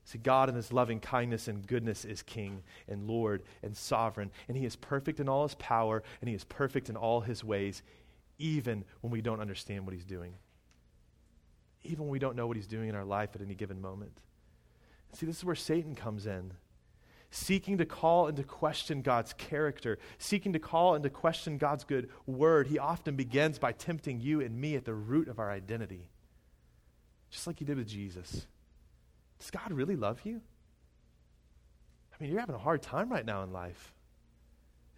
See, 0.05 0.19
God 0.19 0.49
in 0.49 0.55
His 0.55 0.71
loving 0.71 0.99
kindness 0.99 1.47
and 1.47 1.65
goodness 1.65 2.05
is 2.05 2.21
King 2.21 2.61
and 2.87 3.07
Lord 3.07 3.43
and 3.63 3.75
sovereign. 3.75 4.31
And 4.47 4.55
He 4.55 4.65
is 4.65 4.75
perfect 4.75 5.19
in 5.19 5.27
all 5.27 5.43
His 5.43 5.55
power 5.55 6.03
and 6.21 6.29
He 6.29 6.35
is 6.35 6.43
perfect 6.43 6.89
in 6.89 6.95
all 6.95 7.21
His 7.21 7.43
ways, 7.43 7.81
even 8.37 8.85
when 9.01 9.11
we 9.11 9.21
don't 9.21 9.41
understand 9.41 9.85
what 9.85 9.93
He's 9.93 10.05
doing. 10.05 10.35
Even 11.83 12.05
when 12.05 12.11
we 12.11 12.19
don't 12.19 12.35
know 12.35 12.47
what 12.47 12.55
He's 12.55 12.67
doing 12.67 12.89
in 12.89 12.95
our 12.95 13.05
life 13.05 13.31
at 13.33 13.41
any 13.41 13.55
given 13.55 13.81
moment. 13.81 14.19
See, 15.13 15.25
this 15.25 15.37
is 15.37 15.45
where 15.45 15.55
Satan 15.55 15.95
comes 15.95 16.27
in 16.27 16.53
seeking 17.35 17.77
to 17.77 17.85
call 17.85 18.27
into 18.27 18.43
question 18.43 19.01
God's 19.01 19.33
character, 19.33 19.99
seeking 20.17 20.53
to 20.53 20.59
call 20.59 20.95
into 20.95 21.09
question 21.09 21.57
God's 21.57 21.83
good 21.83 22.09
word, 22.25 22.67
he 22.67 22.79
often 22.79 23.15
begins 23.15 23.59
by 23.59 23.71
tempting 23.71 24.21
you 24.21 24.41
and 24.41 24.59
me 24.59 24.75
at 24.75 24.85
the 24.85 24.93
root 24.93 25.27
of 25.27 25.39
our 25.39 25.51
identity 25.51 26.09
just 27.35 27.47
like 27.47 27.59
he 27.59 27.65
did 27.65 27.77
with 27.77 27.87
Jesus. 27.87 28.47
Does 29.39 29.51
God 29.51 29.71
really 29.71 29.97
love 29.97 30.21
you? 30.23 30.39
I 32.11 32.23
mean, 32.23 32.31
you're 32.31 32.39
having 32.39 32.55
a 32.55 32.59
hard 32.59 32.81
time 32.81 33.11
right 33.11 33.25
now 33.25 33.43
in 33.43 33.51
life. 33.51 33.93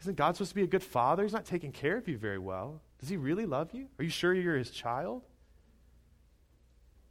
Isn't 0.02 0.16
God 0.16 0.36
supposed 0.36 0.52
to 0.52 0.56
be 0.56 0.62
a 0.62 0.68
good 0.68 0.84
father? 0.84 1.24
He's 1.24 1.34
not 1.34 1.46
taking 1.46 1.72
care 1.72 1.98
of 1.98 2.08
you 2.08 2.16
very 2.18 2.38
well. 2.38 2.82
Does 3.00 3.10
he 3.10 3.18
really 3.18 3.48
love 3.48 3.74
you? 3.74 3.88
Are 3.98 4.04
you 4.04 4.12
sure 4.12 4.36
you're 4.36 4.56
his 4.56 4.70
child? 4.70 5.24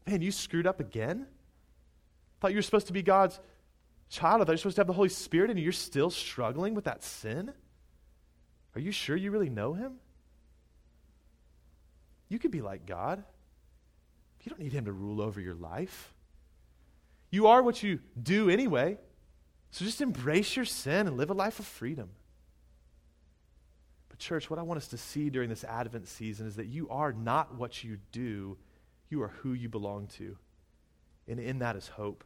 Man, 0.07 0.23
you 0.23 0.31
screwed 0.31 0.67
up 0.67 0.79
again? 0.79 1.27
Thought 2.41 2.53
you 2.53 2.59
were 2.59 2.63
supposed 2.63 2.87
to 2.87 2.93
be 2.93 3.03
God's 3.03 3.41
child. 4.09 4.41
I 4.41 4.45
thought 4.45 4.53
you 4.53 4.59
supposed 4.59 4.77
to 4.77 4.81
have 4.81 4.87
the 4.87 4.93
Holy 4.93 5.09
Spirit 5.09 5.51
and 5.51 5.59
you're 5.59 5.73
still 5.73 6.11
struggling 6.11 6.75
with 6.75 6.85
that 6.85 7.03
sin? 7.03 7.53
Are 8.75 8.81
you 8.81 8.93
sure 8.93 9.17
you 9.17 9.31
really 9.31 9.51
know 9.51 9.75
him? 9.75 9.95
You 12.29 12.39
could 12.39 12.51
be 12.51 12.61
like 12.61 12.87
God. 12.87 13.23
You 14.43 14.51
don't 14.51 14.61
need 14.61 14.73
him 14.73 14.85
to 14.85 14.93
rule 14.93 15.21
over 15.21 15.41
your 15.41 15.55
life. 15.55 16.13
You 17.31 17.49
are 17.49 17.63
what 17.63 17.83
you 17.83 18.01
do 18.21 18.49
anyway. 18.49 18.99
So 19.71 19.85
just 19.85 20.01
embrace 20.01 20.57
your 20.57 20.65
sin 20.65 21.07
and 21.07 21.17
live 21.17 21.31
a 21.31 21.35
life 21.35 21.59
of 21.59 21.67
freedom. 21.67 22.11
But, 24.09 24.19
church, 24.19 24.49
what 24.49 24.59
I 24.59 24.63
want 24.63 24.79
us 24.79 24.89
to 24.89 24.97
see 24.97 25.31
during 25.31 25.49
this 25.49 25.65
Advent 25.65 26.07
season 26.07 26.47
is 26.47 26.57
that 26.57 26.67
you 26.67 26.89
are 26.89 27.13
not 27.13 27.57
what 27.57 27.83
you 27.83 27.99
do, 28.13 28.57
you 29.11 29.23
are 29.23 29.29
who 29.29 29.53
you 29.53 29.69
belong 29.69 30.07
to. 30.19 30.37
And 31.29 31.41
in 31.41 31.59
that 31.59 31.77
is 31.77 31.89
hope. 31.89 32.25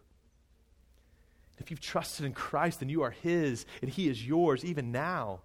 If 1.61 1.71
you've 1.71 1.81
trusted 1.81 2.27
in 2.27 2.33
Christ, 2.33 2.81
then 2.81 2.89
you 2.89 3.03
are 3.03 3.11
His 3.11 3.67
and 3.83 3.91
He 3.91 4.09
is 4.09 4.27
yours 4.27 4.65
even 4.65 4.91
now. 4.93 5.41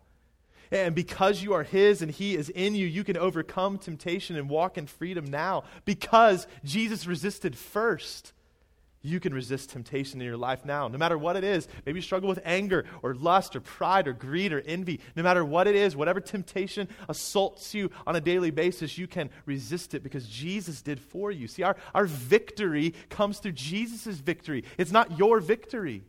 And 0.71 0.95
because 0.95 1.43
you 1.43 1.53
are 1.53 1.63
His 1.63 2.01
and 2.01 2.09
He 2.09 2.35
is 2.35 2.49
in 2.49 2.73
you, 2.75 2.87
you 2.87 3.03
can 3.03 3.17
overcome 3.17 3.77
temptation 3.77 4.35
and 4.35 4.49
walk 4.49 4.77
in 4.77 4.87
freedom 4.87 5.25
now. 5.25 5.63
Because 5.83 6.47
Jesus 6.63 7.05
resisted 7.05 7.55
first, 7.55 8.33
you 9.05 9.19
can 9.19 9.33
resist 9.33 9.69
temptation 9.69 10.19
in 10.19 10.25
your 10.25 10.37
life 10.37 10.65
now. 10.65 10.87
No 10.87 10.97
matter 10.97 11.17
what 11.17 11.35
it 11.35 11.43
is, 11.43 11.67
maybe 11.85 11.99
you 11.99 12.01
struggle 12.01 12.27
with 12.27 12.39
anger 12.43 12.85
or 13.03 13.13
lust 13.13 13.55
or 13.55 13.61
pride 13.61 14.07
or 14.07 14.13
greed 14.13 14.51
or 14.51 14.61
envy. 14.61 14.99
No 15.15 15.23
matter 15.23 15.45
what 15.45 15.67
it 15.67 15.75
is, 15.75 15.95
whatever 15.95 16.19
temptation 16.19 16.87
assaults 17.07 17.73
you 17.73 17.91
on 18.07 18.15
a 18.15 18.21
daily 18.21 18.51
basis, 18.51 18.97
you 18.97 19.07
can 19.07 19.29
resist 19.45 19.93
it 19.93 20.03
because 20.03 20.27
Jesus 20.27 20.81
did 20.81 20.99
for 20.99 21.31
you. 21.31 21.47
See, 21.47 21.63
our, 21.63 21.77
our 21.93 22.05
victory 22.05 22.95
comes 23.09 23.39
through 23.39 23.53
Jesus' 23.53 24.17
victory, 24.17 24.63
it's 24.77 24.91
not 24.91 25.17
your 25.17 25.39
victory. 25.39 26.03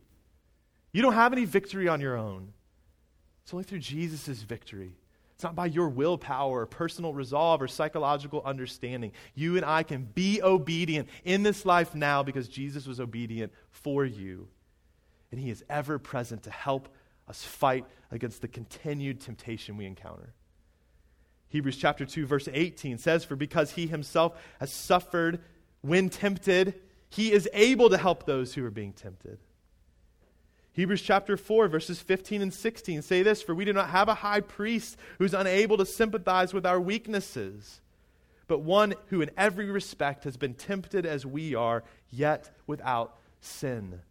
You 0.91 1.01
don't 1.03 1.13
have 1.13 1.33
any 1.33 1.45
victory 1.45 1.87
on 1.87 2.01
your 2.01 2.17
own. 2.17 2.53
It's 3.43 3.53
only 3.53 3.63
through 3.63 3.79
Jesus' 3.79 4.41
victory. 4.41 4.95
It's 5.37 5.43
not 5.43 5.55
by 5.55 5.67
your 5.67 5.89
willpower 5.89 6.61
or 6.61 6.65
personal 6.65 7.13
resolve 7.13 7.61
or 7.61 7.67
psychological 7.67 8.41
understanding. 8.43 9.11
You 9.35 9.55
and 9.55 9.63
I 9.63 9.83
can 9.83 10.05
be 10.15 10.41
obedient 10.41 11.09
in 11.23 11.43
this 11.43 11.63
life 11.63 11.93
now 11.93 12.23
because 12.23 12.47
Jesus 12.47 12.87
was 12.87 12.99
obedient 12.99 13.53
for 13.69 14.03
you. 14.03 14.47
And 15.31 15.39
he 15.39 15.51
is 15.51 15.63
ever 15.69 15.99
present 15.99 16.41
to 16.43 16.49
help 16.49 16.89
us 17.27 17.43
fight 17.43 17.85
against 18.09 18.41
the 18.41 18.47
continued 18.47 19.21
temptation 19.21 19.77
we 19.77 19.85
encounter. 19.85 20.33
Hebrews 21.49 21.77
chapter 21.77 22.03
2 22.03 22.25
verse 22.25 22.49
18 22.51 22.97
says 22.97 23.23
for 23.23 23.35
because 23.35 23.73
he 23.73 23.85
himself 23.85 24.41
has 24.59 24.71
suffered 24.71 25.39
when 25.81 26.09
tempted 26.09 26.81
he 27.11 27.31
is 27.31 27.47
able 27.53 27.91
to 27.91 27.97
help 27.99 28.25
those 28.25 28.55
who 28.55 28.65
are 28.65 28.71
being 28.71 28.91
tempted. 28.91 29.37
Hebrews 30.77 31.01
chapter 31.01 31.37
4, 31.37 31.69
verses 31.69 31.99
15 32.01 32.39
and 32.39 32.53
16 32.53 33.01
say 33.01 33.23
this 33.23 33.41
For 33.41 33.55
we 33.55 33.65
do 33.65 33.73
not 33.73 33.89
have 33.89 34.09
a 34.09 34.13
high 34.13 34.41
priest 34.41 34.95
who's 35.17 35.33
unable 35.33 35.75
to 35.77 35.87
sympathize 35.87 36.53
with 36.53 36.67
our 36.67 36.79
weaknesses, 36.79 37.81
but 38.47 38.61
one 38.61 38.93
who 39.07 39.21
in 39.21 39.31
every 39.35 39.71
respect 39.71 40.23
has 40.25 40.37
been 40.37 40.53
tempted 40.53 41.03
as 41.03 41.25
we 41.25 41.55
are, 41.55 41.83
yet 42.11 42.51
without 42.67 43.17
sin. 43.41 44.01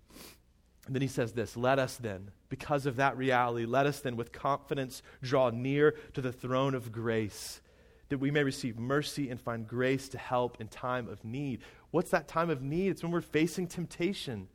And 0.86 0.94
then 0.96 1.02
he 1.02 1.06
says 1.06 1.34
this 1.34 1.56
Let 1.56 1.78
us 1.78 1.98
then, 1.98 2.32
because 2.48 2.84
of 2.84 2.96
that 2.96 3.16
reality, 3.16 3.64
let 3.64 3.86
us 3.86 4.00
then 4.00 4.16
with 4.16 4.32
confidence 4.32 5.02
draw 5.22 5.50
near 5.50 5.94
to 6.14 6.20
the 6.20 6.32
throne 6.32 6.74
of 6.74 6.90
grace 6.90 7.60
that 8.08 8.18
we 8.18 8.32
may 8.32 8.42
receive 8.42 8.76
mercy 8.76 9.30
and 9.30 9.40
find 9.40 9.68
grace 9.68 10.08
to 10.08 10.18
help 10.18 10.60
in 10.60 10.66
time 10.66 11.08
of 11.08 11.24
need. 11.24 11.60
What's 11.92 12.10
that 12.10 12.26
time 12.26 12.50
of 12.50 12.60
need? 12.60 12.88
It's 12.88 13.04
when 13.04 13.12
we're 13.12 13.20
facing 13.20 13.68
temptation. 13.68 14.48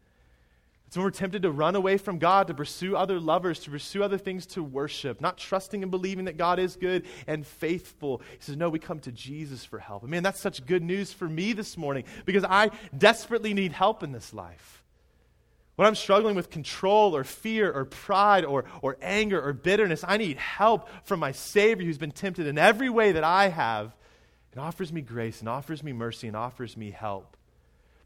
It's 0.91 0.97
when 0.97 1.05
we're 1.05 1.11
tempted 1.11 1.43
to 1.43 1.51
run 1.51 1.77
away 1.77 1.95
from 1.97 2.19
God, 2.19 2.47
to 2.47 2.53
pursue 2.53 2.97
other 2.97 3.17
lovers, 3.17 3.59
to 3.59 3.71
pursue 3.71 4.03
other 4.03 4.17
things 4.17 4.45
to 4.47 4.61
worship, 4.61 5.21
not 5.21 5.37
trusting 5.37 5.83
and 5.83 5.89
believing 5.89 6.25
that 6.25 6.35
God 6.35 6.59
is 6.59 6.75
good 6.75 7.05
and 7.27 7.47
faithful. 7.47 8.21
He 8.31 8.41
says, 8.41 8.57
No, 8.57 8.67
we 8.67 8.77
come 8.77 8.99
to 8.99 9.11
Jesus 9.13 9.63
for 9.63 9.79
help. 9.79 10.01
And 10.01 10.11
man, 10.11 10.21
that's 10.21 10.41
such 10.41 10.65
good 10.65 10.83
news 10.83 11.13
for 11.13 11.29
me 11.29 11.53
this 11.53 11.77
morning 11.77 12.03
because 12.25 12.43
I 12.43 12.71
desperately 12.97 13.53
need 13.53 13.71
help 13.71 14.03
in 14.03 14.11
this 14.11 14.33
life. 14.33 14.83
When 15.77 15.87
I'm 15.87 15.95
struggling 15.95 16.35
with 16.35 16.49
control 16.49 17.15
or 17.15 17.23
fear 17.23 17.71
or 17.71 17.85
pride 17.85 18.43
or, 18.43 18.65
or 18.81 18.97
anger 19.01 19.41
or 19.41 19.53
bitterness, 19.53 20.03
I 20.05 20.17
need 20.17 20.35
help 20.35 20.89
from 21.05 21.21
my 21.21 21.31
Savior 21.31 21.85
who's 21.85 21.97
been 21.97 22.11
tempted 22.11 22.47
in 22.47 22.57
every 22.57 22.89
way 22.89 23.13
that 23.13 23.23
I 23.23 23.47
have 23.47 23.95
and 24.51 24.61
offers 24.61 24.91
me 24.91 24.99
grace 24.99 25.39
and 25.39 25.47
offers 25.47 25.83
me 25.83 25.93
mercy 25.93 26.27
and 26.27 26.35
offers 26.35 26.75
me 26.75 26.91
help 26.91 27.37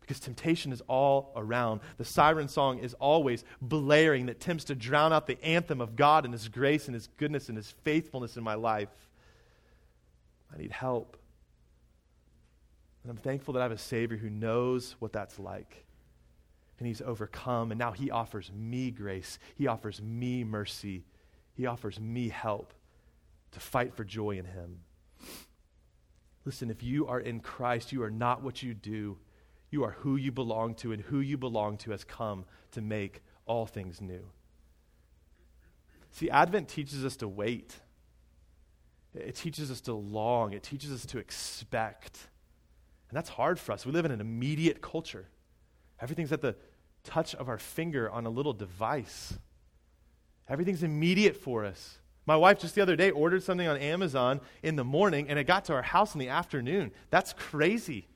because 0.06 0.20
temptation 0.20 0.72
is 0.72 0.82
all 0.88 1.32
around. 1.36 1.82
The 1.98 2.06
siren 2.06 2.48
song 2.48 2.78
is 2.78 2.94
always 2.96 3.44
blaring 3.60 4.28
that 4.28 4.40
tempts 4.40 4.66
to 4.66 4.76
drown 4.76 5.12
out 5.12 5.26
the 5.26 5.44
anthem 5.44 5.82
of 5.82 5.96
God 5.96 6.26
and 6.26 6.34
His 6.34 6.48
grace 6.48 6.86
and 6.86 6.94
His 6.94 7.08
goodness 7.18 7.50
and 7.50 7.58
His 7.58 7.74
faithfulness 7.84 8.38
in 8.38 8.44
my 8.44 8.54
life. 8.54 8.90
I 10.54 10.60
need 10.60 10.72
help. 10.72 11.18
And 13.02 13.10
I'm 13.10 13.18
thankful 13.18 13.56
that 13.56 13.62
I 13.62 13.64
have 13.64 13.72
a 13.72 13.80
Savior 13.80 14.16
who 14.16 14.30
knows 14.30 14.96
what 15.00 15.12
that's 15.12 15.40
like. 15.40 15.86
And 16.78 16.88
He's 16.88 17.02
overcome, 17.02 17.72
and 17.72 17.80
now 17.80 17.92
He 17.92 18.12
offers 18.12 18.52
me 18.56 18.92
grace. 18.92 19.40
He 19.56 19.66
offers 19.66 20.00
me 20.04 20.44
mercy. 20.44 21.04
He 21.56 21.66
offers 21.66 22.00
me 22.00 22.30
help 22.30 22.76
to 23.54 23.60
fight 23.60 23.96
for 23.96 24.04
joy 24.04 24.38
in 24.38 24.46
Him. 24.46 24.82
Listen, 26.46 26.70
if 26.70 26.84
you 26.84 27.08
are 27.08 27.20
in 27.20 27.40
Christ, 27.40 27.92
you 27.92 28.04
are 28.04 28.12
not 28.12 28.44
what 28.44 28.62
you 28.62 28.76
do 28.76 29.18
you 29.76 29.84
are 29.84 29.92
who 30.00 30.16
you 30.16 30.32
belong 30.32 30.74
to, 30.76 30.94
and 30.94 31.04
who 31.04 31.20
you 31.20 31.38
belong 31.38 31.76
to 31.80 31.92
has 31.92 32.06
come 32.06 32.46
to 32.72 32.82
make 32.82 33.22
all 33.46 33.66
things 33.66 34.00
new. 34.00 34.26
See, 36.12 36.30
Advent 36.30 36.70
teaches 36.70 37.04
us 37.04 37.18
to 37.18 37.28
wait. 37.28 37.76
It 39.14 39.36
teaches 39.36 39.70
us 39.70 39.82
to 39.82 39.94
long. 39.94 40.54
It 40.54 40.64
teaches 40.64 40.94
us 40.94 41.06
to 41.08 41.18
expect. 41.18 42.30
And 43.10 43.18
that's 43.18 43.28
hard 43.28 43.60
for 43.60 43.74
us. 43.74 43.86
We 43.86 43.92
live 43.92 44.06
in 44.06 44.12
an 44.12 44.22
immediate 44.22 44.82
culture. 44.82 45.28
Everything's 46.00 46.32
at 46.32 46.40
the 46.40 46.56
touch 47.04 47.36
of 47.36 47.50
our 47.50 47.58
finger 47.58 48.10
on 48.10 48.26
a 48.26 48.30
little 48.30 48.54
device. 48.54 49.38
Everything's 50.48 50.84
immediate 50.84 51.36
for 51.36 51.66
us. 51.66 52.00
My 52.26 52.38
wife 52.38 52.60
just 52.60 52.76
the 52.76 52.82
other 52.82 52.96
day 52.96 53.12
ordered 53.12 53.44
something 53.44 53.68
on 53.68 53.78
Amazon 53.78 54.40
in 54.64 54.78
the 54.78 54.86
morning 54.86 55.28
and 55.28 55.38
it 55.38 55.44
got 55.44 55.66
to 55.66 55.74
our 55.74 55.82
house 55.82 56.16
in 56.16 56.20
the 56.20 56.30
afternoon. 56.30 56.92
That's 57.10 57.34
crazy. 57.34 58.08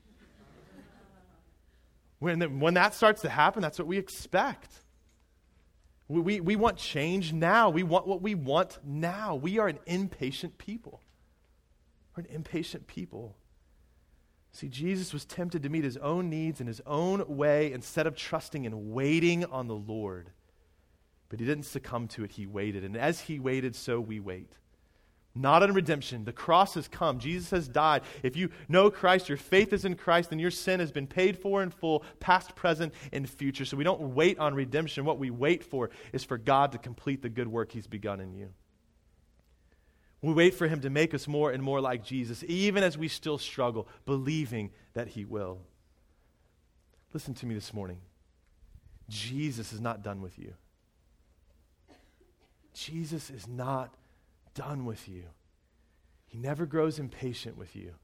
When, 2.20 2.38
the, 2.38 2.46
when 2.48 2.74
that 2.74 2.94
starts 2.94 3.22
to 3.22 3.28
happen, 3.28 3.62
that's 3.62 3.78
what 3.78 3.88
we 3.88 3.98
expect. 3.98 4.72
We, 6.06 6.20
we, 6.20 6.40
we 6.40 6.56
want 6.56 6.76
change 6.76 7.32
now. 7.32 7.70
We 7.70 7.82
want 7.82 8.06
what 8.06 8.22
we 8.22 8.34
want 8.34 8.78
now. 8.84 9.34
We 9.34 9.58
are 9.58 9.68
an 9.68 9.78
impatient 9.86 10.58
people. 10.58 11.02
We're 12.14 12.24
an 12.24 12.30
impatient 12.30 12.86
people. 12.86 13.36
See, 14.52 14.68
Jesus 14.68 15.12
was 15.12 15.24
tempted 15.24 15.62
to 15.62 15.68
meet 15.68 15.84
his 15.84 15.96
own 15.96 16.28
needs 16.28 16.60
in 16.60 16.66
his 16.66 16.82
own 16.86 17.24
way 17.26 17.72
instead 17.72 18.06
of 18.06 18.16
trusting 18.16 18.66
and 18.66 18.92
waiting 18.92 19.44
on 19.46 19.66
the 19.66 19.74
Lord. 19.74 20.30
But 21.30 21.40
he 21.40 21.46
didn't 21.46 21.64
succumb 21.64 22.08
to 22.08 22.24
it, 22.24 22.32
he 22.32 22.46
waited. 22.46 22.84
And 22.84 22.96
as 22.96 23.20
he 23.20 23.38
waited, 23.38 23.74
so 23.74 24.00
we 24.00 24.20
wait 24.20 24.59
not 25.34 25.62
on 25.62 25.72
redemption. 25.72 26.24
The 26.24 26.32
cross 26.32 26.74
has 26.74 26.88
come. 26.88 27.18
Jesus 27.18 27.50
has 27.50 27.68
died. 27.68 28.02
If 28.22 28.36
you 28.36 28.50
know 28.68 28.90
Christ, 28.90 29.28
your 29.28 29.38
faith 29.38 29.72
is 29.72 29.84
in 29.84 29.94
Christ, 29.94 30.30
then 30.30 30.40
your 30.40 30.50
sin 30.50 30.80
has 30.80 30.90
been 30.90 31.06
paid 31.06 31.38
for 31.38 31.62
in 31.62 31.70
full, 31.70 32.04
past, 32.18 32.56
present, 32.56 32.92
and 33.12 33.28
future. 33.28 33.64
So 33.64 33.76
we 33.76 33.84
don't 33.84 34.14
wait 34.14 34.38
on 34.38 34.54
redemption. 34.54 35.04
What 35.04 35.18
we 35.18 35.30
wait 35.30 35.62
for 35.62 35.90
is 36.12 36.24
for 36.24 36.36
God 36.36 36.72
to 36.72 36.78
complete 36.78 37.22
the 37.22 37.28
good 37.28 37.46
work 37.46 37.70
He's 37.70 37.86
begun 37.86 38.20
in 38.20 38.34
you. 38.34 38.48
We 40.20 40.34
wait 40.34 40.54
for 40.54 40.66
Him 40.66 40.80
to 40.80 40.90
make 40.90 41.14
us 41.14 41.28
more 41.28 41.52
and 41.52 41.62
more 41.62 41.80
like 41.80 42.04
Jesus, 42.04 42.44
even 42.46 42.82
as 42.82 42.98
we 42.98 43.08
still 43.08 43.38
struggle, 43.38 43.88
believing 44.04 44.70
that 44.94 45.08
He 45.08 45.24
will. 45.24 45.60
Listen 47.12 47.34
to 47.34 47.46
me 47.46 47.54
this 47.54 47.72
morning. 47.72 47.98
Jesus 49.08 49.72
is 49.72 49.80
not 49.80 50.02
done 50.02 50.22
with 50.22 50.38
you. 50.38 50.54
Jesus 52.74 53.30
is 53.30 53.48
not 53.48 53.94
done 54.54 54.84
with 54.84 55.08
you. 55.08 55.24
He 56.26 56.38
never 56.38 56.66
grows 56.66 56.98
impatient 56.98 57.56
with 57.56 57.74
you. 57.74 57.94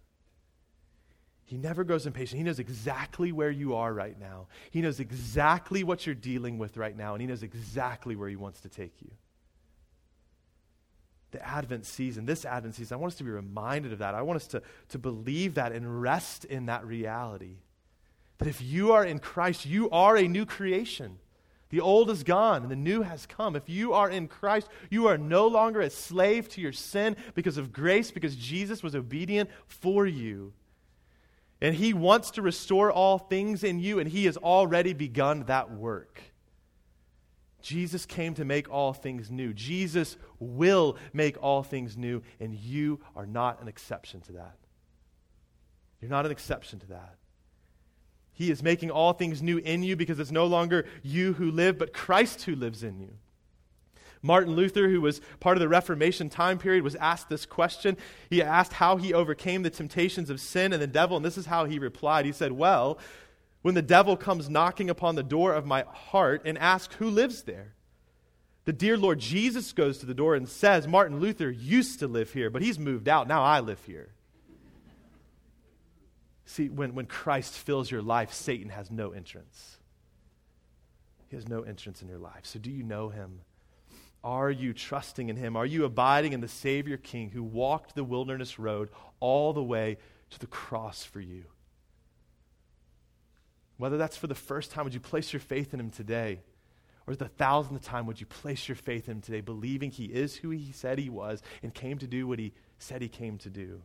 He 1.45 1.57
never 1.57 1.85
grows 1.85 2.07
impatient. 2.07 2.39
He 2.39 2.45
knows 2.45 2.59
exactly 2.59 3.31
where 3.31 3.51
you 3.51 3.77
are 3.77 3.95
right 3.95 4.19
now. 4.19 4.49
He 4.71 4.81
knows 4.81 4.99
exactly 4.99 5.85
what 5.85 6.05
you're 6.05 6.15
dealing 6.15 6.59
with 6.59 6.77
right 6.77 6.97
now, 6.97 7.15
and 7.15 7.21
He 7.21 7.27
knows 7.29 7.45
exactly 7.45 8.17
where 8.17 8.29
He 8.29 8.35
wants 8.35 8.61
to 8.63 8.69
take 8.69 9.01
you. 9.01 9.13
The 11.31 11.47
Advent 11.47 11.87
season, 11.87 12.27
this 12.27 12.45
Advent 12.45 12.75
season, 12.75 12.97
I 12.97 13.01
want 13.01 13.13
us 13.13 13.19
to 13.19 13.25
be 13.25 13.31
reminded 13.31 13.93
of 13.93 14.01
that. 14.01 14.15
I 14.15 14.23
want 14.23 14.39
us 14.39 14.49
to, 14.49 14.63
to 14.89 14.99
believe 14.99 15.55
that 15.55 15.71
and 15.71 16.03
rest 16.03 16.45
in 16.45 16.67
that 16.67 16.85
reality. 16.85 17.59
That 18.39 18.49
if 18.49 18.61
you 18.61 18.93
are 18.93 19.05
in 19.05 19.21
Christ, 19.21 19.67
you 19.67 19.89
are 19.91 20.17
a 20.17 20.27
new 20.27 20.47
creation. 20.47 21.19
The 21.71 21.81
old 21.81 22.11
is 22.11 22.23
gone 22.23 22.63
and 22.63 22.71
the 22.71 22.77
new 22.77 23.03
has 23.03 23.27
come. 23.27 23.57
If 23.57 23.69
you 23.69 23.93
are 23.93 24.09
in 24.09 24.29
Christ, 24.29 24.69
you 24.89 25.09
are 25.09 25.19
no 25.19 25.47
longer 25.49 25.81
a 25.81 25.91
slave 25.91 26.49
to 26.51 26.61
your 26.61 26.73
sin 26.73 27.17
because 27.35 27.57
of 27.57 27.73
grace, 27.73 28.11
because 28.11 28.37
Jesus 28.37 28.83
was 28.83 28.95
obedient 28.95 29.51
for 29.67 30.07
you. 30.07 30.53
And 31.61 31.75
He 31.75 31.93
wants 31.93 32.33
to 32.33 32.43
restore 32.43 32.93
all 32.93 33.19
things 33.19 33.65
in 33.65 33.81
you, 33.81 33.99
and 33.99 34.09
He 34.09 34.27
has 34.27 34.37
already 34.37 34.93
begun 34.93 35.45
that 35.45 35.71
work. 35.71 36.21
Jesus 37.63 38.07
came 38.07 38.35
to 38.35 38.45
make 38.45 38.71
all 38.71 38.93
things 38.93 39.29
new. 39.29 39.53
Jesus 39.53 40.17
will 40.39 40.97
make 41.13 41.43
all 41.43 41.65
things 41.65 41.97
new, 41.97 42.23
and 42.39 42.55
you 42.55 43.01
are 43.17 43.27
not 43.27 43.61
an 43.61 43.67
exception 43.67 44.21
to 44.21 44.33
that. 44.33 44.57
You're 46.01 46.11
not 46.11 46.27
an 46.27 46.31
exception 46.31 46.79
to 46.81 46.87
that. 46.89 47.17
He 48.37 48.51
is 48.51 48.63
making 48.63 48.91
all 48.91 49.15
things 49.15 49.41
new 49.41 49.57
in 49.57 49.83
you 49.83 49.97
because 49.97 50.21
it's 50.21 50.31
no 50.31 50.45
longer 50.45 50.87
you 51.03 51.33
who 51.33 51.51
live, 51.51 51.79
but 51.79 51.95
Christ 51.95 52.43
who 52.43 52.55
lives 52.55 52.83
in 52.83 53.01
you. 53.01 53.09
Martin 54.21 54.55
Luther, 54.55 54.89
who 54.89 55.01
was 55.01 55.23
part 55.41 55.57
of 55.57 55.61
the 55.61 55.69
Reformation 55.69 56.29
time 56.29 56.59
period, 56.59 56.85
was 56.85 56.97
asked 56.97 57.31
this 57.31 57.47
question. 57.47 57.97
He 58.29 58.43
asked 58.43 58.75
how 58.75 58.97
he 58.99 59.15
overcame 59.15 59.63
the 59.63 59.71
temptations 59.71 60.29
of 60.29 60.39
sin 60.39 60.75
and 60.75 60.83
the 60.83 60.87
devil, 60.87 61.17
and 61.17 61.25
this 61.25 61.39
is 61.39 61.47
how 61.47 61.65
he 61.65 61.79
replied. 61.79 62.27
He 62.27 62.33
said, 62.33 62.53
Well, 62.53 62.99
when 63.63 63.75
the 63.75 63.81
devil 63.81 64.19
comes 64.19 64.51
knocking 64.51 64.91
upon 64.91 65.15
the 65.15 65.23
door 65.23 65.55
of 65.55 65.65
my 65.65 65.85
heart 65.91 66.43
and 66.45 66.59
asks, 66.59 66.97
Who 66.97 67.09
lives 67.09 67.45
there? 67.45 67.73
The 68.67 68.73
dear 68.75 68.99
Lord 68.99 69.19
Jesus 69.19 69.73
goes 69.73 69.97
to 69.99 70.07
the 70.07 70.15
door 70.15 70.35
and 70.35 70.47
says, 70.47 70.87
Martin 70.87 71.21
Luther 71.21 71.51
used 71.51 72.01
to 72.01 72.07
live 72.07 72.33
here, 72.33 72.51
but 72.51 72.61
he's 72.61 72.79
moved 72.79 73.09
out. 73.09 73.29
Now 73.29 73.43
I 73.43 73.61
live 73.61 73.83
here. 73.87 74.11
See, 76.47 76.69
when, 76.69 76.95
when 76.95 77.07
Christ 77.07 77.55
fills 77.55 77.91
your 77.91 78.03
life, 78.03 78.33
Satan 78.33 78.71
has 78.71 78.91
no 78.91 79.11
entrance. 79.11 79.77
He 81.29 81.37
has 81.37 81.49
no 81.49 81.63
entrance 81.63 82.03
in 82.03 82.09
your 82.09 82.19
life. 82.19 82.43
So, 82.45 82.61
do 82.61 82.71
you 82.71 82.85
know 82.85 83.09
him? 83.09 83.41
Are 84.23 84.51
you 84.51 84.73
trusting 84.73 85.29
in 85.29 85.37
him? 85.37 85.57
Are 85.57 85.67
you 85.67 85.85
abiding 85.85 86.33
in 86.33 86.41
the 86.41 86.49
Savior 86.49 86.97
King 86.97 87.31
who 87.31 87.43
walked 87.43 87.95
the 87.95 88.05
wilderness 88.05 88.59
road 88.59 88.91
all 89.19 89.53
the 89.53 89.63
way 89.63 89.99
to 90.31 90.39
the 90.39 90.47
cross 90.47 91.05
for 91.05 91.21
you? 91.21 91.45
Whether 93.77 93.99
that's 93.99 94.17
for 94.17 94.29
the 94.29 94.35
first 94.35 94.71
time, 94.71 94.85
would 94.85 94.95
you 94.95 95.01
place 95.01 95.33
your 95.33 95.41
faith 95.41 95.75
in 95.75 95.81
him 95.81 95.91
today? 95.91 96.41
Or 97.07 97.15
the 97.15 97.29
thousandth 97.29 97.85
time, 97.85 98.07
would 98.07 98.21
you 98.21 98.27
place 98.27 98.69
your 98.69 98.77
faith 98.77 99.09
in 99.09 99.17
him 99.17 99.21
today, 99.21 99.41
believing 99.41 99.91
he 99.91 100.07
is 100.07 100.37
who 100.37 100.51
he 100.51 100.73
said 100.73 100.99
he 100.99 101.11
was 101.11 101.43
and 101.63 101.75
came 101.75 101.99
to 101.99 102.07
do 102.07 102.27
what 102.27 102.39
he 102.39 102.53
said 102.79 103.03
he 103.03 103.09
came 103.09 103.37
to 103.39 103.51
do? 103.51 103.83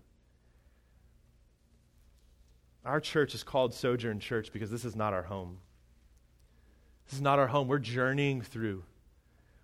Our 2.84 3.00
church 3.00 3.36
is 3.36 3.44
called 3.44 3.74
Sojourn 3.74 4.20
Church 4.20 4.52
because 4.52 4.72
this 4.72 4.86
is 4.86 4.96
not 4.96 5.14
our 5.14 5.24
home. 5.24 5.60
This 7.06 7.14
is 7.14 7.22
not 7.22 7.40
our 7.40 7.48
home. 7.48 7.68
We're 7.68 7.80
journeying 7.80 8.42
through. 8.42 8.84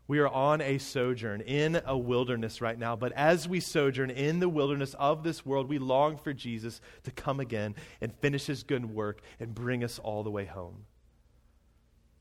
We 0.08 0.20
are 0.20 0.28
on 0.28 0.62
a 0.62 0.78
sojourn 0.78 1.42
in 1.42 1.82
a 1.86 1.98
wilderness 1.98 2.62
right 2.62 2.78
now, 2.78 2.96
but 2.96 3.12
as 3.14 3.48
we 3.48 3.60
sojourn 3.60 4.10
in 4.10 4.40
the 4.40 4.48
wilderness 4.48 4.94
of 4.98 5.24
this 5.24 5.46
world, 5.46 5.68
we 5.68 5.80
long 5.80 6.18
for 6.18 6.32
Jesus 6.32 6.80
to 7.04 7.12
come 7.12 7.42
again 7.42 7.76
and 8.00 8.14
finish 8.14 8.46
his 8.46 8.64
good 8.64 8.86
work 8.86 9.22
and 9.40 9.54
bring 9.54 9.84
us 9.84 10.00
all 10.00 10.24
the 10.24 10.32
way 10.32 10.46
home. 10.46 10.86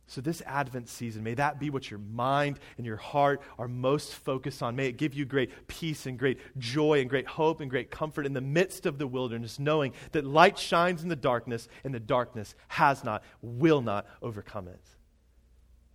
So, 0.09 0.21
this 0.21 0.41
Advent 0.47 0.89
season, 0.89 1.25
may 1.25 1.35
that 1.35 1.59
be 1.59 1.69
what 1.69 1.91
your 1.91 1.99
mind 1.99 2.61
and 2.77 2.87
your 2.87 2.97
heart 2.97 3.43
are 3.59 3.67
most 3.67 4.15
focused 4.15 4.63
on. 4.63 4.77
May 4.77 4.87
it 4.87 4.99
give 4.99 5.15
you 5.15 5.25
great 5.25 5.67
peace 5.67 6.07
and 6.07 6.17
great 6.17 6.39
joy 6.59 7.01
and 7.01 7.11
great 7.11 7.27
hope 7.27 7.61
and 7.61 7.69
great 7.69 7.91
comfort 7.91 8.25
in 8.25 8.33
the 8.33 8.41
midst 8.41 8.87
of 8.87 8.99
the 8.99 9.07
wilderness, 9.07 9.59
knowing 9.59 9.93
that 10.13 10.25
light 10.25 10.59
shines 10.59 11.03
in 11.03 11.09
the 11.09 11.17
darkness 11.17 11.67
and 11.83 11.93
the 11.93 11.99
darkness 11.99 12.55
has 12.69 13.03
not, 13.03 13.25
will 13.43 13.81
not 13.81 14.07
overcome 14.23 14.69
it. 14.69 14.85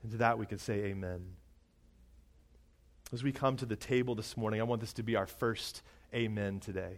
And 0.04 0.12
to 0.12 0.18
that 0.18 0.38
we 0.38 0.46
can 0.46 0.58
say, 0.58 0.86
Amen. 0.86 1.22
As 3.14 3.24
we 3.24 3.32
come 3.32 3.56
to 3.58 3.66
the 3.66 3.76
table 3.78 4.16
this 4.16 4.36
morning, 4.36 4.60
I 4.60 4.64
want 4.64 4.82
this 4.82 4.94
to 4.94 5.04
be 5.04 5.16
our 5.16 5.28
first 5.28 5.84
Amen 6.14 6.60
today. 6.60 6.98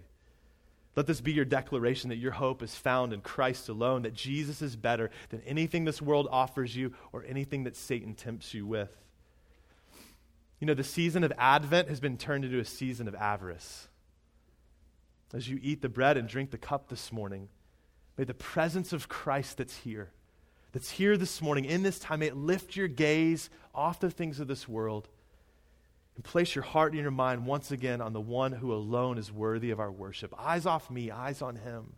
Let 0.95 1.07
this 1.07 1.21
be 1.21 1.33
your 1.33 1.45
declaration 1.45 2.09
that 2.09 2.17
your 2.17 2.33
hope 2.33 2.61
is 2.61 2.75
found 2.75 3.13
in 3.13 3.21
Christ 3.21 3.67
alone, 3.67 4.03
that 4.03 4.13
Jesus 4.13 4.61
is 4.61 4.75
better 4.75 5.09
than 5.29 5.41
anything 5.41 5.85
this 5.85 6.01
world 6.01 6.27
offers 6.31 6.75
you 6.75 6.93
or 7.11 7.25
anything 7.27 7.63
that 7.63 7.75
Satan 7.75 8.13
tempts 8.13 8.53
you 8.53 8.67
with. 8.67 8.95
You 10.59 10.67
know, 10.67 10.75
the 10.75 10.83
season 10.83 11.23
of 11.23 11.33
Advent 11.37 11.89
has 11.89 11.99
been 11.99 12.17
turned 12.17 12.45
into 12.45 12.59
a 12.59 12.65
season 12.65 13.07
of 13.07 13.15
avarice. 13.15 13.87
As 15.33 15.49
you 15.49 15.59
eat 15.63 15.81
the 15.81 15.89
bread 15.89 16.15
and 16.15 16.27
drink 16.27 16.51
the 16.51 16.59
cup 16.59 16.89
this 16.89 17.11
morning, 17.11 17.49
may 18.17 18.23
the 18.23 18.35
presence 18.35 18.93
of 18.93 19.09
Christ 19.09 19.57
that's 19.57 19.77
here, 19.77 20.11
that's 20.71 20.91
here 20.91 21.17
this 21.17 21.41
morning, 21.41 21.65
in 21.65 21.81
this 21.81 21.97
time, 21.97 22.19
may 22.19 22.27
it 22.27 22.37
lift 22.37 22.75
your 22.75 22.87
gaze 22.87 23.49
off 23.73 23.99
the 23.99 24.11
things 24.11 24.39
of 24.39 24.47
this 24.47 24.67
world 24.67 25.09
and 26.15 26.23
place 26.23 26.55
your 26.55 26.63
heart 26.63 26.93
and 26.93 27.01
your 27.01 27.11
mind 27.11 27.45
once 27.45 27.71
again 27.71 28.01
on 28.01 28.13
the 28.13 28.21
one 28.21 28.51
who 28.51 28.73
alone 28.73 29.17
is 29.17 29.31
worthy 29.31 29.71
of 29.71 29.79
our 29.79 29.91
worship. 29.91 30.33
Eyes 30.37 30.65
off 30.65 30.91
me, 30.91 31.11
eyes 31.11 31.41
on 31.41 31.55
him. 31.55 31.93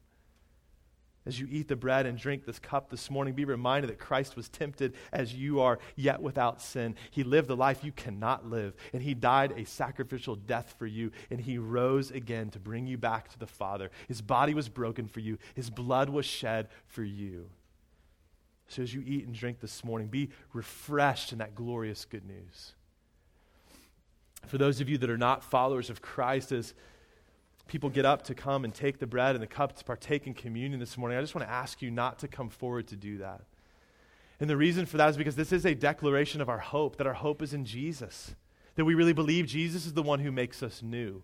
As 1.25 1.39
you 1.39 1.47
eat 1.49 1.67
the 1.67 1.75
bread 1.75 2.05
and 2.05 2.19
drink 2.19 2.45
this 2.45 2.59
cup 2.59 2.89
this 2.89 3.09
morning, 3.09 3.33
be 3.33 3.45
reminded 3.45 3.89
that 3.89 3.97
Christ 3.97 4.35
was 4.35 4.47
tempted 4.47 4.93
as 5.11 5.33
you 5.33 5.59
are, 5.59 5.79
yet 5.95 6.21
without 6.21 6.61
sin. 6.61 6.95
He 7.09 7.23
lived 7.23 7.47
the 7.47 7.55
life 7.55 7.83
you 7.83 7.91
cannot 7.91 8.47
live, 8.47 8.75
and 8.93 9.01
He 9.01 9.15
died 9.15 9.53
a 9.55 9.65
sacrificial 9.65 10.35
death 10.35 10.75
for 10.77 10.85
you, 10.85 11.11
and 11.31 11.41
He 11.41 11.57
rose 11.57 12.11
again 12.11 12.51
to 12.51 12.59
bring 12.59 12.85
you 12.85 12.99
back 12.99 13.29
to 13.29 13.39
the 13.39 13.47
Father. 13.47 13.89
His 14.07 14.21
body 14.21 14.53
was 14.53 14.69
broken 14.69 15.07
for 15.07 15.19
you, 15.19 15.39
His 15.55 15.71
blood 15.71 16.09
was 16.09 16.27
shed 16.27 16.67
for 16.85 17.03
you. 17.03 17.49
So 18.67 18.83
as 18.83 18.93
you 18.93 19.03
eat 19.05 19.25
and 19.25 19.33
drink 19.33 19.59
this 19.61 19.83
morning, 19.83 20.07
be 20.07 20.29
refreshed 20.53 21.31
in 21.31 21.39
that 21.39 21.55
glorious 21.55 22.05
good 22.05 22.25
news. 22.25 22.73
For 24.47 24.57
those 24.57 24.81
of 24.81 24.89
you 24.89 24.97
that 24.99 25.09
are 25.09 25.17
not 25.17 25.43
followers 25.43 25.89
of 25.89 26.01
Christ, 26.01 26.51
as 26.51 26.73
people 27.67 27.89
get 27.89 28.05
up 28.05 28.23
to 28.23 28.35
come 28.35 28.63
and 28.63 28.73
take 28.73 28.99
the 28.99 29.07
bread 29.07 29.35
and 29.35 29.41
the 29.41 29.47
cup 29.47 29.75
to 29.77 29.83
partake 29.83 30.27
in 30.27 30.33
communion 30.33 30.79
this 30.79 30.97
morning, 30.97 31.17
I 31.17 31.21
just 31.21 31.35
want 31.35 31.47
to 31.47 31.51
ask 31.53 31.81
you 31.81 31.89
not 31.89 32.19
to 32.19 32.27
come 32.27 32.49
forward 32.49 32.87
to 32.87 32.95
do 32.95 33.17
that. 33.17 33.41
And 34.39 34.49
the 34.49 34.57
reason 34.57 34.85
for 34.85 34.97
that 34.97 35.09
is 35.09 35.17
because 35.17 35.35
this 35.35 35.51
is 35.51 35.65
a 35.65 35.73
declaration 35.73 36.41
of 36.41 36.49
our 36.49 36.59
hope, 36.59 36.97
that 36.97 37.07
our 37.07 37.13
hope 37.13 37.41
is 37.41 37.53
in 37.53 37.65
Jesus, 37.65 38.35
that 38.75 38.85
we 38.85 38.93
really 38.93 39.13
believe 39.13 39.47
Jesus 39.47 39.85
is 39.85 39.93
the 39.93 40.03
one 40.03 40.19
who 40.19 40.31
makes 40.31 40.61
us 40.61 40.81
new. 40.83 41.23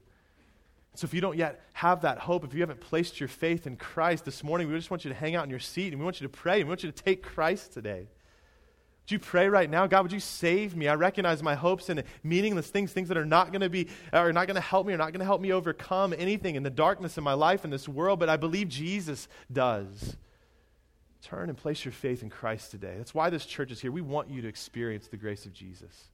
So 0.95 1.05
if 1.05 1.13
you 1.13 1.21
don't 1.21 1.37
yet 1.37 1.61
have 1.73 2.01
that 2.01 2.19
hope, 2.19 2.43
if 2.43 2.53
you 2.53 2.61
haven't 2.61 2.81
placed 2.81 3.19
your 3.19 3.29
faith 3.29 3.65
in 3.67 3.77
Christ 3.77 4.25
this 4.25 4.43
morning, 4.43 4.67
we 4.67 4.75
just 4.75 4.91
want 4.91 5.05
you 5.05 5.09
to 5.09 5.15
hang 5.15 5.35
out 5.35 5.43
in 5.43 5.49
your 5.49 5.59
seat 5.59 5.93
and 5.93 5.99
we 5.99 6.03
want 6.03 6.19
you 6.19 6.27
to 6.27 6.33
pray 6.33 6.55
and 6.55 6.65
we 6.65 6.69
want 6.69 6.83
you 6.83 6.91
to 6.91 7.03
take 7.03 7.23
Christ 7.23 7.73
today. 7.73 8.07
Would 9.11 9.21
you 9.21 9.27
pray 9.27 9.49
right 9.49 9.69
now? 9.69 9.87
God, 9.87 10.03
would 10.03 10.13
you 10.13 10.21
save 10.21 10.73
me? 10.73 10.87
I 10.87 10.95
recognize 10.95 11.43
my 11.43 11.53
hopes 11.53 11.89
and 11.89 12.01
meaningless 12.23 12.69
things, 12.69 12.93
things 12.93 13.09
that 13.09 13.17
are 13.17 13.25
not 13.25 13.51
going 13.51 13.59
to 13.59 13.69
be, 13.69 13.89
are 14.13 14.31
not 14.31 14.47
going 14.47 14.55
to 14.55 14.61
help 14.61 14.87
me, 14.87 14.93
are 14.93 14.97
not 14.97 15.11
going 15.11 15.19
to 15.19 15.25
help 15.25 15.41
me 15.41 15.51
overcome 15.51 16.13
anything 16.17 16.55
in 16.55 16.63
the 16.63 16.69
darkness 16.69 17.17
of 17.17 17.23
my 17.25 17.33
life 17.33 17.65
in 17.65 17.71
this 17.71 17.89
world, 17.89 18.19
but 18.19 18.29
I 18.29 18.37
believe 18.37 18.69
Jesus 18.69 19.27
does. 19.51 20.15
Turn 21.21 21.49
and 21.49 21.57
place 21.57 21.83
your 21.83 21.91
faith 21.91 22.23
in 22.23 22.29
Christ 22.29 22.71
today. 22.71 22.93
That's 22.95 23.13
why 23.13 23.29
this 23.29 23.45
church 23.45 23.69
is 23.69 23.81
here. 23.81 23.91
We 23.91 23.99
want 23.99 24.29
you 24.29 24.41
to 24.43 24.47
experience 24.47 25.07
the 25.07 25.17
grace 25.17 25.45
of 25.45 25.51
Jesus. 25.51 26.07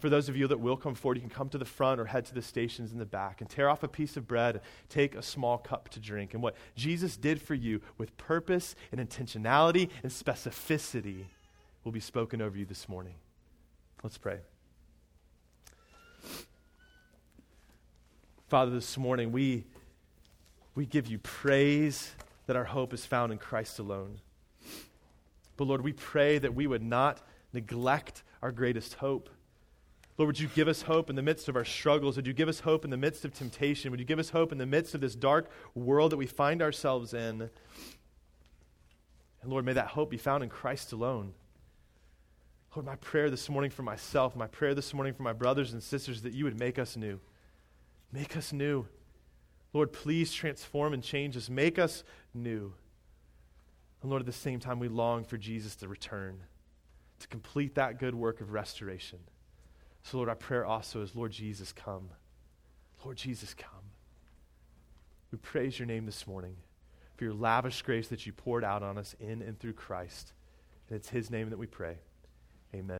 For 0.00 0.10
those 0.10 0.28
of 0.28 0.36
you 0.36 0.48
that 0.48 0.60
will 0.60 0.76
come 0.76 0.94
forward, 0.94 1.16
you 1.16 1.22
can 1.22 1.30
come 1.30 1.48
to 1.48 1.56
the 1.56 1.64
front 1.64 1.98
or 1.98 2.04
head 2.04 2.26
to 2.26 2.34
the 2.34 2.42
stations 2.42 2.92
in 2.92 2.98
the 2.98 3.06
back 3.06 3.40
and 3.40 3.48
tear 3.48 3.70
off 3.70 3.82
a 3.82 3.88
piece 3.88 4.18
of 4.18 4.28
bread, 4.28 4.60
take 4.90 5.14
a 5.14 5.22
small 5.22 5.56
cup 5.56 5.88
to 5.88 5.98
drink. 5.98 6.34
And 6.34 6.42
what 6.42 6.56
Jesus 6.76 7.16
did 7.16 7.40
for 7.40 7.54
you 7.54 7.80
with 7.96 8.18
purpose 8.18 8.74
and 8.92 9.00
intentionality 9.00 9.88
and 10.02 10.12
specificity 10.12 11.24
will 11.88 11.92
be 11.92 12.00
spoken 12.00 12.42
over 12.42 12.58
you 12.58 12.66
this 12.66 12.86
morning. 12.86 13.14
Let's 14.02 14.18
pray. 14.18 14.40
Father, 18.48 18.70
this 18.70 18.98
morning 18.98 19.32
we, 19.32 19.64
we 20.74 20.84
give 20.84 21.06
you 21.06 21.18
praise 21.18 22.14
that 22.46 22.56
our 22.56 22.64
hope 22.64 22.92
is 22.92 23.06
found 23.06 23.32
in 23.32 23.38
Christ 23.38 23.78
alone. 23.78 24.20
But 25.56 25.64
Lord, 25.64 25.80
we 25.80 25.94
pray 25.94 26.36
that 26.36 26.54
we 26.54 26.66
would 26.66 26.82
not 26.82 27.22
neglect 27.54 28.22
our 28.42 28.52
greatest 28.52 28.92
hope. 28.92 29.30
Lord, 30.18 30.26
would 30.26 30.40
you 30.40 30.48
give 30.48 30.68
us 30.68 30.82
hope 30.82 31.08
in 31.08 31.16
the 31.16 31.22
midst 31.22 31.48
of 31.48 31.56
our 31.56 31.64
struggles? 31.64 32.16
Would 32.16 32.26
you 32.26 32.34
give 32.34 32.50
us 32.50 32.60
hope 32.60 32.84
in 32.84 32.90
the 32.90 32.98
midst 32.98 33.24
of 33.24 33.32
temptation? 33.32 33.90
Would 33.90 34.00
you 34.00 34.04
give 34.04 34.18
us 34.18 34.28
hope 34.28 34.52
in 34.52 34.58
the 34.58 34.66
midst 34.66 34.94
of 34.94 35.00
this 35.00 35.14
dark 35.14 35.50
world 35.74 36.12
that 36.12 36.18
we 36.18 36.26
find 36.26 36.60
ourselves 36.60 37.14
in? 37.14 37.48
And 39.40 39.50
Lord, 39.50 39.64
may 39.64 39.72
that 39.72 39.86
hope 39.86 40.10
be 40.10 40.18
found 40.18 40.44
in 40.44 40.50
Christ 40.50 40.92
alone. 40.92 41.32
Lord, 42.74 42.86
my 42.86 42.96
prayer 42.96 43.30
this 43.30 43.48
morning 43.48 43.70
for 43.70 43.82
myself, 43.82 44.36
my 44.36 44.46
prayer 44.46 44.74
this 44.74 44.92
morning 44.92 45.14
for 45.14 45.22
my 45.22 45.32
brothers 45.32 45.72
and 45.72 45.82
sisters, 45.82 46.22
that 46.22 46.34
you 46.34 46.44
would 46.44 46.58
make 46.58 46.78
us 46.78 46.96
new. 46.96 47.20
Make 48.12 48.36
us 48.36 48.52
new. 48.52 48.86
Lord, 49.72 49.92
please 49.92 50.32
transform 50.32 50.92
and 50.92 51.02
change 51.02 51.36
us. 51.36 51.48
Make 51.48 51.78
us 51.78 52.04
new. 52.34 52.74
And 54.02 54.10
Lord, 54.10 54.20
at 54.20 54.26
the 54.26 54.32
same 54.32 54.60
time, 54.60 54.78
we 54.78 54.88
long 54.88 55.24
for 55.24 55.36
Jesus 55.36 55.76
to 55.76 55.88
return, 55.88 56.40
to 57.20 57.28
complete 57.28 57.74
that 57.74 57.98
good 57.98 58.14
work 58.14 58.40
of 58.40 58.52
restoration. 58.52 59.18
So, 60.02 60.18
Lord, 60.18 60.28
our 60.28 60.36
prayer 60.36 60.64
also 60.64 61.02
is, 61.02 61.14
Lord 61.14 61.32
Jesus, 61.32 61.72
come. 61.72 62.10
Lord 63.04 63.16
Jesus, 63.16 63.54
come. 63.54 63.70
We 65.32 65.38
praise 65.38 65.78
your 65.78 65.86
name 65.86 66.06
this 66.06 66.26
morning 66.26 66.56
for 67.16 67.24
your 67.24 67.34
lavish 67.34 67.82
grace 67.82 68.08
that 68.08 68.24
you 68.24 68.32
poured 68.32 68.64
out 68.64 68.82
on 68.82 68.96
us 68.96 69.14
in 69.18 69.42
and 69.42 69.58
through 69.58 69.72
Christ. 69.72 70.32
And 70.88 70.96
it's 70.96 71.10
his 71.10 71.30
name 71.30 71.50
that 71.50 71.58
we 71.58 71.66
pray. 71.66 71.98
Amen. 72.74 72.97